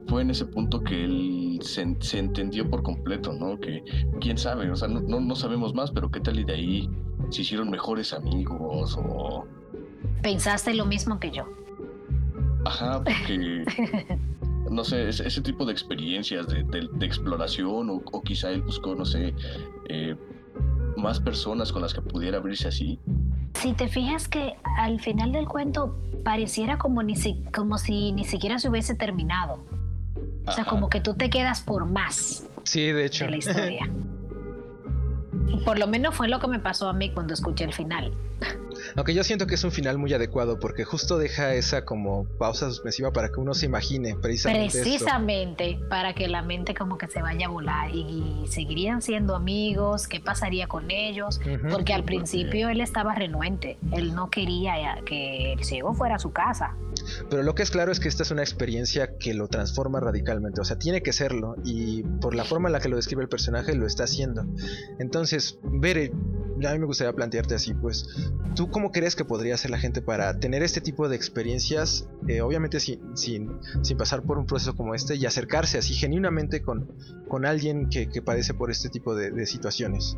[0.09, 3.61] fue en ese punto que él se, se, entendió por completo, ¿no?
[3.61, 3.85] Que
[4.21, 6.91] quién sabe, o sea, no, no, sabemos más, pero qué tal y de ahí
[7.31, 9.45] se hicieron mejores amigos o...
[10.23, 11.45] Pensaste lo mismo que yo.
[12.65, 13.65] Ajá, porque...
[14.71, 19.05] no sé, ese, tipo de experiencias de, de, exploración o, o, quizá él buscó, no
[19.05, 19.35] sé,
[19.89, 20.17] eh,
[20.97, 22.99] más personas con las que pudiera abrirse así.
[23.55, 28.25] si te fijas que al final del cuento pareciera como, ni si, como si ni
[28.25, 29.78] siquiera se hubiese terminado.
[30.49, 30.71] O sea, Ajá.
[30.71, 33.25] como que tú te quedas por más Sí, de hecho.
[33.25, 33.89] de la historia.
[35.65, 38.13] Por lo menos fue lo que me pasó a mí cuando escuché el final.
[38.97, 42.69] Aunque yo siento que es un final muy adecuado porque justo deja esa como pausa
[42.69, 44.83] suspensiva para que uno se imagine precisamente esto.
[44.83, 50.09] Precisamente para que la mente como que se vaya a volar y, seguirían siendo amigos,
[50.09, 55.65] qué pasaría con ellos, porque al principio él estaba renuente, él no quería que el
[55.65, 56.77] ciego fuera a su casa.
[57.31, 60.61] Pero lo que es claro es que esta es una experiencia que lo transforma radicalmente,
[60.61, 63.29] o sea, tiene que serlo y por la forma en la que lo describe el
[63.29, 64.45] personaje lo está haciendo.
[64.99, 66.13] Entonces, Bere,
[66.67, 68.07] a mí me gustaría plantearte así, pues,
[68.55, 72.41] ¿tú cómo crees que podría hacer la gente para tener este tipo de experiencias, eh,
[72.41, 76.93] obviamente sin, sin, sin pasar por un proceso como este y acercarse así genuinamente con,
[77.29, 80.17] con alguien que, que padece por este tipo de, de situaciones?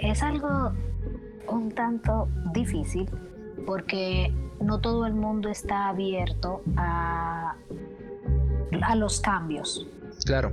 [0.00, 0.72] Es algo
[1.48, 3.08] un tanto difícil
[3.66, 7.56] porque no todo el mundo está abierto a,
[8.82, 9.86] a los cambios.
[10.24, 10.52] Claro,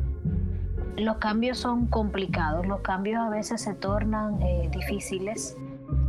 [0.98, 5.58] Los cambios son complicados, los cambios a veces se tornan eh, difíciles,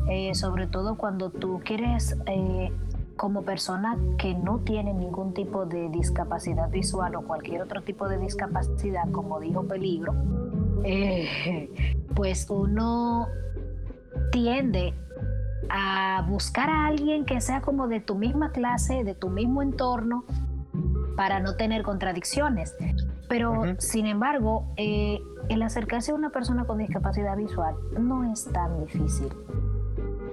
[0.08, 2.70] eh, sobre todo cuando tú quieres, eh,
[3.16, 8.18] como persona que no tiene ningún tipo de discapacidad visual o cualquier otro tipo de
[8.18, 10.14] discapacidad, como dijo Peligro,
[10.84, 13.28] eh, pues uno
[14.32, 14.94] tiende
[15.70, 20.24] a buscar a alguien que sea como de tu misma clase, de tu mismo entorno,
[21.16, 22.74] para no tener contradicciones.
[23.28, 28.84] Pero, sin embargo, eh, el acercarse a una persona con discapacidad visual no es tan
[28.84, 29.28] difícil.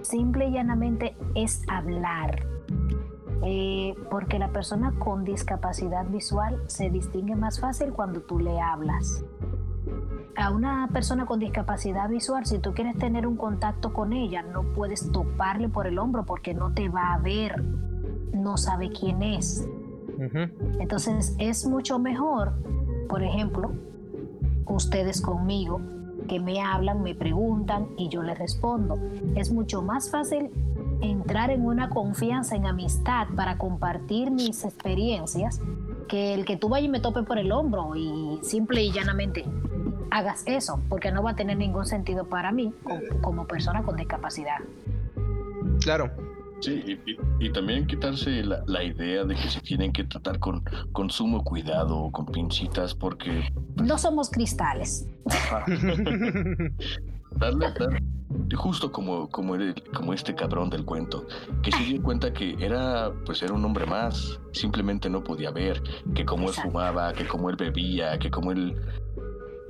[0.02, 2.45] Simple y llanamente es hablar.
[3.43, 9.26] Eh, porque la persona con discapacidad visual se distingue más fácil cuando tú le hablas.
[10.36, 14.64] A una persona con discapacidad visual, si tú quieres tener un contacto con ella, no
[14.74, 17.64] puedes toparle por el hombro porque no te va a ver,
[18.34, 19.68] no sabe quién es.
[20.80, 22.54] Entonces es mucho mejor,
[23.10, 23.72] por ejemplo,
[24.68, 25.82] ustedes conmigo,
[26.32, 28.97] que me hablan, me preguntan y yo les respondo.
[29.36, 30.49] Es mucho más fácil
[31.01, 35.59] entrar en una confianza, en amistad para compartir mis experiencias
[36.07, 39.43] que el que tú vayas y me tope por el hombro y simple y llanamente
[40.09, 43.97] hagas eso, porque no va a tener ningún sentido para mí como, como persona con
[43.97, 44.59] discapacidad.
[45.82, 46.30] claro.
[46.62, 50.39] Sí, y, y- y también quitarse la, la idea de que se tienen que tratar
[50.39, 53.43] con, con sumo cuidado, con pincitas, porque
[53.84, 55.07] No somos cristales.
[57.38, 58.01] darle, dar-
[58.55, 61.26] justo como, como, el- como este cabrón del cuento,
[61.64, 65.82] que se dio cuenta que era, pues era un hombre más, simplemente no podía ver,
[66.14, 68.76] que como él fumaba, que como él bebía, que como él,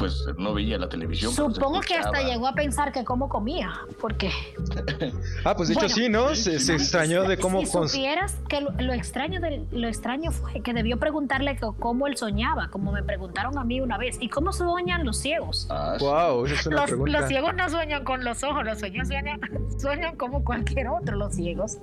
[0.01, 1.31] pues no veía la televisión.
[1.31, 3.71] Supongo que hasta llegó a pensar que cómo comía,
[4.01, 4.29] porque
[5.45, 6.29] Ah, pues de hecho Bueno, sí, ¿no?
[6.35, 6.77] sí, Se, sí, se no.
[6.79, 7.61] extrañó de cómo...
[7.61, 12.07] si cons- supieras que lo, lo extraño del- lo extraño fue que debió preguntarle cómo
[12.07, 15.67] él soñaba, como me preguntaron a mí una vez, ¿y cómo sueñan los ciegos?
[15.69, 15.95] Ah.
[15.99, 17.19] Wow, esa es una Los, pregunta.
[17.19, 19.39] los ciegos no sueñan con los ojos, los sueños sueñan,
[19.79, 21.77] sueñan como cualquier otro, los ciegos.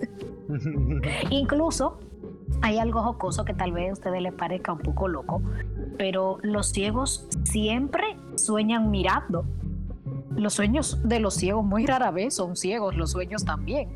[1.31, 1.99] Incluso
[2.63, 5.43] hay algo jocoso que tal vez a ustedes les parezca un poco loco,
[5.97, 9.45] pero los ciegos siempre sueñan mirando.
[10.37, 13.89] Los sueños de los ciegos muy rara vez son ciegos, los sueños también.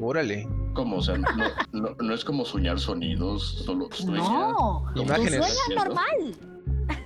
[0.00, 0.48] Órale.
[0.72, 1.26] Como, o sea, no,
[1.72, 4.28] no, no es como soñar sonidos, solo sueñas.
[4.28, 5.32] No, tú Imágenes.
[5.34, 6.96] sueñas normal.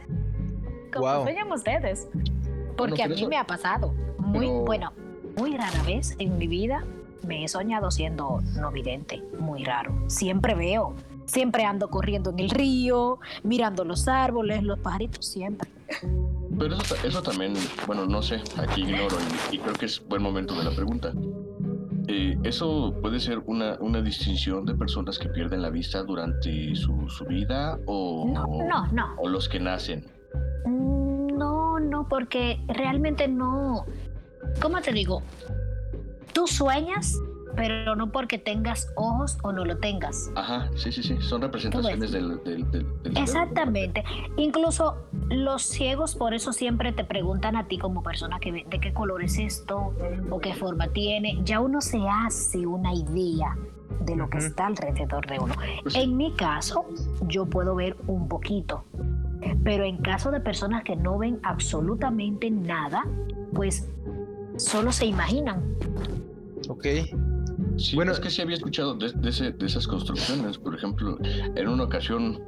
[0.92, 1.22] Como Wow.
[1.22, 2.08] sueñan ustedes.
[2.76, 3.92] Porque a mí eso- me ha pasado.
[4.18, 4.92] Muy, pero- bueno,
[5.38, 6.84] muy rara vez en mi vida
[7.24, 9.22] me he soñado siendo no vidente.
[9.38, 9.92] Muy raro.
[10.08, 10.94] Siempre veo.
[11.26, 15.70] Siempre ando corriendo en el río, mirando los árboles, los pajaritos, siempre.
[16.58, 17.54] Pero eso, eso también,
[17.86, 19.16] bueno, no sé, aquí ignoro
[19.50, 21.12] y, y creo que es buen momento de la pregunta.
[22.08, 27.08] Eh, ¿Eso puede ser una, una distinción de personas que pierden la vista durante su,
[27.08, 29.14] su vida o, No, no, no.
[29.16, 30.04] o los que nacen?
[30.66, 33.86] Mm, No, no, porque realmente no.
[34.60, 35.22] ¿Cómo te digo?
[36.34, 37.18] Tú sueñas,
[37.56, 40.30] pero no porque tengas ojos o no lo tengas.
[40.34, 43.20] Ajá, sí, sí, sí, son representaciones del, del, del- del cerebro.
[43.22, 44.04] Exactamente.
[44.36, 44.96] Incluso
[45.30, 48.92] los ciegos por eso siempre te preguntan a ti como persona que ve- de qué
[48.92, 49.94] color es esto
[50.30, 51.38] o qué forma tiene.
[51.44, 53.56] Ya uno se hace una idea
[54.00, 55.54] de lo que está alrededor de uno.
[55.82, 56.84] Pues- En mi caso,
[57.28, 58.84] yo puedo ver un poquito.
[59.62, 63.04] Pero en caso de personas que no ven absolutamente nada,
[63.54, 63.88] pues
[64.56, 65.62] solo se imaginan.
[66.68, 66.86] Ok.
[67.76, 70.58] Sí, Bueno- es que sí había escuchado de, de ese- de esas construcciones.
[70.58, 71.18] Por ejemplo,
[71.56, 72.40] en una ocasión,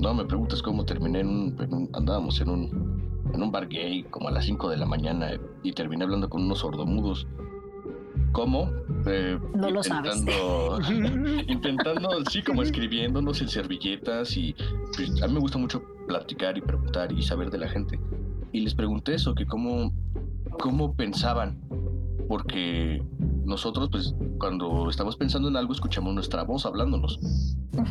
[0.00, 3.68] no me preguntas cómo terminé en un, en un- andábamos en un, en un bar
[3.68, 5.30] gay como a las 5 de la mañana
[5.62, 7.26] y terminé hablando con unos sordomudos.
[8.32, 8.68] ¿Cómo?
[9.06, 10.16] Eh, No lo sabes.
[10.16, 10.78] intentando-
[11.48, 14.54] intentando, sí, como escribiéndonos en servilletas y
[14.96, 17.98] pues, a mí me gusta mucho platicar y preguntar y saber de la gente.
[18.52, 19.92] Y les pregunté eso, que cómo,
[20.60, 21.60] cómo pensaban,
[22.28, 23.02] porque
[23.44, 27.18] nosotros, pues, cuando estamos pensando en algo, escuchamos nuestra voz hablándonos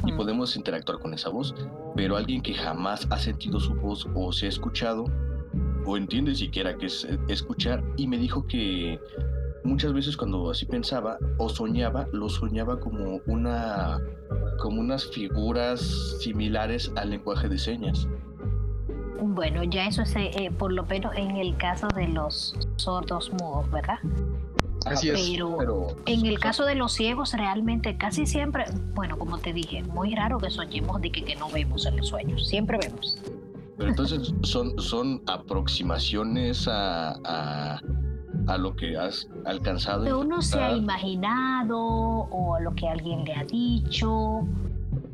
[0.05, 1.53] y podemos interactuar con esa voz,
[1.95, 5.05] pero alguien que jamás ha sentido su voz o se ha escuchado
[5.85, 8.99] o entiende siquiera que es eh, escuchar y me dijo que
[9.63, 13.99] muchas veces cuando así pensaba o soñaba, lo soñaba como una
[14.59, 15.81] como unas figuras
[16.19, 18.07] similares al lenguaje de señas.
[19.25, 23.31] Bueno, ya eso es eh, eh, por lo menos en el caso de los sordos
[23.31, 23.99] mudos, ¿verdad?
[24.85, 25.29] Así es.
[25.31, 29.81] Pero, Pero en el caso de los ciegos, realmente casi siempre, bueno, como te dije,
[29.83, 32.47] muy raro que soñemos de que, que no vemos en los sueños.
[32.47, 33.17] Siempre vemos.
[33.77, 37.79] Pero entonces son, son aproximaciones a, a,
[38.47, 40.03] a lo que has alcanzado.
[40.03, 44.45] Que uno se ha imaginado o lo que alguien le ha dicho.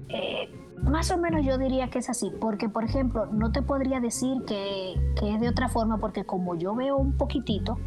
[0.10, 0.50] Eh,
[0.84, 4.44] más o menos yo diría que es así, porque por ejemplo, no te podría decir
[4.48, 7.78] que, que es de otra forma, porque como yo veo un poquitito,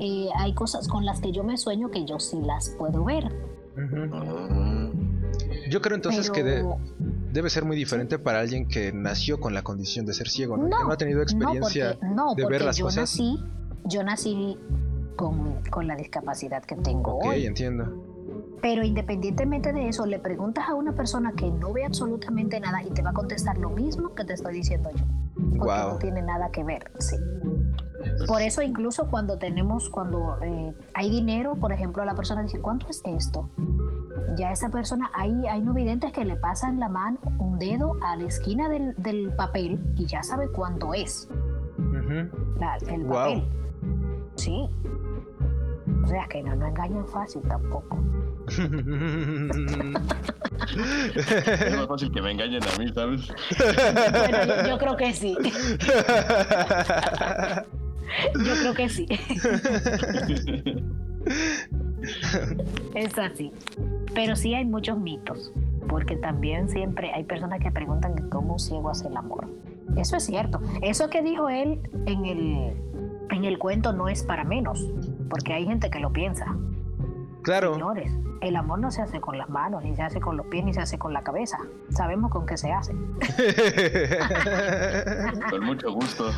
[0.00, 3.24] eh, hay cosas con las que yo me sueño que yo sí las puedo ver.
[5.70, 6.64] Yo creo entonces que de-
[7.32, 10.64] debe ser muy diferente para alguien que nació con la condición de ser ciego, ¿no?
[10.64, 11.90] que No, no ha tenido experiencia.
[11.94, 13.02] No, porque, no, de ver las yo cosas.
[13.02, 13.38] nací,
[13.84, 14.56] yo nací
[15.16, 17.46] con, con la discapacidad que tengo ok, hoy.
[17.46, 17.92] entiendo.
[18.60, 22.90] Pero independientemente de eso, le preguntas a una persona que no ve absolutamente nada y
[22.90, 25.04] te va a contestar lo mismo que te estoy diciendo yo.
[25.58, 25.98] Porque no Wow.
[25.98, 27.16] tiene nada que ver, sí.
[28.26, 32.88] Por eso incluso cuando tenemos, cuando eh, hay dinero, por ejemplo, la persona dice, ¿cuánto
[32.88, 33.48] es esto?
[34.36, 38.16] Ya esa persona, hay, hay no videntes que le pasan la mano, un dedo a
[38.16, 41.28] la esquina del, del papel y ya sabe cuánto es
[42.58, 43.14] la- el Wow.
[43.14, 43.44] papel.
[44.36, 44.68] Sí.
[46.08, 47.98] O sea que no, no engañan fácil tampoco.
[48.48, 48.58] es
[51.76, 53.28] más fácil que me engañen a mí, ¿sabes?
[53.58, 55.36] Bueno, yo, yo creo que sí.
[58.42, 59.06] Yo creo que sí.
[62.94, 63.52] Es así.
[64.14, 65.52] Pero sí hay muchos mitos,
[65.90, 69.46] porque también siempre hay personas que preguntan cómo un ciego hace el amor.
[69.98, 70.58] Eso es cierto.
[70.80, 72.72] Eso que dijo él en el,
[73.30, 74.88] en el cuento no es para menos,
[75.28, 76.46] porque hay gente que lo piensa.
[77.42, 77.74] claro.
[77.74, 80.64] Señores, el amor no se hace con las manos, ni se hace con los pies,
[80.64, 81.58] ni se hace con la cabeza.
[81.90, 82.92] Sabemos con qué se hace.
[85.50, 86.30] Con mucho gusto.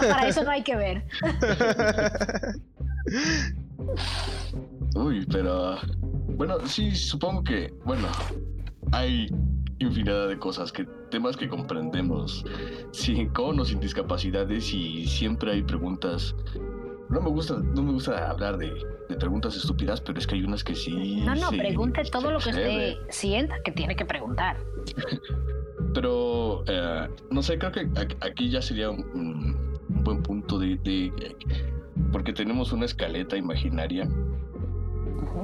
[0.00, 1.04] Para eso no hay que ver.
[4.94, 5.76] Uy, pero
[6.36, 8.08] bueno, sí, supongo que, bueno,
[8.92, 9.28] hay
[9.82, 12.44] infinidad de cosas, que temas que comprendemos,
[12.92, 16.34] sin con o sin discapacidades y siempre hay preguntas.
[17.10, 18.72] No me gusta, no me gusta hablar de,
[19.08, 21.20] de preguntas estúpidas, pero es que hay unas que sí.
[21.26, 24.56] No, no, se- pregunte todo lo que usted sienta que tiene que preguntar.
[25.92, 27.86] Pero, eh, no sé, creo que
[28.20, 31.12] aquí ya sería un, un buen punto de, de-
[32.12, 34.08] Porque tenemos una escaleta imaginaria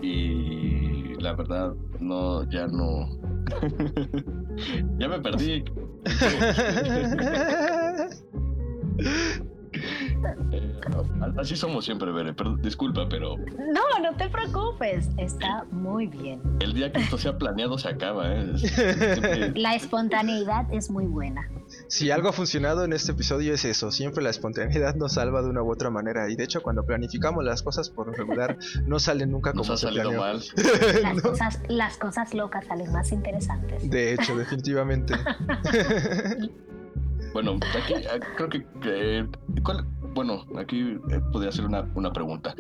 [0.02, 3.08] y la verdad, no, ya no...
[4.98, 5.64] ya me perdí.
[10.52, 10.80] Eh,
[11.38, 15.08] así somos siempre, Bere, pero disculpa, pero No, no te preocupes.
[15.18, 16.40] Está muy bien.
[16.60, 18.52] el día que esto sea planeado se acaba, ¿eh?
[18.58, 21.48] Siempre- La espontaneidad es muy buena.
[21.88, 25.48] Si algo ha funcionado en este episodio es eso, siempre la espontaneidad nos salva de
[25.48, 29.30] una u otra manera y de hecho cuando planificamos las cosas por regular no salen
[29.30, 30.20] nunca como nos ha se salido planeó.
[30.20, 30.42] mal.
[31.02, 33.88] Las, No, cosas, las cosas locas salen más interesantes.
[33.90, 35.14] de hecho, definitivamente.
[37.34, 39.26] Bueno, aquí eh, creo que,
[39.62, 39.84] ¿cuál-
[40.14, 42.54] bueno, aquí eh, podría hacer una, una pregunta.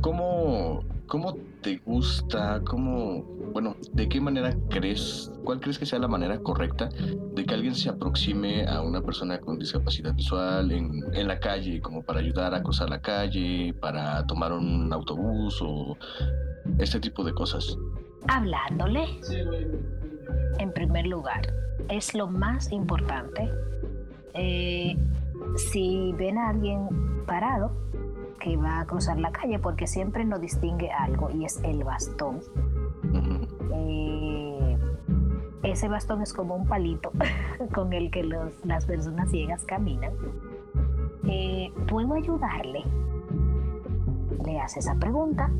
[0.00, 2.62] ¿Cómo, ¿Cómo te gusta?
[2.64, 6.88] ¿Cómo, bueno, de qué manera crees, cuál crees que sea la manera correcta
[7.34, 11.80] de que alguien se aproxime a una persona con discapacidad visual en, en la calle,
[11.80, 15.98] como para ayudar a cruzar la calle, para tomar un autobús o
[16.78, 17.76] este tipo de cosas?
[18.28, 19.04] Hablándole,
[20.60, 21.52] en primer lugar,
[21.88, 23.50] es lo más importante.
[24.34, 24.96] Eh,
[25.56, 26.88] si ven a alguien
[27.26, 27.89] parado
[28.40, 32.40] que va a cruzar la calle, porque siempre nos distingue algo y es el bastón.
[33.72, 34.78] Eh,
[35.62, 37.12] ese bastón es como un palito
[37.74, 40.12] con el que los- las personas ciegas caminan.
[41.28, 42.82] Eh, ¿Puedo ayudarle?
[44.44, 45.50] Le hace esa pregunta.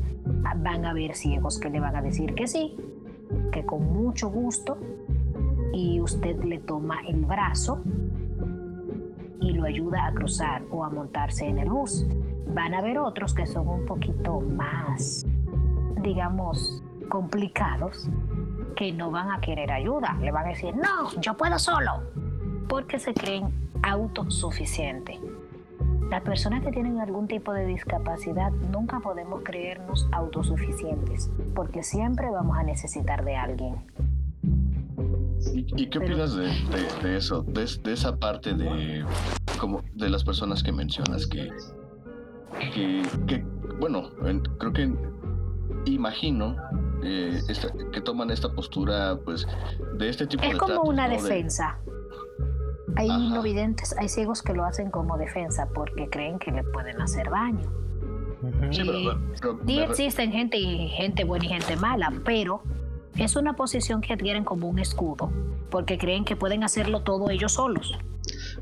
[0.57, 2.75] Van a haber ciegos que le van a decir que sí,
[3.51, 4.77] que con mucho gusto,
[5.73, 7.81] y usted le toma el brazo
[9.39, 12.05] y lo ayuda a cruzar o a montarse en el bus.
[12.47, 15.25] Van a haber otros que son un poquito más,
[16.01, 18.09] digamos, complicados,
[18.75, 20.17] que no van a querer ayuda.
[20.21, 22.03] Le van a decir, no, yo puedo solo,
[22.67, 23.49] porque se creen
[23.83, 25.17] autosuficientes.
[26.09, 32.57] Las personas que tienen algún tipo de discapacidad nunca podemos creernos autosuficientes, porque siempre vamos
[32.57, 33.75] a necesitar de alguien.
[35.53, 39.05] ¿Y, qué opinas de, eso, de, esa parte de
[39.59, 41.49] como de las personas que mencionas que,
[42.73, 43.43] que,
[43.79, 44.09] bueno,
[44.57, 44.93] creo que
[45.85, 46.55] imagino
[47.03, 47.41] eh,
[47.91, 49.47] que toman esta postura, pues,
[49.97, 50.55] de este tipo es de...
[50.55, 51.79] Es como una defensa.
[52.95, 57.01] Hay no videntes, hay ciegos que lo hacen como defensa porque creen que le pueden
[57.01, 57.71] hacer daño.
[58.71, 62.63] Sí, existen gente y gente buena y gente mala, pero
[63.17, 65.31] es una posición que adquieren como un escudo,
[65.69, 67.97] porque creen que pueden hacerlo todo ellos solos.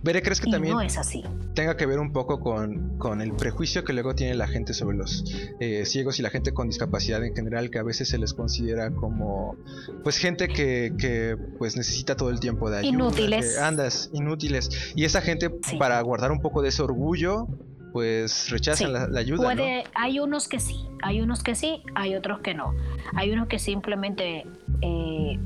[0.02, 1.24] Veré, ¿crees que también no es así.
[1.54, 4.98] tenga que ver un poco con, con, el prejuicio que luego tiene la gente sobre
[4.98, 5.26] los
[5.60, 8.92] eh, ciegos y la gente con discapacidad en general, que a veces se les considera
[8.92, 9.58] como
[10.04, 12.94] pues gente que, que pues necesita todo el tiempo de ayuda.
[12.94, 13.58] Inútiles.
[13.58, 14.94] andas, inútiles.
[14.96, 17.48] Y esa gente, para guardar un poco de ese orgullo,
[17.92, 19.44] pues rechazan la, ayuda.
[19.44, 22.74] Puede, Hay unos que sí, hay unos que sí, hay otros que no.
[23.16, 24.46] Hay unos que simplemente,
[24.82, 25.40] eh,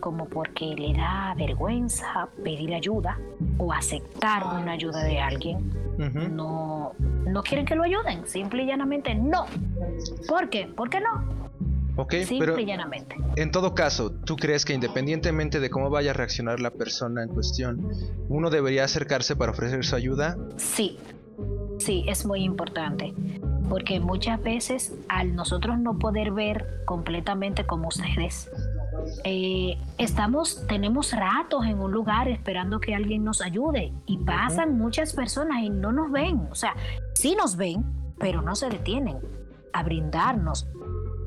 [0.00, 3.18] como porque le da vergüenza pedir ayuda
[3.58, 5.72] o aceptar una ayuda de alguien,
[6.34, 6.92] no,
[7.26, 9.46] no quieren que lo ayuden, simple y llanamente no.
[10.26, 10.66] ¿Por qué?
[10.66, 11.40] ¿Por qué no?
[11.96, 12.56] Ok, pero
[13.36, 17.28] en todo caso, ¿tú crees que independientemente de cómo vaya a reaccionar la persona en
[17.28, 17.90] cuestión,
[18.28, 20.38] uno debería acercarse para ofrecer su ayuda?
[20.56, 20.98] Sí,
[21.80, 23.14] Sí, es muy importante,
[23.70, 28.50] porque muchas veces al nosotros no poder ver completamente como ustedes,
[29.24, 35.14] eh, estamos, tenemos ratos en un lugar esperando que alguien nos ayude y pasan muchas
[35.14, 36.76] personas y no nos ven, o sea,
[37.14, 37.82] sí nos ven,
[38.18, 39.16] pero no se detienen
[39.72, 40.68] a brindarnos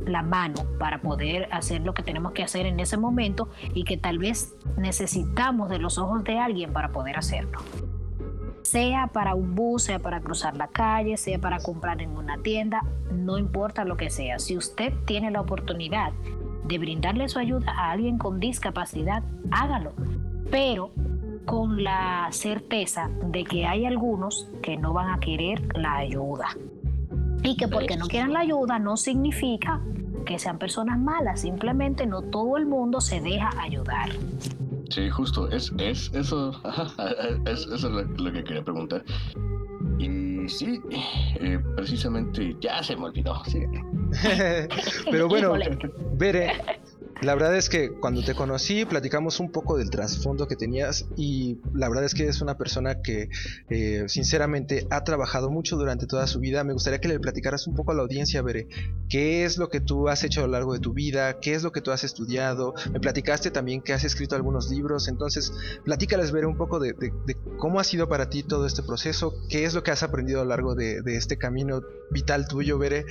[0.06, 3.98] la mano para poder hacer lo que tenemos que hacer en ese momento y que
[3.98, 7.60] tal vez necesitamos de los ojos de alguien para poder hacerlo
[8.74, 12.82] sea para un bus, sea para cruzar la calle, sea para comprar en una tienda,
[13.12, 14.40] no importa lo que sea.
[14.40, 16.12] Si usted tiene la oportunidad
[16.66, 19.22] de brindarle su ayuda a alguien con discapacidad,
[19.52, 19.94] hágalo.
[20.50, 20.90] Pero
[21.46, 26.48] con la certeza de que hay algunos que no van a querer la ayuda.
[27.44, 29.82] Y que porque no quieran la ayuda no significa
[30.26, 34.10] que sean personas malas, simplemente no todo el mundo se deja ayudar.
[34.90, 36.52] Sí, justo, es, es eso,
[37.46, 37.84] es, eso es
[38.18, 39.04] lo, que quería preguntar.
[40.00, 40.80] Y sí,
[41.40, 43.42] eh, precisamente ya se me olvidó.
[43.46, 43.64] Sí.
[45.12, 45.54] Pero bueno,
[46.14, 46.54] Bere,
[47.24, 51.58] la verdad es que cuando te conocí platicamos un poco del trasfondo que tenías y
[51.74, 53.30] la verdad es que es una persona que
[53.70, 56.64] eh, sinceramente ha trabajado mucho durante toda su vida.
[56.64, 58.68] Me gustaría que le platicaras un poco a la audiencia, Bere,
[59.10, 61.64] qué es lo que tú has hecho a lo largo de tu vida, qué es
[61.64, 62.74] lo que tú has estudiado.
[62.92, 65.54] Me platicaste también que has escrito algunos libros, entonces
[65.86, 66.96] platícales, Bere, un poco de,
[67.58, 70.44] cómo ha sido para ti todo este proceso, qué es lo que has aprendido a
[70.44, 73.06] lo largo de, este camino vital tuyo, Bere.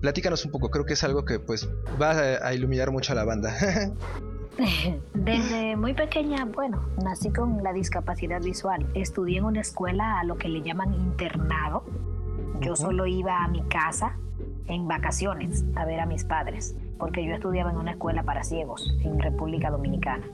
[0.00, 1.68] Platícanos un poco, creo que es algo que pues
[2.00, 3.53] va a iluminar mucho a la banda.
[5.14, 8.86] Desde muy pequeña, bueno, nací con la discapacidad visual.
[8.94, 11.84] Estudié en una escuela a lo que le llaman internado.
[12.60, 14.16] Yo solo iba a mi casa
[14.66, 18.96] en vacaciones a ver a mis padres, porque yo estudiaba en una escuela para ciegos
[19.02, 20.24] en República Dominicana.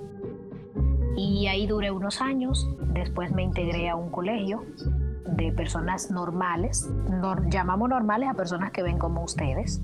[1.16, 4.64] Y ahí duré unos años, después me integré a un colegio
[5.26, 6.88] de personas normales,
[7.48, 9.82] llamamos normales a personas que ven como ustedes,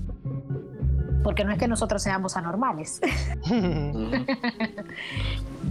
[1.27, 3.01] porque no es que nosotros seamos anormales.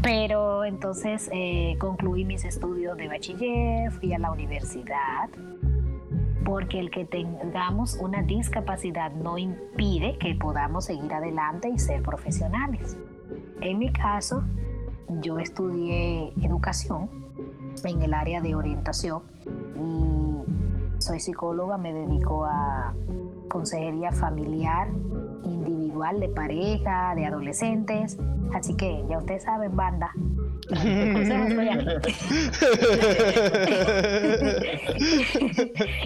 [0.03, 5.31] Pero entonces eh, concluí mis estudios de bachiller, fui a la universidad,
[6.45, 12.99] porque el que tengamos una discapacidad no impide que podamos seguir adelante y ser profesionales.
[13.63, 14.45] En mi caso,
[15.23, 17.09] yo estudié educación
[17.83, 19.23] en el área de orientación
[19.75, 22.93] y soy psicóloga, me dedico a
[23.49, 24.89] consejería familiar,
[25.51, 28.19] individual, de pareja, de adolescentes.
[28.55, 30.13] Así que ya ustedes saben, banda.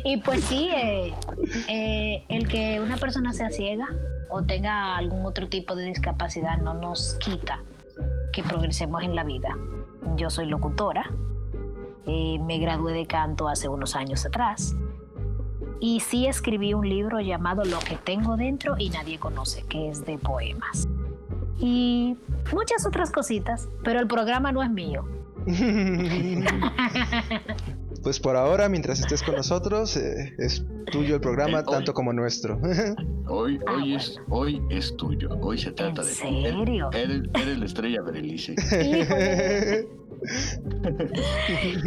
[0.05, 1.15] y pues sí, eh,
[1.69, 3.89] eh, el que una persona sea ciega
[4.29, 7.63] o tenga algún otro tipo de discapacidad no nos quita
[8.33, 9.57] que progresemos en la vida.
[10.17, 11.11] Yo soy locutora,
[12.07, 14.77] eh, me gradué de canto hace unos años atrás
[15.81, 20.05] y sí escribí un libro llamado Lo que tengo dentro y nadie conoce, que es
[20.05, 20.87] de poemas.
[21.59, 22.17] Y
[22.53, 25.05] muchas otras cositas, pero el programa no es mío.
[28.03, 31.95] pues por ahora, mientras estés con nosotros, eh, es tuyo el programa, Eh, hoy- tanto
[31.95, 32.59] como nuestro.
[33.33, 35.29] Hoy, Ah, hoy, es, hoy es tuyo.
[35.41, 36.91] Hoy se trata ¿En de serio?
[36.93, 38.57] Eres, eres la estrella, Berenice.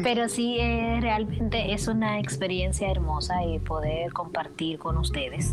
[0.03, 5.51] Pero sí, eh, realmente es una experiencia hermosa y poder compartir con ustedes.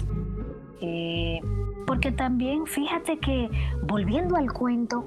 [0.81, 1.41] Eh,
[1.87, 3.51] porque también, fíjate que,
[3.83, 5.05] volviendo al cuento,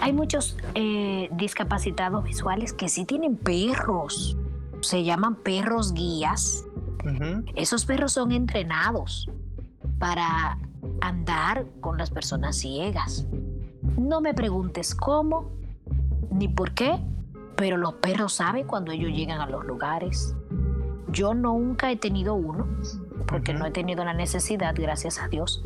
[0.00, 4.36] hay muchos eh, discapacitados visuales que sí tienen perros.
[4.80, 6.64] Se llaman perros guías.
[7.54, 9.30] Esos perros son entrenados
[10.00, 10.58] para
[11.00, 13.26] andar con las personas ciegas.
[13.96, 15.52] No me preguntes cómo
[16.30, 16.98] ni por qué,
[17.56, 20.36] pero los perros saben cuando ellos llegan a los lugares.
[21.08, 22.66] Yo nunca he tenido uno,
[23.26, 25.64] porque no he tenido la necesidad, gracias a Dios.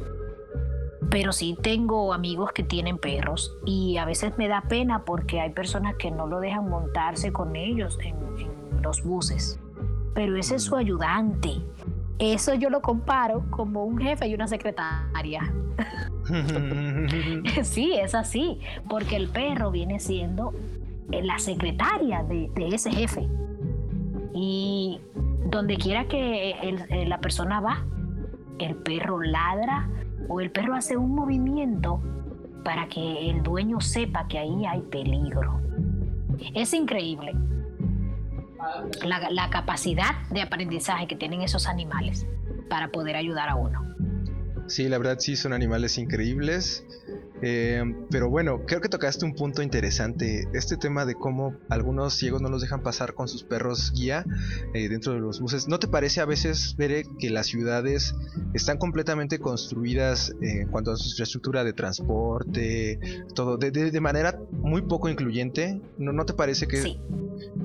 [1.10, 5.50] Pero sí tengo amigos que tienen perros y a veces me da pena porque hay
[5.50, 9.58] personas que no lo dejan montarse con ellos en, en los buses.
[10.14, 11.62] Pero ese es su ayudante.
[12.20, 15.52] Eso yo lo comparo como un jefe y una secretaria.
[17.62, 20.52] Sí, es así, porque el perro viene siendo
[21.10, 23.26] eh, la secretaria de, de ese jefe.
[24.34, 25.00] Y
[25.46, 27.84] donde quiera que el- eh, la persona va,
[28.58, 29.88] el perro ladra
[30.28, 32.00] o el perro hace un movimiento
[32.64, 35.60] para que el dueño sepa que ahí hay peligro.
[36.54, 37.34] Es increíble
[39.02, 42.26] la, la capacidad de aprendizaje que tienen esos animales
[42.68, 43.90] para poder ayudar a uno.
[44.68, 46.84] Sí, la verdad sí son animales increíbles.
[47.42, 50.46] Eh, pero bueno, creo que tocaste un punto interesante.
[50.52, 54.24] Este tema de cómo algunos ciegos no los dejan pasar con sus perros guía
[54.74, 55.68] eh, dentro de los buses.
[55.68, 58.14] ¿No te parece a veces, Bere, que las ciudades
[58.54, 62.98] están completamente construidas eh, en cuanto a su infraestructura de transporte,
[63.34, 65.80] todo, de, de- de manera muy poco incluyente?
[65.98, 67.00] ¿No, no te parece que, Sí,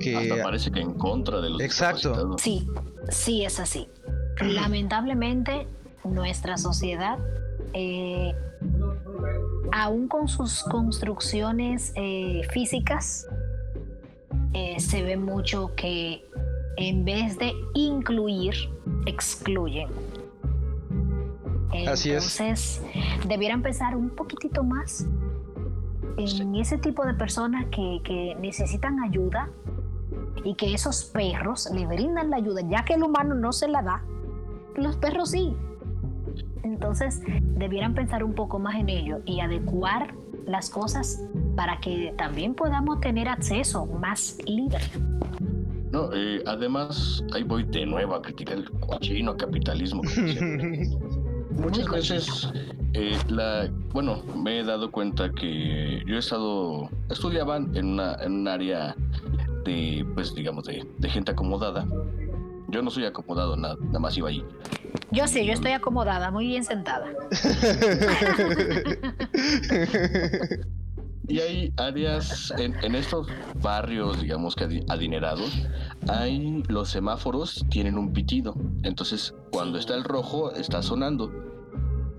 [0.00, 2.36] que Hasta parece que en contra de los Exacto.
[2.38, 2.66] sí,
[3.10, 3.88] sí es así.
[4.40, 5.66] Lamentablemente,
[6.04, 7.18] nuestra sociedad,
[7.74, 8.32] eh,
[9.72, 13.26] aún con sus construcciones eh, físicas,
[14.52, 16.24] eh, se ve mucho que
[16.76, 18.54] en vez de incluir,
[19.06, 19.88] excluyen.
[21.86, 22.40] Así es.
[22.40, 22.82] Entonces,
[23.26, 25.06] debieran pensar un poquitito más
[26.16, 29.50] en ese tipo de personas que, que necesitan ayuda
[30.44, 33.82] y que esos perros le brindan la ayuda, ya que el humano no se la
[33.82, 34.02] da,
[34.76, 35.56] los perros sí.
[36.66, 37.22] Entonces,
[37.56, 40.14] debieran pensar un poco más en ello y adecuar
[40.46, 41.22] las cosas
[41.54, 44.78] para que también podamos tener acceso más libre.
[45.92, 50.02] No, eh, además, ahí voy de nuevo a criticar el cochino capitalismo.
[51.50, 52.52] Muchas veces,
[52.94, 58.32] eh, la, bueno, me he dado cuenta que yo he estado, estudiaba en, una, en
[58.32, 58.94] un área
[59.64, 61.86] de, pues digamos, de, de gente acomodada.
[62.68, 64.44] Yo no soy acomodado, nada, nada más iba ahí.
[65.12, 67.06] Yo sí, yo estoy acomodada, muy bien sentada.
[71.28, 73.26] Y hay áreas en, en estos
[73.60, 75.50] barrios, digamos que adi- adinerados,
[76.08, 78.54] hay los semáforos tienen un pitido.
[78.84, 81.32] Entonces, cuando está el rojo, está sonando.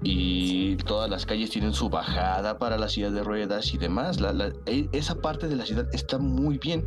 [0.03, 4.19] Y todas las calles tienen su bajada para la silla de ruedas y demás.
[4.19, 6.85] La- la- e- esa parte de la ciudad está muy bien.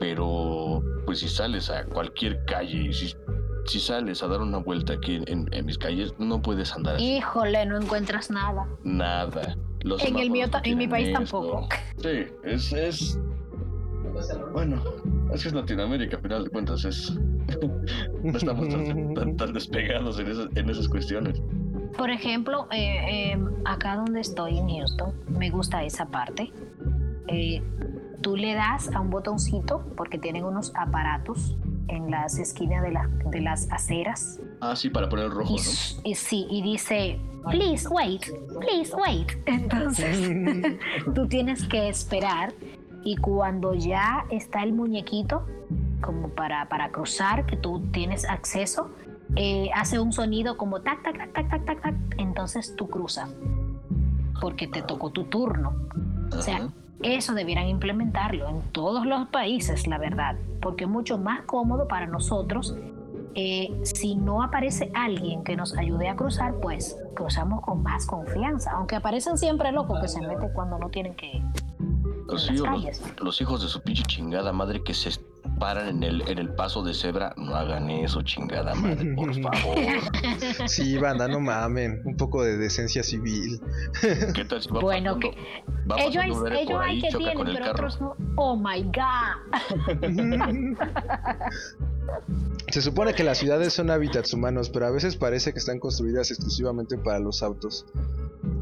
[0.00, 3.14] Pero, pues si sales a cualquier calle y si,
[3.66, 7.16] si sales a dar una vuelta aquí en, mis calles, no puedes andar así.
[7.18, 8.66] Híjole, no encuentras nada.
[8.82, 9.54] Nada.
[9.82, 11.18] Los En el mío en mi país esto.
[11.20, 11.68] tampoco.
[11.98, 13.20] Sí, es, es.
[14.52, 14.82] Bueno,
[15.32, 17.12] es que es Latinoamérica, a final de cuentas, es.
[18.22, 21.42] no estamos tan, tan- tan despegados en esas, en esas cuestiones.
[21.98, 26.50] Por ejemplo, eh, eh, acá donde estoy en Houston, me gusta esa parte.
[27.28, 27.62] Eh,
[28.20, 31.56] tú le das a un botoncito porque tienen unos aparatos
[31.88, 36.00] en las esquinas de, la- de las aceras Ah, sí, para poner rojo, y, ¿no?
[36.04, 37.18] y sí, y dice,
[37.50, 38.22] please wait,
[38.60, 39.32] please wait.
[39.46, 40.30] Entonces,
[41.14, 42.52] tú tienes que esperar
[43.02, 45.46] y cuando ya está el muñequito,
[46.02, 48.90] como para, para cruzar, que tú tienes acceso,
[49.36, 51.94] eh, hace un sonido como tac, tac, tac, tac, tac, tac, tac.
[52.18, 53.34] Entonces tú cruzas,
[54.40, 55.72] porque te tocó tu turno.
[56.36, 56.68] O sea.
[57.02, 62.06] Eso debieran implementarlo en todos los países, la verdad, porque es mucho más cómodo para
[62.06, 62.74] nosotros.
[63.36, 68.72] eh, si no aparece alguien que nos ayude a cruzar, pues cruzamos con más confianza,
[68.72, 71.40] aunque aparecen siempre locos que se meten cuando no tienen que
[72.26, 73.00] Los, en las hijos, calles.
[73.00, 75.10] los, los hijos de su pinche chingada madre que se
[75.60, 79.76] paran en el, en el paso de cebra, no hagan eso, chingada madre, por favor.
[80.66, 82.02] Sí, banda, no mamen.
[82.04, 83.60] Un poco de decencia civil.
[84.34, 85.40] ¿Qué tal si va Bueno, pasando,
[85.88, 87.76] va ellos ellos por hay ahí, que choca tienen, con el pero carro?
[87.76, 88.16] otros no.
[88.36, 89.36] Oh my god.
[92.70, 96.30] Se supone que las ciudades son hábitats humanos, pero a veces parece que están construidas
[96.30, 97.84] exclusivamente para los autos.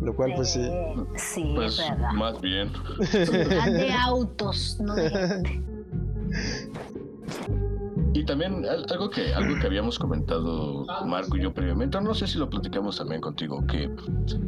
[0.01, 0.69] Lo cual, pues sí.
[1.17, 2.13] Sí, Pues es verdad.
[2.13, 2.73] más bien.
[3.67, 5.63] De autos, no de gente.
[8.15, 12.27] Y también al- algo que, algo que habíamos comentado Marco y yo previamente, no sé
[12.27, 13.91] si lo platicamos también contigo, que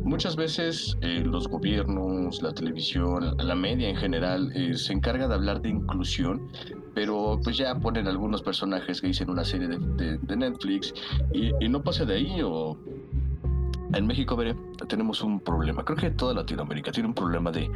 [0.02, 5.34] muchas veces eh, los gobiernos, la televisión, la media en general, eh, se encarga de
[5.34, 6.48] hablar de inclusión,
[6.94, 10.94] pero pues ya ponen algunos personajes que dicen una serie de, Netflix
[11.32, 12.76] y, y no pasa de ahí o...
[13.92, 14.54] En México, veré,
[14.86, 15.84] tenemos un problema.
[15.84, 17.68] Creo que toda Latinoamérica tiene un problema de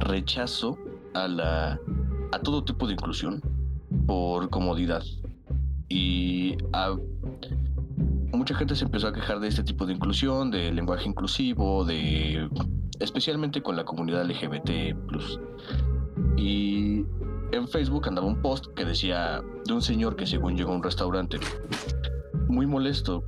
[0.00, 0.76] rechazo
[1.14, 1.80] a la
[2.32, 3.42] a todo tipo de inclusión
[4.06, 5.02] por comodidad.
[5.88, 6.96] Y a-
[8.32, 11.86] mucha gente se empezó a quejar de este tipo de inclusión, de lenguaje inclusivo,
[12.98, 14.96] especialmente con la comunidad LGBT+.
[16.36, 17.04] Y
[17.52, 20.82] en Facebook andaba un post que decía de un señor que según llegó a un
[20.82, 21.38] restaurante
[22.48, 23.24] muy molesto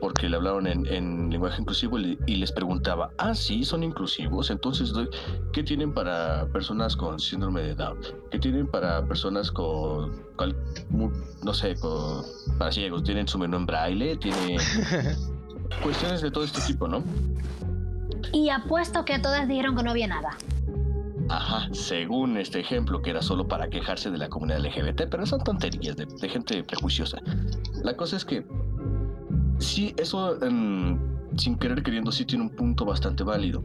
[0.00, 3.82] porque le hablaron en, en lenguaje inclusivo y, le- y les preguntaba, ah, sí, son
[3.82, 4.92] inclusivos, entonces,
[5.52, 7.98] ¿qué tienen para personas con síndrome de Down?
[8.30, 10.22] ¿Qué tienen para personas con,
[11.42, 12.22] no sé, con,
[12.58, 13.02] para ciegos?
[13.04, 14.16] ¿Tienen su menú en braille?
[14.16, 14.56] ¿Tiene
[15.82, 17.02] cuestiones de todo este tipo, no?
[18.32, 20.30] Y apuesto que todas dijeron que no había nada.
[21.28, 25.42] Ajá, según este ejemplo, que era solo para quejarse de la comunidad LGBT, pero son
[25.42, 27.18] tonterías de, de gente prejuiciosa.
[27.82, 28.46] La cosa es que
[29.58, 30.98] sí, eso em,
[31.36, 33.62] sin querer queriendo sí tiene un punto bastante válido.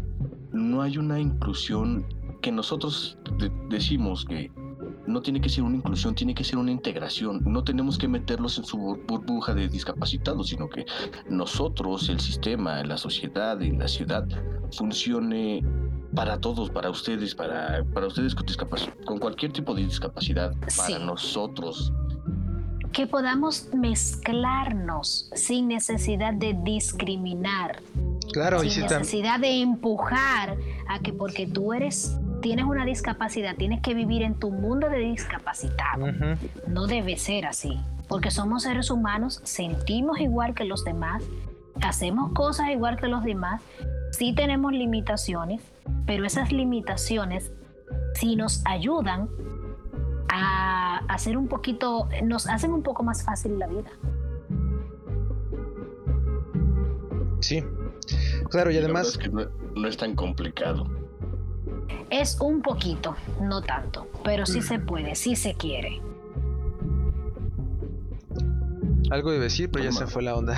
[0.52, 2.06] No hay una inclusión
[2.42, 4.52] que nosotros de- decimos que
[5.08, 7.42] no tiene que ser una inclusión, tiene que ser una integración.
[7.46, 10.86] No tenemos que meterlos en su bur- burbuja de discapacitados, sino que
[11.30, 14.28] nosotros, el sistema, la sociedad y la ciudad
[14.76, 15.64] funcione
[16.16, 20.88] para todos, para ustedes, para, para ustedes con, discapac- con cualquier tipo de discapacidad, para
[20.88, 20.94] Sí.
[21.06, 21.94] nosotros.
[22.92, 27.82] Que podamos mezclarnos sin necesidad de discriminar,
[28.34, 32.86] Claro, y sin si tam- necesidad de empujar a que porque tú eres tienes una
[32.86, 36.08] discapacidad, tienes que vivir en tu mundo de discapacitado.
[36.68, 41.24] No debe ser así, porque somos seres humanos, sentimos igual que los demás,
[41.82, 43.62] hacemos cosas igual que los demás,
[44.12, 45.62] sí tenemos limitaciones,
[46.08, 47.52] pero esas limitaciones
[48.16, 49.30] sí nos ayudan
[50.32, 53.92] a hacer un poquito, nos hacen un poco más fácil la vida.
[57.42, 57.64] Sí.
[58.50, 60.86] Claro, y además, es que no, no es tan complicado.
[62.10, 66.02] Es un poquito, no tanto, pero sí se puede, sí se quiere.
[69.12, 70.58] algo iba a decir, pero ya se fue la onda.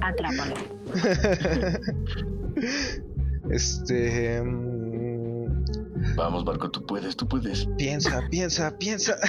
[0.00, 0.54] Atrápalo.
[3.50, 4.40] este.
[4.40, 4.75] mm,
[6.16, 7.66] Vamos, Marco, tú puedes, tú puedes.
[7.76, 9.16] Piensa, piensa, piensa.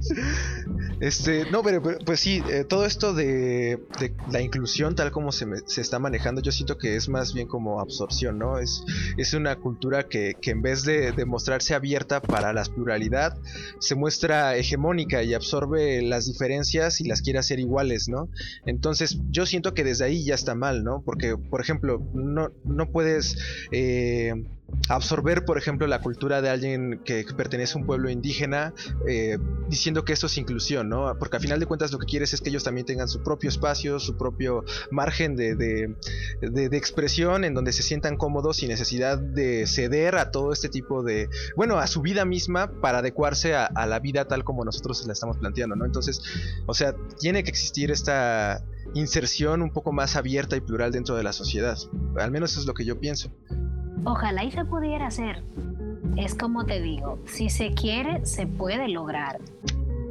[1.00, 3.78] Este, no, pero, pues sí, eh, todo esto de,
[4.26, 7.46] la inclusión tal como se, me- se está manejando, yo siento que es más bien
[7.46, 8.58] como absorción, ¿no?
[8.58, 8.82] Es,
[9.16, 13.32] es una cultura que, que en vez de, de mostrarse abierta para la pluralidad,
[13.80, 18.28] se muestra hegemónica y absorbe las diferencias y las quiere hacer iguales, ¿no?
[18.66, 21.02] Entonces yo siento que desde ahí ya está mal, ¿no?
[21.04, 23.36] Porque, por ejemplo, no, no puedes...
[23.70, 24.32] eh,
[24.88, 28.72] absorber, por ejemplo, la cultura de alguien que pertenece a un pueblo indígena,
[29.06, 29.38] eh,
[29.68, 31.14] diciendo que esto es inclusión, ¿no?
[31.18, 33.48] Porque al final de cuentas lo que quieres es que ellos también tengan su propio
[33.50, 35.94] espacio, su propio margen de, de,
[36.40, 40.68] de- de expresión en donde se sientan cómodos sin necesidad de ceder a todo este
[40.68, 44.64] tipo de, bueno, a su vida misma para adecuarse a, a la vida tal como
[44.64, 45.84] nosotros la estamos planteando, ¿no?
[45.84, 46.22] Entonces,
[46.66, 48.64] o sea, tiene que existir esta
[48.94, 51.76] inserción un poco más abierta y plural dentro de la sociedad.
[52.16, 53.30] Al menos eso es lo que yo pienso.
[54.04, 55.42] Ojalá y se pudiera hacer.
[56.16, 59.38] Es como te digo, si se quiere, se puede lograr.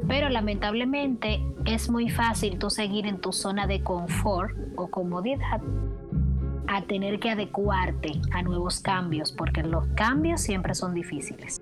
[0.06, 5.60] Pero lamentablemente es muy fácil tú seguir en tu zona de confort o comodidad
[6.66, 11.60] a tener que adecuarte a nuevos cambios, porque los cambios siempre son difíciles.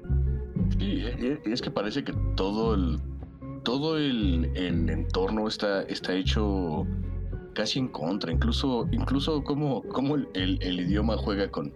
[0.78, 3.00] Sí, e- e- es que parece que todo el
[3.62, 6.86] todo el entorno está, está hecho
[7.56, 11.72] casi en contra, incluso, incluso como, como el, el- el idioma juega con,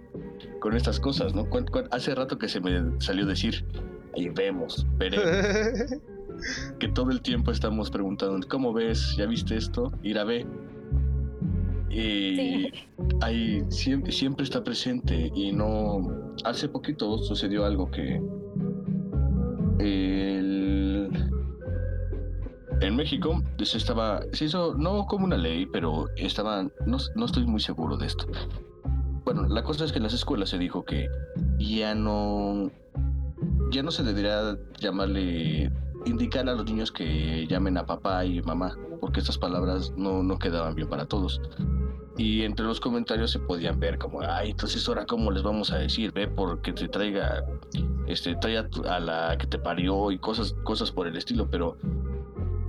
[0.60, 1.46] con estas cosas, ¿no?
[1.90, 3.64] Hace rato que se me salió decir,
[4.14, 5.24] ahí vemos, veremos,
[6.78, 9.14] que todo el tiempo estamos preguntando, ¿cómo ves?
[9.16, 9.90] ¿Ya viste esto?
[10.02, 10.46] Ir a ver.
[11.88, 12.72] Y Sí.
[13.22, 16.34] ahí siempre, siempre está presente y no...
[16.44, 18.20] Hace poquito sucedió algo que
[19.80, 20.49] el-
[22.80, 27.46] en México se estaba, se hizo no como una ley, pero estaba, no, no estoy
[27.46, 28.26] muy seguro de esto.
[29.24, 31.08] Bueno, la cosa es que en las escuelas se dijo que
[31.58, 32.70] ya no,
[33.70, 35.70] ya no se debería llamarle,
[36.06, 40.38] indicar a los niños que llamen a papá y mamá, porque estas palabras no, no
[40.38, 41.40] quedaban bien para todos.
[42.16, 45.78] Y entre los comentarios se podían ver como, ay, entonces ahora cómo les vamos a
[45.78, 47.44] decir, ve, porque te traiga,
[48.06, 51.48] este, trae a, tu- a la que te parió y cosas, cosas por el estilo,
[51.48, 51.76] pero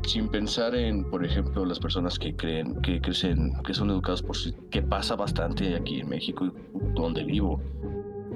[0.04, 4.36] sin pensar en, por ejemplo, las personas que creen, que crecen, que son educados por
[4.36, 6.52] sí, que pasa bastante aquí en México, y
[6.96, 7.62] donde vivo.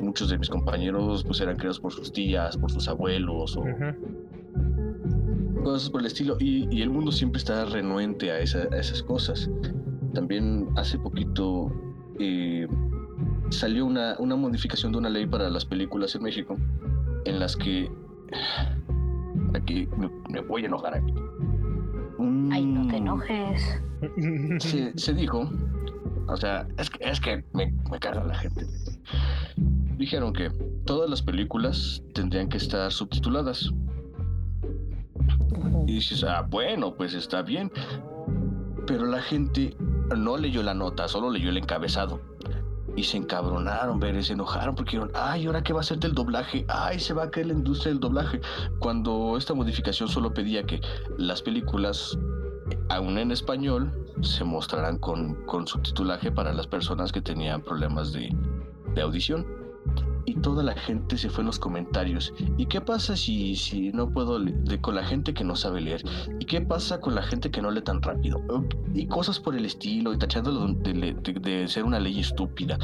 [0.01, 3.63] Muchos de mis compañeros pues eran criados por sus tías, por sus abuelos o
[5.63, 9.01] cosas por el estilo y, y el mundo siempre está renuente a, esa- a esas
[9.01, 9.49] cosas.
[10.13, 11.71] También hace poquito
[12.19, 12.67] eh,
[13.49, 16.55] salió una, una modificación de una ley para las películas en México
[17.25, 17.89] en las que
[19.53, 21.13] aquí me, me voy a enojar aquí.
[22.51, 23.79] Ay, no te enojes.
[24.59, 25.49] se, se dijo,
[26.27, 28.65] o sea, es que, es que me, me caga la gente.
[29.97, 30.49] Dijeron que
[30.85, 33.71] todas las películas tendrían que estar subtituladas.
[35.87, 37.71] Y dices, ah, bueno, pues está bien.
[38.87, 39.75] Pero la gente
[40.15, 42.21] no leyó la nota, solo leyó el encabezado.
[42.95, 46.13] Y se encabronaron, ver, se enojaron porque dijeron, ay, ¿ahora qué va a ser del
[46.13, 46.65] doblaje?
[46.69, 48.39] Ay, se va a caer la industria del doblaje.
[48.79, 50.79] Cuando esta modificación solo pedía que
[51.17, 52.17] las películas,
[52.89, 53.91] aún en español,
[54.21, 58.33] se mostraran con, con subtitulaje para las personas que tenían problemas de,
[58.93, 59.64] de audición.
[60.27, 62.33] Y toda la gente se fue en los comentarios.
[62.57, 65.81] ¿Y qué pasa si, si no puedo le- de, con la gente que no sabe
[65.81, 66.03] leer?
[66.39, 68.41] ¿Y qué pasa con la gente que no lee tan rápido?
[68.93, 72.79] Y cosas por el estilo, y tachándolo de- de- de ser una ley estúpida.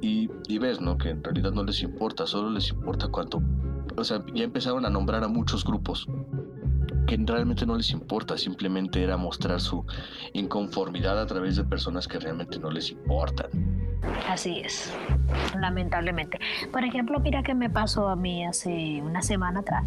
[0.00, 0.98] Y, y ves, ¿no?
[0.98, 3.40] Que en realidad no les importa, solo les importa cuánto.
[3.96, 6.08] O sea, ya empezaron a nombrar a muchos grupos
[7.10, 9.84] que realmente no les importa, simplemente era mostrar su
[10.32, 13.50] inconformidad a través de personas que realmente no les importan.
[14.28, 14.96] Así es,
[15.58, 16.38] lamentablemente.
[16.70, 19.84] Por ejemplo, mira que me pasó a mí hace una semana atrás.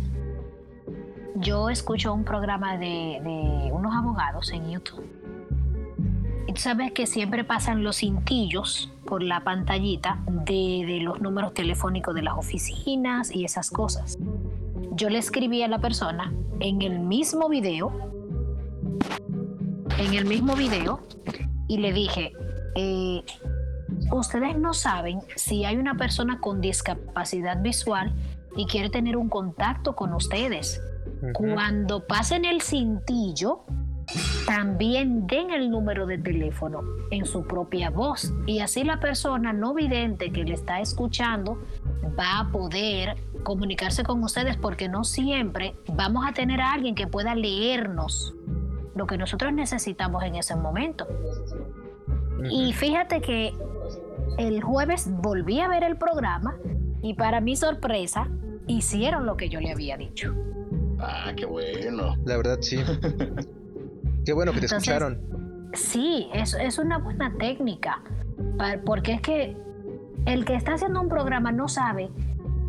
[1.35, 5.05] Yo escucho un programa de, unos abogados en YouTube.
[6.45, 12.13] Y tú sabes que siempre pasan los cintillos por la pantallita de los números telefónicos
[12.15, 14.17] de las oficinas y esas cosas.
[14.95, 17.91] Yo le escribí a la persona en el mismo video,
[19.97, 20.99] en el mismo video,
[21.67, 22.31] y le dije,
[22.75, 23.23] eh,
[24.11, 28.13] ustedes no saben si hay una persona con discapacidad visual
[28.55, 30.79] y quiere tener un contacto con ustedes.
[31.33, 33.63] Cuando pasen el cintillo,
[34.45, 39.73] también den el número de teléfono en su propia voz y así la persona no
[39.73, 41.57] vidente que le está escuchando
[42.19, 47.07] va a poder comunicarse con ustedes porque no siempre vamos a tener a alguien que
[47.07, 48.35] pueda leernos
[48.95, 51.07] lo que nosotros necesitamos en ese momento.
[52.49, 53.53] Y fíjate que
[54.37, 56.55] el jueves volví a ver el programa
[57.01, 58.27] y para mi sorpresa
[58.67, 60.33] hicieron lo que yo le había dicho.
[60.99, 62.15] Ah, qué bueno.
[62.25, 62.77] La verdad, sí.
[64.25, 65.69] Qué bueno que te Entonces, escucharon.
[65.73, 68.01] Sí, es, es una buena técnica,
[68.85, 69.57] porque es que
[70.25, 72.09] el que está haciendo un programa no sabe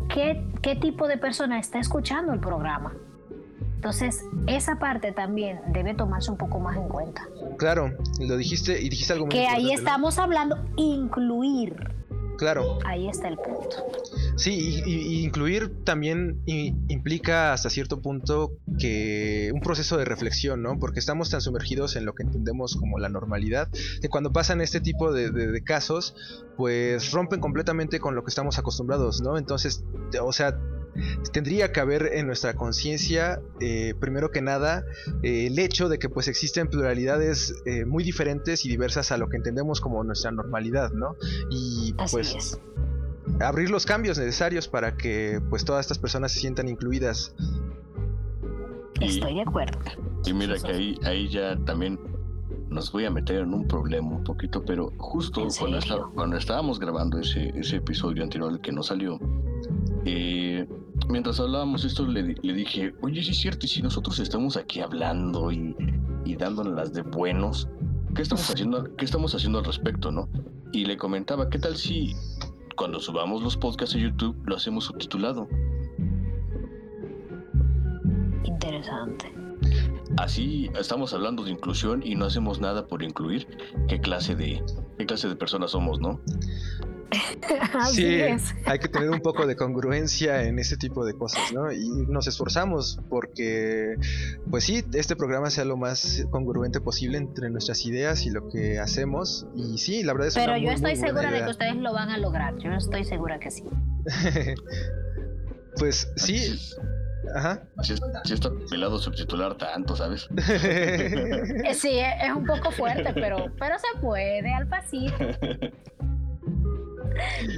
[0.09, 2.93] qué, qué tipo de persona está escuchando el programa.
[3.75, 7.27] Entonces, esa parte también debe tomarse un poco más en cuenta.
[7.57, 11.93] Claro, lo dijiste y dijiste algo muy Que ahí estamos hablando incluir.
[12.37, 13.77] Claro, Ahí está el punto.
[14.35, 20.77] sí, y, incluir también implica hasta cierto punto que un proceso de reflexión, ¿no?
[20.79, 23.69] Porque estamos tan sumergidos en lo que entendemos como la normalidad,
[24.01, 26.15] que cuando pasan este tipo de, de- de casos,
[26.57, 29.37] pues rompen completamente con lo que estamos acostumbrados, ¿no?
[29.37, 29.83] Entonces,
[30.21, 30.57] o sea,
[31.33, 34.83] tendría que haber en nuestra conciencia, eh, primero que nada,
[35.23, 39.27] eh, el hecho de que pues existen pluralidades eh, muy diferentes y diversas a lo
[39.29, 41.15] que entendemos como nuestra normalidad, ¿no?
[41.49, 42.59] Y Así pues es.
[43.39, 47.35] abrir los cambios necesarios para que pues todas estas personas se sientan incluidas.
[49.01, 49.77] Y- Estoy de acuerdo.
[50.25, 51.99] Y mira que ahí, ahí ya también
[52.69, 56.37] nos voy a meter en un problema un poquito, pero justo ¿En cuando, esta- cuando
[56.37, 59.19] estábamos grabando ese, ese episodio anterior al que no salió,
[60.05, 60.67] eh,
[61.09, 64.79] mientras hablábamos esto le, le dije, oye, sí es cierto, y si nosotros estamos aquí
[64.79, 65.75] hablando y,
[66.25, 67.67] y dándonos las de buenos,
[68.15, 70.29] ¿qué estamos haciendo, qué estamos haciendo al respecto, no?
[70.71, 72.13] Y le comentaba, ¿qué tal si
[72.75, 75.47] cuando subamos los podcasts a YouTube lo hacemos subtitulado?
[78.43, 79.33] Interesante.
[80.17, 83.47] Así estamos hablando de inclusión y no hacemos nada por incluir.
[83.87, 84.63] ¿Qué clase de
[84.97, 86.21] qué clase de personas somos, no?
[87.79, 88.53] Así Sí, es.
[88.65, 91.71] hay que tener un poco de congruencia en ese tipo de cosas, ¿no?
[91.71, 93.95] Y nos esforzamos porque,
[94.49, 98.79] pues sí, este programa sea lo más congruente posible entre nuestras ideas y lo que
[98.79, 99.45] hacemos.
[99.55, 101.75] Y sí, la verdad es Pero una yo muy, estoy muy segura de que ustedes
[101.75, 102.57] lo van a lograr.
[102.57, 103.63] Yo estoy segura que sí.
[105.77, 106.59] pues sí,
[107.35, 107.63] ajá.
[107.81, 110.27] Si, es- si está pelado subtitular tanto, ¿sabes?
[110.63, 115.13] Eh, Sí, es es un poco fuerte, pero, pero se puede, al pasito.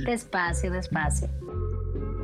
[0.06, 1.30] Despacio, despacio.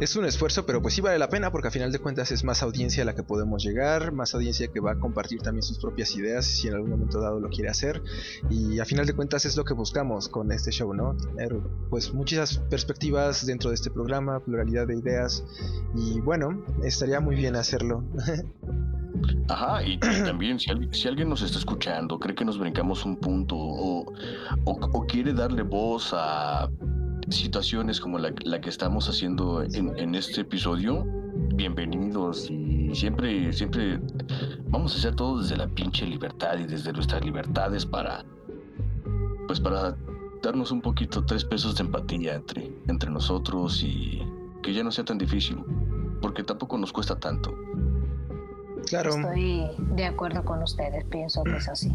[0.02, 2.44] Es un esfuerzo, pero pues sí vale la pena porque a final de cuentas es
[2.44, 5.78] más audiencia a la que podemos llegar, más audiencia que va a compartir también sus
[5.78, 8.02] propias ideas si en algún momento dado lo quiere hacer.
[8.50, 11.16] Y a final de cuentas es lo que buscamos con este show, ¿no?
[11.16, 11.56] Tener
[11.90, 15.44] pues muchas perspectivas dentro de este programa, pluralidad de ideas
[15.96, 18.04] y bueno, estaría muy bien hacerlo.
[19.48, 23.06] Ajá, y, y también si, al- si alguien nos está escuchando, cree que nos brincamos
[23.06, 24.12] un punto o,
[24.66, 26.70] o- o quiere darle voz a
[27.30, 31.06] situaciones como la, la que estamos haciendo en, en este episodio,
[31.56, 34.00] bienvenidos y siempre, siempre
[34.68, 38.26] vamos a hacer todo desde la pinche libertad y desde nuestras libertades para,
[39.48, 39.96] pues para
[40.42, 44.22] darnos un poquito, tres pesos de empatía entre, entre nosotros y
[44.62, 45.58] que ya no sea tan difícil,
[46.22, 47.56] porque tampoco nos cuesta tanto.
[48.88, 49.12] Claro.
[49.12, 51.92] Estoy de acuerdo con ustedes, pienso que es así.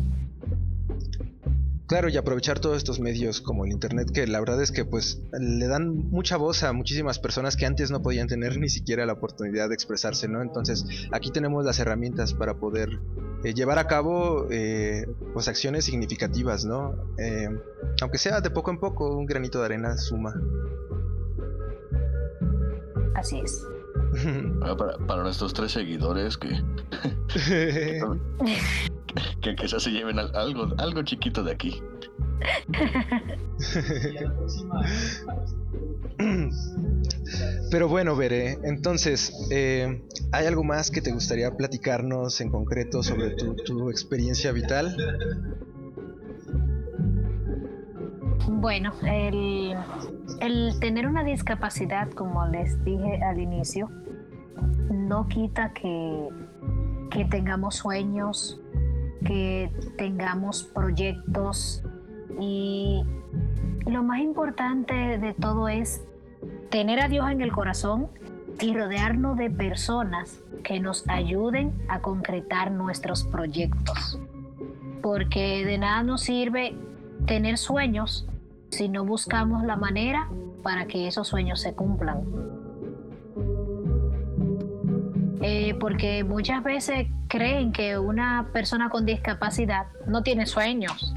[1.88, 5.22] Claro, y aprovechar todos estos medios como el internet, que la verdad es que pues
[5.32, 9.14] le dan mucha voz a muchísimas personas que antes no podían tener ni siquiera la
[9.14, 10.42] oportunidad de expresarse, ¿no?
[10.42, 12.90] Entonces aquí tenemos las herramientas para poder
[13.42, 16.94] eh, llevar a cabo eh, pues acciones significativas, ¿no?
[17.16, 17.48] Eh,
[18.02, 20.34] aunque sea de poco en poco, un granito de arena suma.
[23.14, 23.66] Así es.
[24.62, 26.48] Ah, Para, para nuestros tres seguidores que,
[29.40, 31.82] que quizás se lleven al- algo, algo chiquito de aquí.
[37.70, 40.02] Pero bueno, Veré, entonces, eh,
[40.32, 44.96] ¿hay algo más que te gustaría platicarnos en concreto sobre tu, tu experiencia vital?
[48.46, 49.74] Bueno, el,
[50.80, 53.90] tener una discapacidad, como les dije al inicio,
[54.90, 56.28] no quita que,
[57.10, 58.60] que tengamos sueños,
[59.24, 61.82] que tengamos proyectos
[62.40, 63.02] y
[63.86, 66.04] lo más importante de todo es
[66.70, 68.08] tener a Dios en el corazón
[68.60, 74.20] y rodearnos de personas que nos ayuden a concretar nuestros proyectos.
[75.02, 76.76] Porque de nada nos sirve
[77.28, 78.26] tener sueños
[78.70, 80.28] si no buscamos la manera
[80.62, 82.24] para que esos sueños se cumplan.
[85.40, 91.14] Eh, porque muchas veces creen que una persona con discapacidad no tiene sueños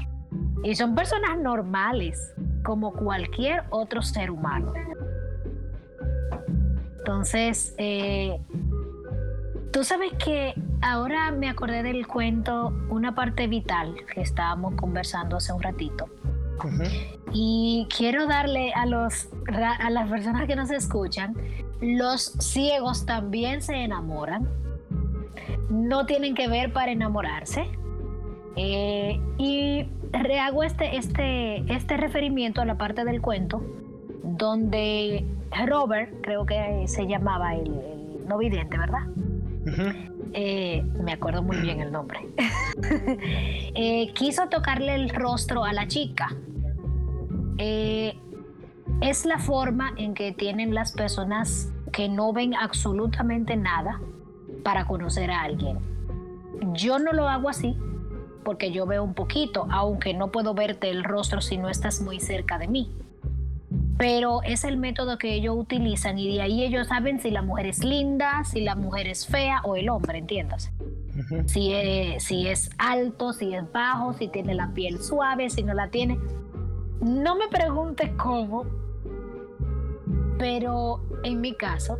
[0.62, 2.32] y son personas normales
[2.62, 4.72] como cualquier otro ser humano.
[6.98, 8.40] Entonces, eh,
[9.72, 15.52] tú sabes que ahora me acordé del cuento Una parte vital que estábamos conversando hace
[15.52, 16.06] un ratito.
[16.58, 16.84] Ujú.
[17.32, 21.34] Y quiero darle a, los, a las personas que nos escuchan,
[21.80, 24.48] los ciegos también se enamoran.
[25.70, 27.66] No tienen que ver para enamorarse.
[28.56, 33.62] Eh, y rehago este, este, este referimiento a la parte del cuento
[34.22, 35.26] donde
[35.66, 39.06] Robert, creo que se llamaba el, el no vidente, ¿verdad?
[40.34, 42.20] Eh, me acuerdo muy bien el nombre.
[43.74, 46.28] Eh, quiso tocarle el rostro a la chica.
[47.56, 48.14] Eh,
[49.00, 54.00] es la forma en que tienen las personas que no ven absolutamente nada
[54.62, 55.78] para conocer a alguien.
[56.74, 57.76] Yo no lo hago así
[58.44, 62.20] porque yo veo un poquito, aunque no puedo verte el rostro si no estás muy
[62.20, 62.90] cerca de mí.
[63.98, 67.66] Pero es el método que ellos utilizan y de ahí ellos saben si la mujer
[67.66, 70.72] es linda, si la mujer es fea o el hombre, entiendas.
[71.46, 75.74] Si es, si es alto, si es bajo, si tiene la piel suave, si no
[75.74, 76.18] la tiene.
[77.00, 78.64] No me preguntes cómo,
[80.38, 81.98] pero en mi caso,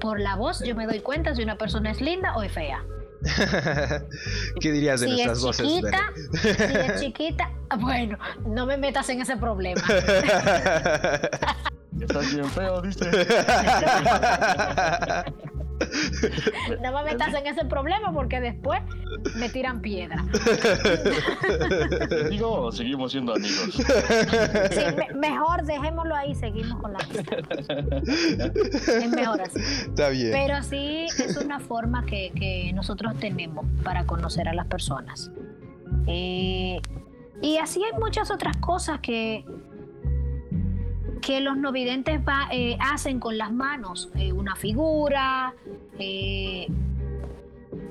[0.00, 2.84] por la voz yo me doy cuenta si una persona es linda o es fea.
[4.60, 5.66] ¿Qué dirías de Si nuestras es voces?
[5.66, 6.12] chiquita,
[6.42, 6.54] Bere?
[6.54, 9.82] si es chiquita, bueno, no me metas en ese problema.
[12.00, 13.10] Estás bien feo, ¿viste?
[16.82, 18.80] No me metas en ese problema porque después
[19.36, 20.24] me tiran piedra.
[22.30, 23.70] Digo, seguimos siendo amigos.
[24.70, 27.36] Sí, me- mejor dejémoslo ahí, seguimos con la pista.
[28.98, 29.58] Es mejor así.
[29.60, 30.30] Está bien.
[30.32, 35.30] Pero sí es una forma que, que nosotros tenemos para conocer a las personas.
[36.06, 36.80] Eh,
[37.42, 39.44] y así hay muchas otras cosas que
[41.20, 42.20] que los no videntes
[42.52, 45.54] eh, hacen con las manos, eh, una figura.
[45.98, 46.66] eh,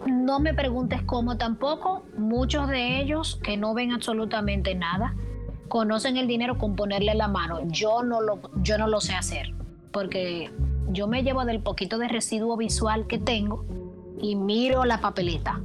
[0.05, 2.05] no me preguntes cómo tampoco.
[2.17, 5.15] Muchos de ellos que no ven absolutamente nada
[5.67, 7.59] conocen el dinero con ponerle la mano.
[7.67, 9.53] Yo no lo, yo no lo sé hacer
[9.91, 10.51] porque
[10.89, 13.65] yo me llevo del poquito de residuo visual que tengo
[14.21, 15.61] y miro la papeleta.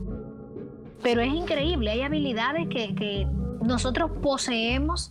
[1.03, 3.27] Pero es increíble, hay habilidades que, que
[3.63, 5.11] nosotros poseemos.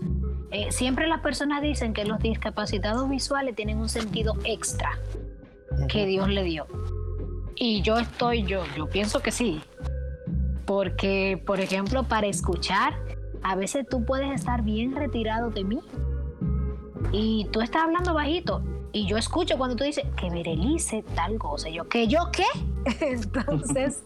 [0.51, 4.99] Eh, siempre las personas dicen que los discapacitados visuales tienen un sentido extra
[5.87, 6.67] que Dios le dio.
[7.55, 9.61] Y yo estoy, yo, yo pienso que sí.
[10.65, 12.93] Porque, por ejemplo, para escuchar,
[13.43, 15.79] a veces tú puedes estar bien retirado de mí
[17.11, 18.61] y tú estás hablando bajito
[18.93, 21.69] y yo escucho cuando tú dices que Berelice tal cosa.
[21.69, 22.45] Y yo, ¿que yo qué?
[23.05, 24.03] Entonces,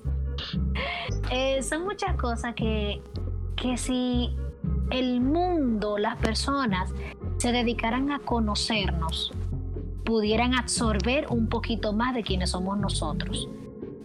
[1.31, 3.01] eh, son muchas cosas que,
[3.55, 4.35] que si
[4.91, 6.93] el mundo, las personas
[7.37, 9.33] se dedicaran a conocernos,
[10.03, 13.49] pudieran absorber un poquito más de quienes somos nosotros.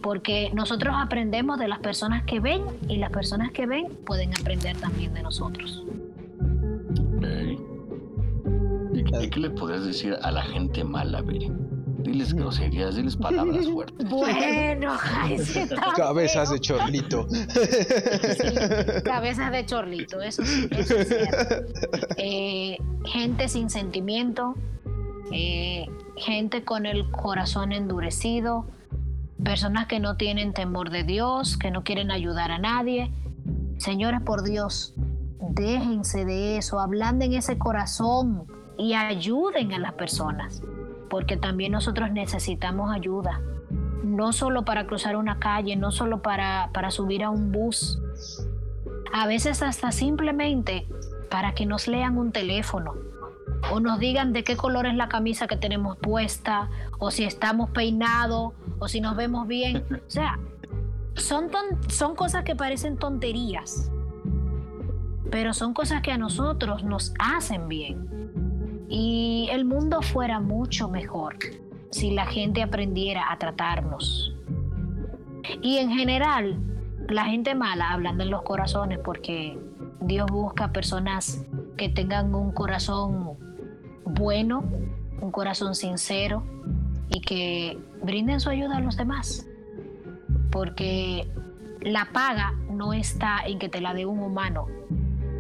[0.03, 4.77] Porque nosotros aprendemos de las personas que ven y las personas que ven pueden aprender
[4.79, 5.85] también de nosotros.
[8.95, 11.53] ¿Y, y qué le podrías decir a la gente mala, Beri?
[12.03, 14.07] Diles groserías, diles palabras fuertes.
[14.11, 14.97] Bueno,
[15.97, 17.27] Cabezas de chorlito.
[17.29, 21.69] Sí, cabezas de chorlito, eso sí, eso es cierto.
[22.17, 24.55] Eh, gente sin sentimiento,
[25.33, 25.87] eh,
[26.17, 28.67] gente con el corazón endurecido,
[29.43, 33.13] personas que no tienen temor de Dios, que no quieren ayudar a nadie.
[33.79, 34.95] Señores, por Dios,
[35.41, 38.47] déjense de eso, ablanden ese corazón
[38.77, 40.63] y ayuden a las personas,
[41.11, 43.43] porque también nosotros necesitamos ayuda.
[44.03, 48.01] No solo para cruzar una calle, no solo para, para subir a un bus,
[49.13, 50.87] a veces hasta simplemente
[51.31, 52.95] para que nos lean un teléfono
[53.71, 57.71] o nos digan de qué color es la camisa que tenemos puesta o si estamos
[57.71, 59.85] peinados o si nos vemos bien.
[60.07, 60.39] O sea,
[61.15, 61.51] son,
[61.89, 63.91] son cosas que parecen tonterías,
[65.31, 68.20] pero son cosas que a nosotros nos hacen bien.
[68.91, 71.37] Y el mundo fuera mucho mejor
[71.91, 74.35] si la gente aprendiera a tratarnos.
[75.63, 76.61] Y en general,
[77.09, 79.57] la gente mala, hablando en los corazones, porque
[80.01, 81.47] Dios busca personas
[81.77, 83.37] que tengan un corazón
[84.05, 84.65] bueno,
[85.21, 86.43] un corazón sincero
[87.11, 89.47] y que brinden su ayuda a los demás.
[90.51, 91.31] Porque
[91.81, 94.67] la paga no está en que te la dé un humano.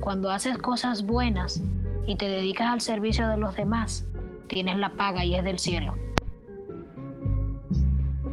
[0.01, 1.60] Cuando haces cosas buenas
[2.06, 4.06] y te dedicas al servicio de los demás,
[4.48, 5.94] tienes la paga y es del cielo.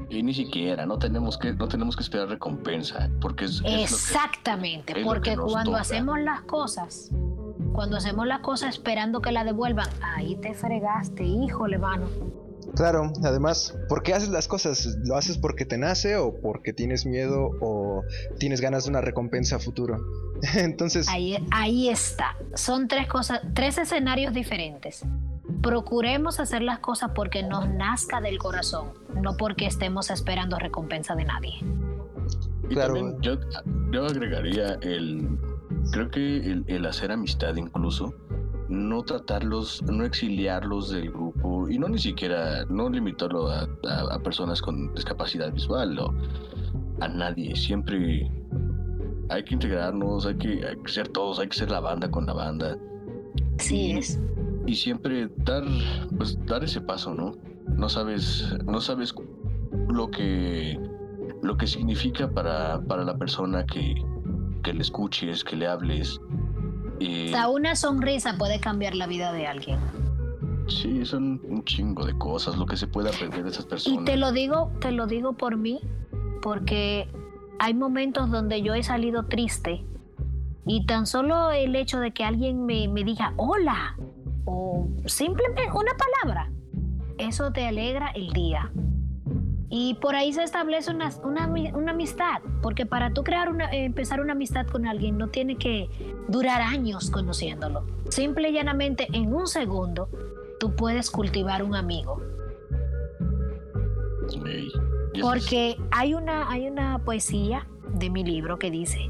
[0.10, 5.06] Y ni siquiera, no tenemos que, no tenemos que esperar recompensa, porque es, Exactamente, es
[5.06, 5.82] porque cuando toca.
[5.82, 7.12] hacemos las cosas,
[7.74, 12.08] cuando hacemos las cosas esperando que la devuelvan, ahí te fregaste, híjole, mano.
[12.78, 14.98] Claro, además, ¿por qué haces las cosas?
[15.04, 18.04] ¿Lo haces porque te nace o porque tienes miedo o
[18.40, 20.00] tienes ganas de una recompensa a futuro?
[20.56, 22.36] Entonces, Ahí, ahí está.
[22.54, 25.04] Son tres cosas, tres escenarios diferentes.
[25.62, 28.92] Procuremos hacer las cosas porque nos nazca del corazón,
[29.22, 31.54] no porque estemos esperando recompensa de nadie.
[32.70, 32.94] Y Claro.
[32.96, 33.38] también yo,
[33.92, 35.28] yo agregaría el.
[35.92, 38.14] Creo que el, el hacer amistad incluso,
[38.70, 44.20] no tratarlos, no exiliarlos del grupo y no ni siquiera, no limitarlo a, a- a
[44.20, 46.14] personas con discapacidad visual o
[47.00, 47.56] a nadie.
[47.56, 48.30] Siempre
[49.30, 52.26] hay que integrarnos, hay que, hay que ser todos, hay que ser la banda con
[52.26, 52.78] la banda
[53.60, 54.20] Así Y- es.
[54.66, 55.64] y siempre dar,
[56.18, 57.34] pues dar ese paso, ¿no?
[57.78, 59.14] No sabes, no sabes
[59.90, 60.80] lo que,
[61.42, 63.96] lo que significa para, para la persona que,
[64.64, 66.20] que le escuches, que le hables.
[67.00, 69.80] Y Hasta una sonrisa puede cambiar la vida de alguien.
[70.68, 74.02] sí, son un chingo de cosas lo que se puede aprender de esas personas.
[74.02, 75.80] Y te lo digo, te lo digo por mí,
[76.42, 77.08] porque
[77.60, 79.86] hay momentos donde yo he salido triste
[80.66, 83.96] y tan solo el hecho de que alguien me, me diga hola
[84.46, 86.52] o simplemente una palabra,
[87.18, 88.72] eso te alegra el día.
[89.70, 94.22] Y por ahí se establece una, una, una amistad, porque para tú crear una, empezar
[94.22, 95.90] una amistad con alguien no tiene que
[96.30, 97.86] durar años conociéndolo.
[98.10, 100.10] Simple y llanamente en un segundo
[100.60, 102.22] tú puedes cultivar un amigo.
[105.22, 109.10] Porque hay una, hay una poesía de mi libro que dice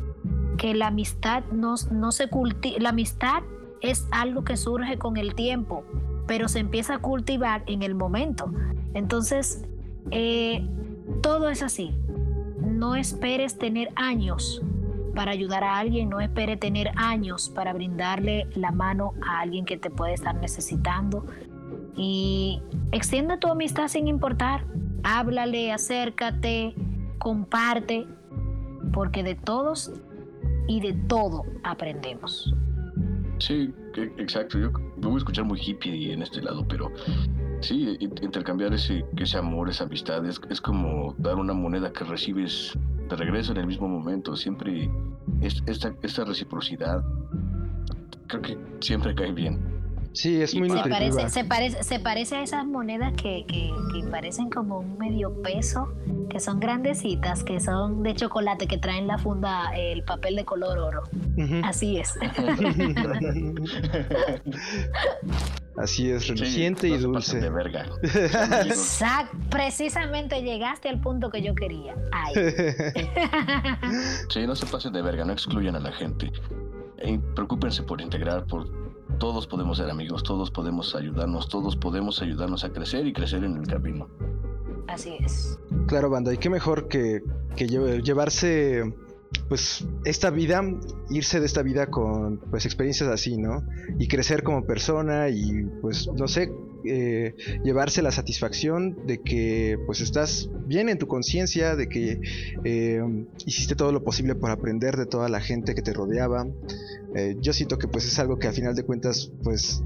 [0.57, 3.43] que la amistad no, no se cultiva, la amistad
[3.81, 5.83] es algo que surge con el tiempo,
[6.25, 8.51] pero se empieza a cultivar en el momento.
[8.93, 9.67] Entonces,
[10.11, 10.67] eh,
[11.21, 11.93] todo es así.
[12.61, 14.61] No esperes tener años
[15.15, 19.77] para ayudar a alguien, no esperes tener años para brindarle la mano a alguien que
[19.77, 21.25] te puede estar necesitando.
[21.95, 22.61] Y
[22.91, 24.65] extiende tu amistad sin importar.
[25.03, 26.75] Háblale, acércate,
[27.17, 28.05] comparte,
[28.93, 29.91] porque de todos
[30.67, 32.53] y de todo aprendemos.
[33.39, 34.59] Sí, e- exacto.
[34.59, 36.91] Yo me voy a escuchar muy hippie en este lado, pero
[37.61, 42.03] sí, in- intercambiar ese, ese amor, esa amistad, es, es como dar una moneda que
[42.03, 42.77] recibes
[43.09, 44.35] de regreso en el mismo momento.
[44.35, 44.89] Siempre
[45.41, 47.03] es, esta, esta reciprocidad,
[48.27, 49.76] creo que siempre cae bien.
[50.17, 50.97] Sí, es muy Se nutritiva.
[50.97, 55.41] parece, se, parece, se parece a esas monedas que, que, que parecen como un medio
[55.43, 55.93] peso,
[56.29, 60.79] que son grandecitas, que son de chocolate, que traen la funda, el papel de color
[60.79, 61.03] oro.
[61.63, 62.15] Así es.
[65.77, 67.63] Así es, Sí, reluciente no y se pasen De dulce.
[67.71, 67.81] verga.
[67.83, 71.93] Amigos, Exact, precisamente llegaste al punto que yo quería.
[72.11, 72.33] Ay.
[74.29, 76.31] Sí, no se pasen de verga, no excluyan a la gente.
[76.97, 78.65] E preocúpense por integrar, por
[79.19, 83.57] todos podemos ser amigos, todos podemos ayudarnos, todos podemos ayudarnos a crecer y crecer en
[83.57, 84.07] el camino.
[84.87, 85.59] Así es.
[85.87, 87.21] Claro, banda, y qué mejor que,
[87.55, 88.93] que lle- llevarse
[89.49, 90.61] pues esta vida,
[91.09, 93.63] irse de esta vida con pues experiencias así, ¿no?
[93.97, 96.51] Y crecer como persona y pues no sé,
[96.85, 102.19] eh, llevarse la satisfacción de que pues estás bien en tu conciencia, de que
[102.63, 103.01] eh,
[103.45, 106.47] hiciste todo lo posible por aprender de toda la gente que te rodeaba.
[107.15, 109.83] Eh, yo siento que pues es algo que al final de cuentas pues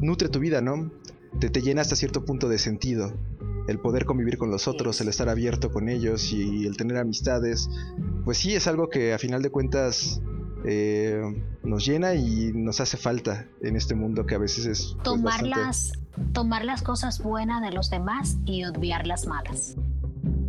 [0.00, 0.92] nutre tu vida, ¿no?
[1.40, 3.12] Te, te llena hasta cierto punto de sentido
[3.68, 7.68] el poder convivir con los otros, el estar abierto con ellos y el tener amistades,
[8.24, 10.20] pues sí es algo que a final de cuentas
[10.64, 11.22] eh,
[11.62, 15.42] nos llena y nos hace falta en este mundo que a veces es pues, Tomar
[15.42, 15.92] bastante- las,
[16.32, 19.76] tomar las cosas buenas de los demás y obviar las malas.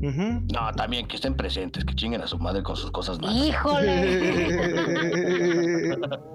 [0.01, 3.47] No, también que estén presentes, que chinguen a su madre con sus cosas malas.
[3.47, 4.49] ¡Híjole!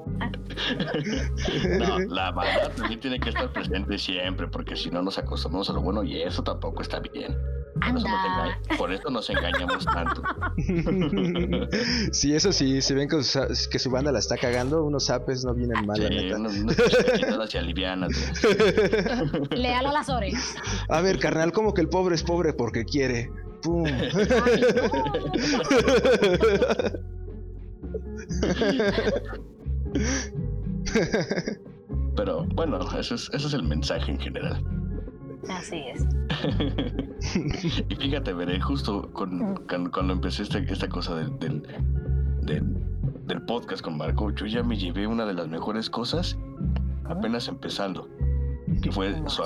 [1.79, 5.73] No, la maldad también tiene que estar presente siempre, porque si no nos acostumbramos a
[5.73, 7.37] lo bueno y eso tampoco está bien.
[7.75, 8.59] Por eso nos, Anda.
[8.69, 10.23] enga- por eso nos engañamos tanto.
[12.13, 13.41] sí, eso sí, si ven que su,
[13.71, 16.37] que su banda la está cagando, unos zapes no vienen mal, la Sí, neta.
[16.39, 18.15] unas cachetadas y aliviánate.
[19.57, 20.55] Leal a las orejas.
[20.89, 23.31] A ver, carnal, como que el pobre es pobre porque quiere.
[23.63, 23.85] ¡Pum!
[23.87, 24.05] Ay,
[32.17, 34.63] Pero bueno, ese es, ese es el mensaje en general.
[35.51, 36.05] Así es.
[37.89, 41.63] y fíjate, veré, justo con, con- cuando empecé esta, esta cosa del, del,
[42.43, 42.77] del-
[43.27, 46.37] del podcast con Marco, yo ya me llevé una de las mejores cosas
[47.07, 48.07] apenas empezando,
[48.83, 49.43] que fue ¿Cómo su,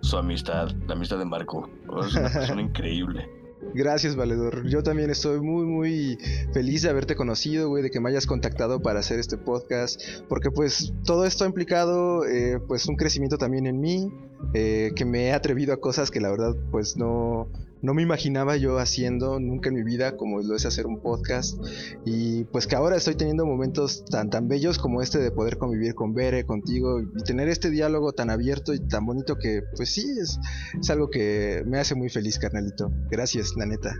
[0.00, 1.68] su amistad, la amistad de Marco.
[2.06, 3.28] Es una persona increíble.
[3.74, 4.64] Gracias, Valedor.
[4.68, 6.16] Yo también estoy muy, muy
[6.52, 10.52] feliz de haberte conocido, güey, de que me hayas contactado para hacer este podcast, porque
[10.52, 14.12] pues todo esto ha implicado eh, pues un crecimiento también en mí,
[14.54, 17.48] eh, que me he atrevido a cosas que la verdad pues no,
[17.84, 21.56] no me imaginaba yo haciendo nunca en mi vida, como lo es hacer un podcast,
[22.04, 25.94] y pues que ahora estoy teniendo momentos tan, tan bellos como este de poder convivir
[25.94, 30.04] con Bere, contigo, y tener este diálogo tan abierto y tan bonito que pues sí,
[30.20, 30.40] es,
[30.80, 32.90] es algo que me hace muy feliz, carnalito.
[33.10, 33.94] Gracias, la neta.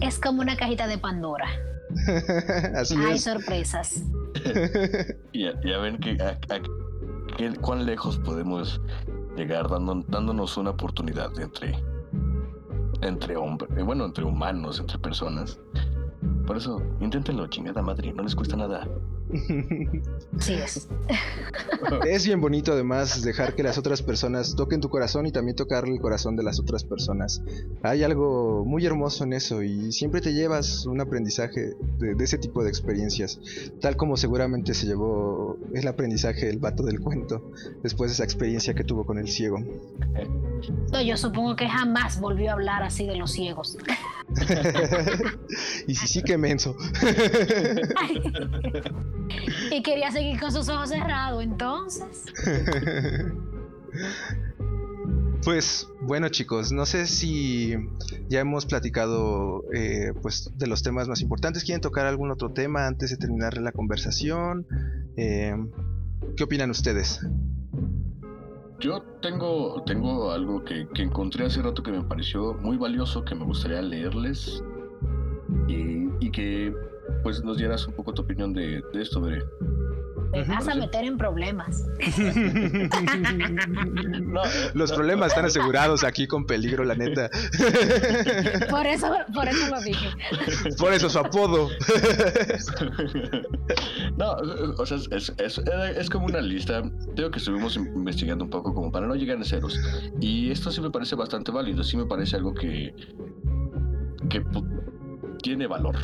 [0.00, 1.46] Es como una cajita de Pandora.
[2.76, 3.24] Así Hay es.
[3.24, 4.02] sorpresas.
[5.32, 6.60] Y ya, ya ven que, a- a-
[7.36, 8.80] que- cuán lejos podemos
[9.36, 11.74] llegar dando- dándonos una oportunidad entre,
[13.08, 15.60] entre hombres, eh, bueno, entre humanos, entre personas.
[16.46, 18.86] Por eso, inténtenlo, chingada madre, no les cuesta nada.
[20.38, 20.88] Sí es.
[22.06, 25.88] es bien bonito además dejar que las otras personas toquen tu corazón y también tocar
[25.88, 27.40] el corazón de las otras personas.
[27.82, 32.38] Hay algo muy hermoso en eso y siempre te llevas un aprendizaje de, de ese
[32.38, 33.40] tipo de experiencias,
[33.80, 37.50] tal como seguramente se llevó el aprendizaje del vato del cuento
[37.82, 39.58] después de esa experiencia que tuvo con el ciego.
[40.92, 43.76] No, yo supongo que jamás volvió a hablar así de los ciegos.
[45.86, 46.76] y sí, sí que menso.
[49.70, 52.24] y quería seguir con sus ojos cerrados, entonces.
[55.44, 57.74] Pues bueno chicos, no sé si
[58.30, 61.64] ya hemos platicado eh, pues de los temas más importantes.
[61.64, 64.66] ¿Quieren tocar algún otro tema antes de terminar la conversación?
[65.18, 65.54] Eh,
[66.36, 67.20] ¿Qué opinan ustedes?
[68.80, 73.34] Yo tengo, tengo algo que, que encontré hace rato que me pareció muy valioso, que
[73.34, 74.62] me gustaría leerles
[75.68, 76.74] y, y que
[77.22, 79.44] pues nos dieras un poco tu opinión de, de esto, Veré.
[80.32, 81.84] Te vas a meter en problemas.
[84.24, 84.42] No,
[84.74, 87.30] Los no, problemas están asegurados aquí con peligro, la neta.
[88.70, 90.08] Por eso, por eso lo dije.
[90.78, 91.68] Por eso su apodo.
[94.16, 94.32] No,
[94.78, 96.82] o sea, es, es, es, como una lista.
[97.14, 99.78] Tengo que estuvimos investigando un poco como para no llegar a ceros.
[100.20, 101.84] Y esto sí me parece bastante válido.
[101.84, 102.94] Sí me parece algo que,
[104.28, 104.42] que
[105.44, 105.94] tiene valor.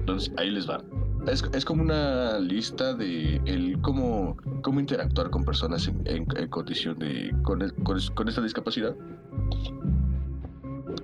[0.00, 0.82] Entonces, ahí les va.
[1.30, 7.34] Es, es, como una lista de el cómo, cómo interactuar con personas en, condición de
[7.42, 7.68] con,
[8.14, 8.96] con, esta discapacidad.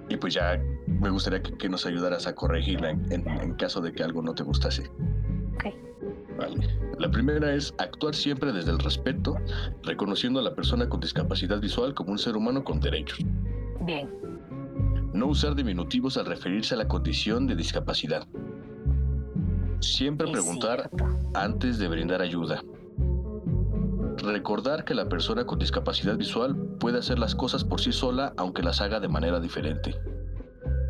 [0.08, 4.02] Y pues ya me gustaría que, nos ayudaras a corregirla en, en, caso de que
[4.02, 4.90] algo no te gustase.
[5.56, 5.74] Ok.
[6.38, 6.66] Vale.
[6.98, 9.36] La primera es actuar siempre desde el respeto,
[9.82, 13.18] reconociendo a la persona con discapacidad visual como un ser humano con derechos.
[13.82, 14.08] Bien.
[15.14, 18.26] No usar diminutivos al referirse a la condición de discapacidad.
[19.78, 20.90] Siempre preguntar
[21.34, 22.64] antes de brindar ayuda.
[24.16, 28.64] Recordar que la persona con discapacidad visual puede hacer las cosas por sí sola aunque
[28.64, 29.94] las haga de manera diferente.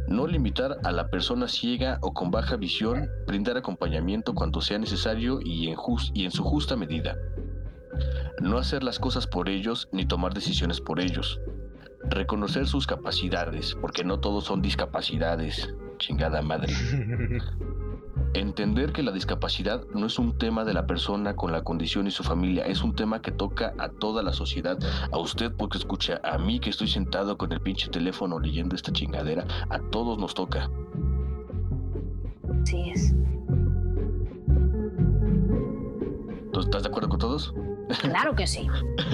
[0.09, 5.41] No limitar a la persona ciega o con baja visión, brindar acompañamiento cuando sea necesario
[5.45, 5.77] y en,
[6.15, 7.19] y en su justa medida.
[8.41, 11.39] No hacer las cosas por ellos ni tomar decisiones por ellos.
[12.11, 15.75] Reconocer sus capacidades, porque no todos son discapacidades.
[15.99, 16.73] Chingada madre.
[18.35, 22.11] Entender que la discapacidad no es un tema de la persona con la condición y
[22.11, 24.77] su familia, es un tema que toca a toda la sociedad,
[25.13, 28.93] a usted porque escucha, a mí que estoy sentado con el pinche teléfono leyendo esta
[28.93, 30.69] chingadera, a todos nos toca.
[32.65, 33.15] Sí es.
[36.61, 37.55] Estás de acuerdo con todos?
[38.01, 38.67] Claro que sí.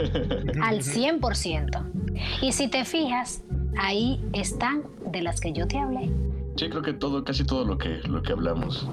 [0.62, 2.40] Al 100%.
[2.42, 3.42] Y si te fijas,
[3.78, 6.10] ahí están de las que yo te hablé.
[6.56, 8.86] Sí, creo que todo, casi todo lo que, lo que hablamos.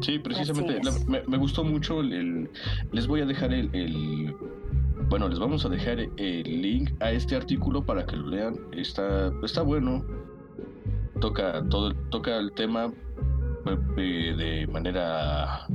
[0.00, 2.48] Sí, precisamente me, gustó mucho el,
[2.92, 4.34] Les voy a dejar el,
[5.08, 8.56] Bueno, les vamos a dejar el link a este artículo para que lo lean.
[8.72, 10.04] Está, está bueno.
[11.20, 12.90] Toca todo, toca el tema
[13.96, 15.66] eh, de manera,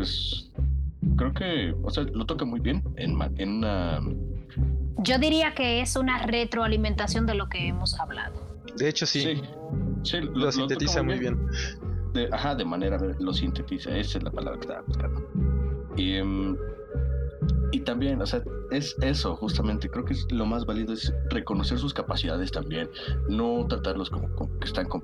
[0.00, 0.50] pues,
[1.16, 4.00] creo que, o sea, lo toca muy bien en, en una.
[4.98, 8.34] Yo diría que es una retroalimentación de lo que hemos hablado.
[8.76, 9.42] De hecho, sí.
[10.02, 11.38] Sí, lo, sintetiza muy bien.
[12.32, 15.28] ajá, de manera, lo sintetiza, esa es la palabra que estaba buscando.
[15.96, 16.56] Y, em,
[17.72, 21.92] y también, o sea, es eso, justamente, creo que lo más válido es reconocer sus
[21.92, 22.88] capacidades también,
[23.28, 24.28] no tratarlos como,
[24.58, 25.02] que están con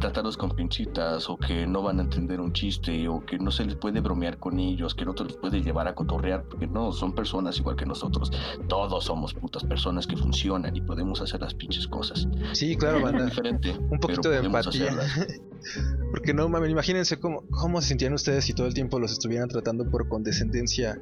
[0.00, 3.64] tratarlos con pinchitas o que no van a entender un chiste o que no se
[3.64, 6.90] les puede bromear con ellos, que no te los puede llevar a cotorrear, porque no,
[6.90, 8.32] son personas igual que nosotros.
[8.68, 12.26] Todos somos putas personas que funcionan y podemos hacer las pinches cosas.
[12.52, 13.26] Sí, claro, banda.
[13.26, 14.90] Diferente, un poquito de empatía.
[16.10, 19.48] porque no, mames, imagínense cómo, cómo se sentían ustedes si todo el tiempo los estuvieran
[19.48, 20.98] tratando por condescendencia.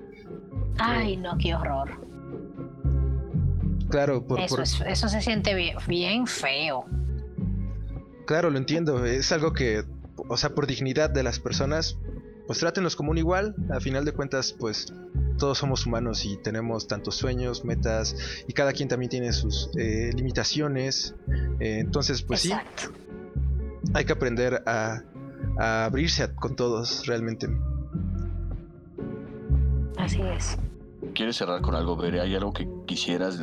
[0.78, 2.06] Ay, no, qué horror.
[3.88, 6.84] Claro, por, eso, eso se siente bien, bien feo.
[8.28, 9.06] Claro, lo entiendo.
[9.06, 9.86] Es algo que,
[10.16, 11.96] o sea, por dignidad de las personas,
[12.46, 13.56] pues trátenlos como un igual.
[13.70, 14.92] A final de cuentas, pues
[15.38, 18.14] todos somos humanos y tenemos tantos sueños, metas,
[18.46, 21.14] y cada quien también tiene sus eh, limitaciones.
[21.58, 22.52] Eh, entonces, pues sí,
[23.94, 25.04] hay que aprender a,
[25.56, 27.48] abrirse con todos, realmente.
[29.96, 30.58] Así es.
[31.14, 32.20] ¿Quieres cerrar con algo, Veré?
[32.20, 33.38] ¿Hay algo que quisieras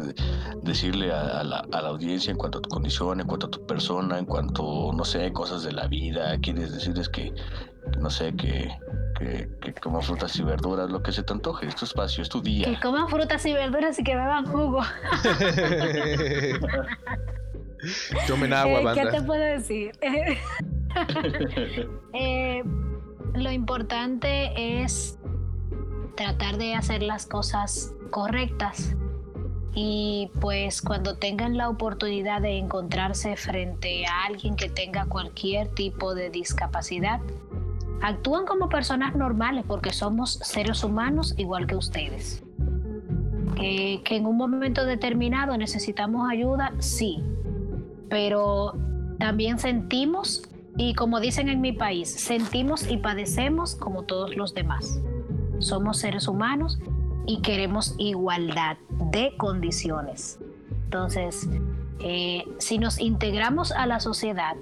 [0.64, 4.26] decirle a, la, audiencia en cuanto a tu condición, en cuanto a tu persona, en
[4.26, 6.38] cuanto, no sé, cosas de la vida?
[6.40, 7.34] ¿Quieres decirles que,
[8.00, 8.70] no sé, que,
[9.20, 11.68] que, coman frutas y verduras, lo que se te antoje?
[11.68, 12.66] Es tu espacio, es tu día.
[12.66, 14.82] Que coman frutas y verduras y que beban jugo.
[18.28, 19.04] Tomen agua, banda.
[19.04, 19.92] ¿Qué te puedo decir?
[22.14, 22.64] Eh,
[23.34, 25.20] lo importante es
[26.16, 28.96] tratar de hacer las cosas correctas.
[29.74, 36.16] Y pues cuando tengan la oportunidad de encontrarse frente a alguien que tenga cualquier tipo
[36.16, 37.20] de discapacidad,
[38.02, 42.42] actúan como personas normales porque somos seres humanos igual que ustedes.
[43.56, 47.22] Que, que en un momento determinado necesitamos ayuda, sí,
[48.10, 48.78] pero
[49.20, 50.44] también sentimos
[50.78, 55.02] y como dicen en mi país, sentimos y padecemos como todos los demás.
[55.60, 56.80] Somos seres humanos
[57.26, 58.78] y queremos igualdad
[59.12, 60.40] de condiciones.
[60.86, 61.48] Entonces,
[62.00, 64.56] eh, si nos integramos a la sociedad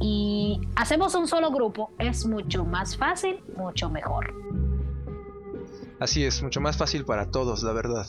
[0.00, 4.34] y hacemos un solo grupo, es mucho más fácil, mucho mejor.
[6.00, 8.06] Así es, mucho más fácil para todos, la verdad.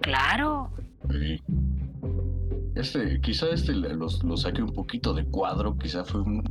[0.00, 0.70] Claro.
[2.76, 6.44] Este, quizá este lo, saque un poquito de cuadro, quizá fue un,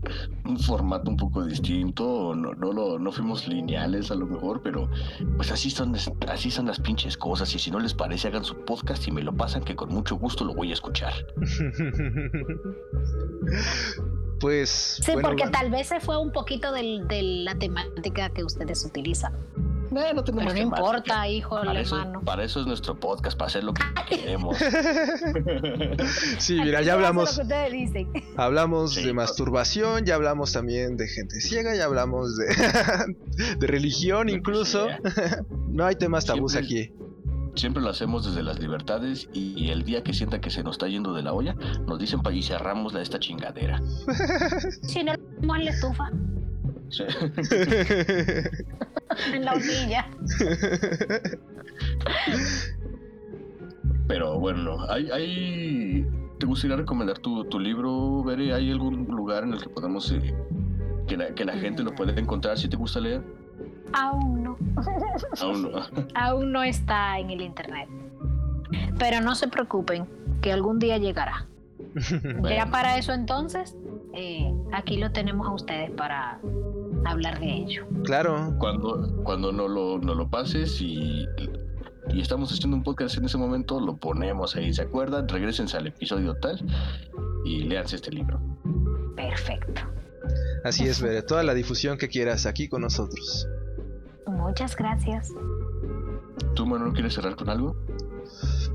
[0.60, 4.90] formato un poco distinto, no, no, lo, no fuimos lineales a lo mejor, pero
[5.38, 5.96] pues así son,
[6.28, 9.22] así son las pinches cosas y si no les parece hagan su podcast y me
[9.22, 11.14] lo pasan que con mucho gusto lo voy a escuchar.
[14.40, 15.00] Pues.
[15.02, 18.86] Sí, bueno, porque tal vez se fue un poquito del- de la temática que ustedes
[18.86, 19.34] utilizan.
[20.02, 22.22] Eh, no tenemos Pero no importa, hijo Para eso, hermano.
[22.22, 24.58] para eso es nuestro podcast, para hacer lo que queremos.
[26.40, 27.32] Sí, mira, ya hablamos.
[27.38, 28.10] Lo que ustedes dicen.
[28.38, 29.14] Hablamos Sí, de no.
[29.16, 32.46] masturbación, ya hablamos también de gente ciega, ya hablamos de,
[33.60, 34.88] de religión incluso.
[35.70, 36.94] No hay temas tabús Siempre- aquí.
[37.56, 40.90] Siempre lo hacemos desde las libertades y el día que sienta que se nos está
[40.90, 41.56] yendo de la olla,
[41.88, 43.82] nos dicen para y cerramos la, esta chingadera.
[44.82, 46.12] Si no ponemos en la estufa.
[49.34, 50.08] en la hornilla.
[54.08, 56.08] Pero bueno, hay, hay...
[56.40, 58.54] ¿te gustaría recomendar tu, tu libro, Bere?
[58.54, 60.12] ¿Hay algún lugar en el que podamos...
[60.12, 60.36] eh,
[61.08, 63.22] que, la, que la gente lo pueda encontrar si te gusta leer?
[63.94, 64.58] Aún no.
[65.42, 65.70] Aún no.
[66.16, 67.88] Aún no está en el internet.
[68.98, 70.08] Pero no se preocupen,
[70.42, 71.46] que algún día llegará.
[72.24, 72.72] Ya Bueno.
[72.72, 73.76] para eso entonces,
[74.14, 76.40] eh, aquí lo tenemos a ustedes para
[77.06, 77.86] hablar de ello.
[78.04, 78.56] claro.
[78.60, 81.26] Cuando, cuando no, lo, no lo pases y,
[82.10, 85.28] y estamos haciendo un podcast en ese momento, lo ponemos ahí, ¿se acuerdan?
[85.28, 86.60] Regresense al episodio tal
[87.46, 88.40] y léanse este libro.
[89.16, 89.82] Perfecto.
[90.64, 91.22] Así es, Bere.
[91.22, 93.48] Toda la difusión que quieras aquí con nosotros.
[94.28, 95.30] Muchas gracias.
[96.56, 97.76] ¿Tú, Manuel, quieres cerrar con algo?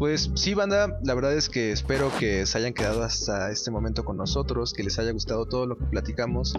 [0.00, 4.02] Pues sí, banda, la verdad es que espero que se hayan quedado hasta este momento
[4.02, 6.54] con nosotros, que les haya gustado todo lo que platicamos.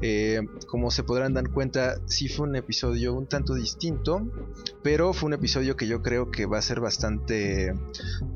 [0.00, 4.30] Eh, como se podrán dar cuenta, sí fue un episodio un tanto distinto,
[4.84, 7.74] pero fue un episodio que yo creo que va a ser bastante,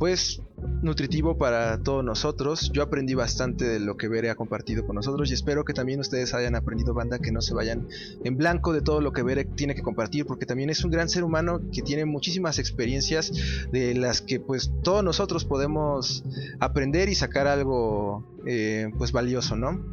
[0.00, 0.42] pues,
[0.82, 2.70] nutritivo para todos nosotros.
[2.72, 6.00] Yo aprendí bastante de lo que Bere ha compartido con nosotros y espero que también
[6.00, 7.88] ustedes hayan aprendido, banda, que no se vayan
[8.24, 11.08] en blanco de todo lo que Bere tiene que compartir, porque también es un gran
[11.08, 13.32] ser humano que tiene muchísimas experiencias
[13.72, 16.24] de las que pues todos nosotros podemos
[16.60, 19.84] aprender y sacar algo eh, pues valioso, ¿no?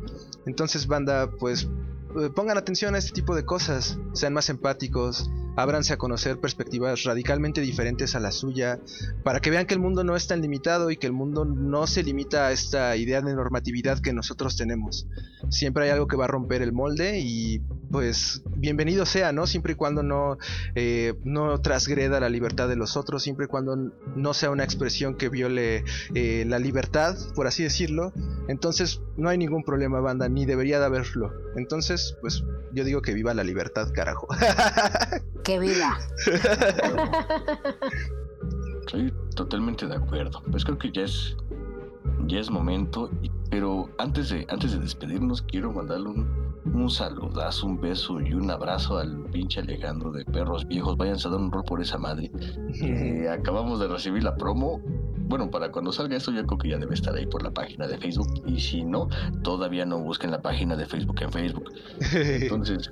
[0.46, 1.68] Entonces, banda, pues
[2.20, 7.03] eh, pongan atención a este tipo de cosas, sean más empáticos, ábranse a conocer perspectivas
[7.03, 8.80] radicalmente diferentes a la suya,
[9.23, 11.88] para que vean que el mundo no es tan limitado y que el mundo no
[11.88, 15.07] se limita a esta idea de normatividad que nosotros tenemos.
[15.49, 17.61] Siempre hay algo que va a romper el molde y
[17.91, 19.48] pues bienvenido sea, ¿no?
[19.48, 20.38] Siempre y cuando no,
[20.76, 25.15] eh, no transgreda la libertad de los otros, siempre y cuando no sea una expresión
[25.15, 25.84] que viole
[26.14, 28.11] eh, la libertad, por así decirlo.
[28.48, 31.32] Entonces no hay ningún problema, banda, ni debería de haberlo.
[31.56, 34.27] Entonces, pues yo digo que viva la libertad, carajo.
[35.46, 36.00] ¡Qué vida!
[38.82, 40.42] Estoy totalmente de acuerdo.
[40.50, 41.38] Pues creo que ya es
[42.28, 43.12] ya es momento,
[43.52, 46.28] pero antes de antes de despedirnos quiero mandarle un,
[46.74, 50.98] un saludazo, un beso y un abrazo al pinche Alejandro de Perros Viejos.
[50.98, 52.32] Váyanse a dar un rol por esa madre.
[52.82, 54.82] Eh, acabamos de recibir la promo.
[55.28, 57.88] Bueno, para cuando salga esto, yo creo que ya debe estar ahí por la página
[57.88, 58.28] de Facebook.
[58.46, 59.08] Y si no,
[59.44, 61.72] todavía no busquen la página de Facebook en Facebook.
[62.14, 62.92] Entonces,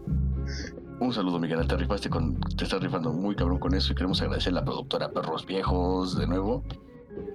[1.03, 1.65] un saludo, Miguel.
[1.67, 4.65] Te rifaste con, te estás rifando muy cabrón con eso y queremos agradecer a la
[4.65, 6.63] productora Perros Viejos de nuevo.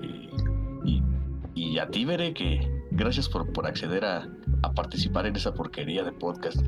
[0.03, 0.31] Y,
[0.91, 1.03] y,
[1.55, 4.29] y a ti, Bere, que gracias por, por acceder a,
[4.63, 6.61] a participar en esa porquería de podcast.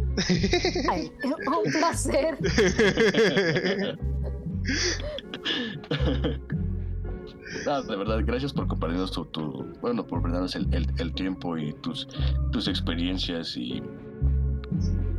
[0.90, 1.10] Ay,
[1.64, 2.38] un placer.
[7.66, 11.58] No, de verdad, gracias por compartirnos tu, tu- bueno, por brindarnos el, el- el tiempo
[11.58, 12.06] y tus,
[12.52, 13.82] tus experiencias y,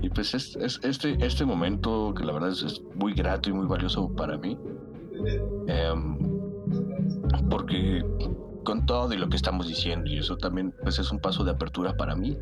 [0.02, 3.54] y pues es, es- este, este momento que la verdad es, es muy grato y
[3.54, 4.58] muy valioso para mí.
[5.68, 6.18] Em,
[7.50, 8.04] porque
[8.64, 11.52] con todo y lo que estamos diciendo y eso también pues es un paso de
[11.52, 12.38] apertura para mí.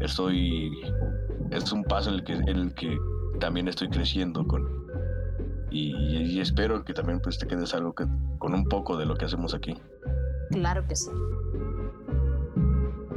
[0.00, 0.70] Estoy,
[1.50, 2.96] es un paso en el que, en el que
[3.40, 4.66] también estoy creciendo con,
[5.70, 8.06] y, y espero que también pues te quedes algo que,
[8.38, 9.74] con un poco de lo que hacemos aquí.
[10.50, 11.10] Claro que sí.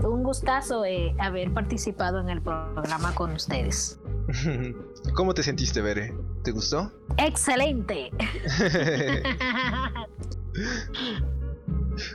[0.03, 3.99] Un gustazo eh, haber participado en el programa con ustedes.
[5.13, 6.13] ¿Cómo te sentiste, Bere?
[6.43, 6.91] ¿Te gustó?
[7.17, 8.11] ¡Excelente!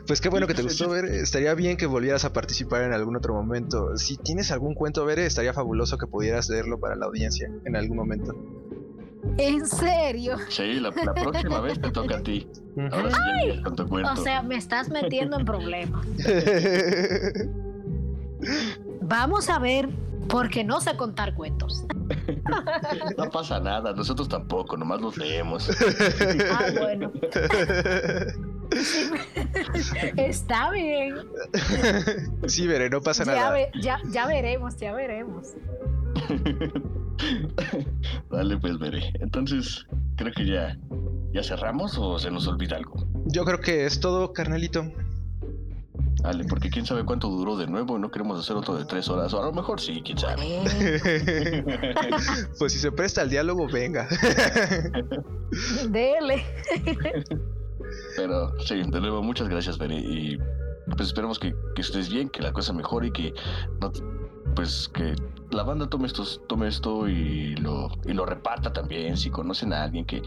[0.07, 1.21] Pues qué bueno que te gustó, Bere.
[1.21, 3.97] Estaría bien que volvieras a participar en algún otro momento.
[3.97, 7.99] Si tienes algún cuento, Bere, estaría fabuloso que pudieras leerlo para la audiencia en algún
[7.99, 8.35] momento.
[9.37, 10.37] ¿En serio?
[10.49, 12.49] Sí, la, la próxima vez te toca a ti.
[12.93, 14.13] Ahora sí ya con tu cuento.
[14.13, 16.07] O sea, me estás metiendo en problemas.
[19.03, 19.89] Vamos a ver,
[20.29, 21.85] porque no sé contar cuentos.
[23.17, 25.71] No pasa nada, nosotros tampoco, nomás los leemos.
[26.53, 27.11] Ah, bueno.
[30.17, 31.15] Está bien.
[32.47, 33.51] sí, Bere, no pasa Ya, nada.
[33.53, 35.55] ve- ya, ya veremos, ya veremos.
[38.31, 39.13] Dale, pues veré.
[39.21, 40.77] Entonces, creo que ya,
[41.33, 43.07] ya cerramos o se nos olvida algo.
[43.27, 44.85] Yo creo que es todo, carnalito.
[46.25, 49.11] Dale, porque quién sabe cuánto duró de nuevo y no queremos hacer otro de tres
[49.11, 49.35] horas.
[49.35, 50.43] O a lo mejor sí, quién sabe.
[52.59, 54.09] pues si se presta al diálogo, venga.
[55.91, 56.43] Dele.
[58.17, 59.99] Pero sí, de nuevo, muchas gracias, Beni.
[59.99, 60.39] Y
[60.87, 63.35] pues esperemos que, que estés bien, que la cosa mejore y que
[63.81, 63.93] no,
[64.55, 65.15] pues que
[65.51, 69.17] la banda tome esto, tome esto y lo, y lo reparta también.
[69.17, 70.23] Si conocen a alguien que,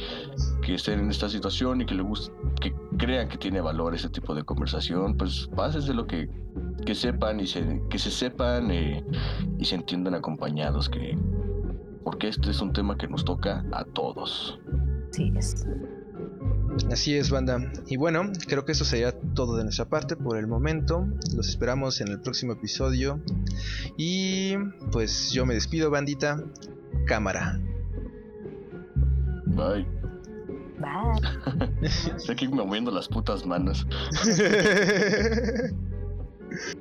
[0.61, 4.09] que esté en esta situación y que le guste, que crean que tiene valor ese
[4.09, 5.49] tipo de conversación, pues
[5.85, 6.29] de lo que,
[6.85, 9.05] que sepan y se, que se sepan eh,
[9.57, 11.17] y se entiendan acompañados, que
[12.03, 14.59] porque este es un tema que nos toca a todos.
[15.11, 15.67] Sí, es.
[16.91, 17.71] Así es, banda.
[17.87, 21.07] Y bueno, creo que eso sería todo de nuestra parte por el momento.
[21.35, 23.21] Los esperamos en el próximo episodio.
[23.97, 24.55] Y
[24.91, 26.43] pues yo me despido, bandita.
[27.05, 27.59] Cámara.
[29.45, 29.85] Bye.
[30.79, 31.77] Bye.
[31.81, 33.85] Estoy aquí moviendo las putas manos.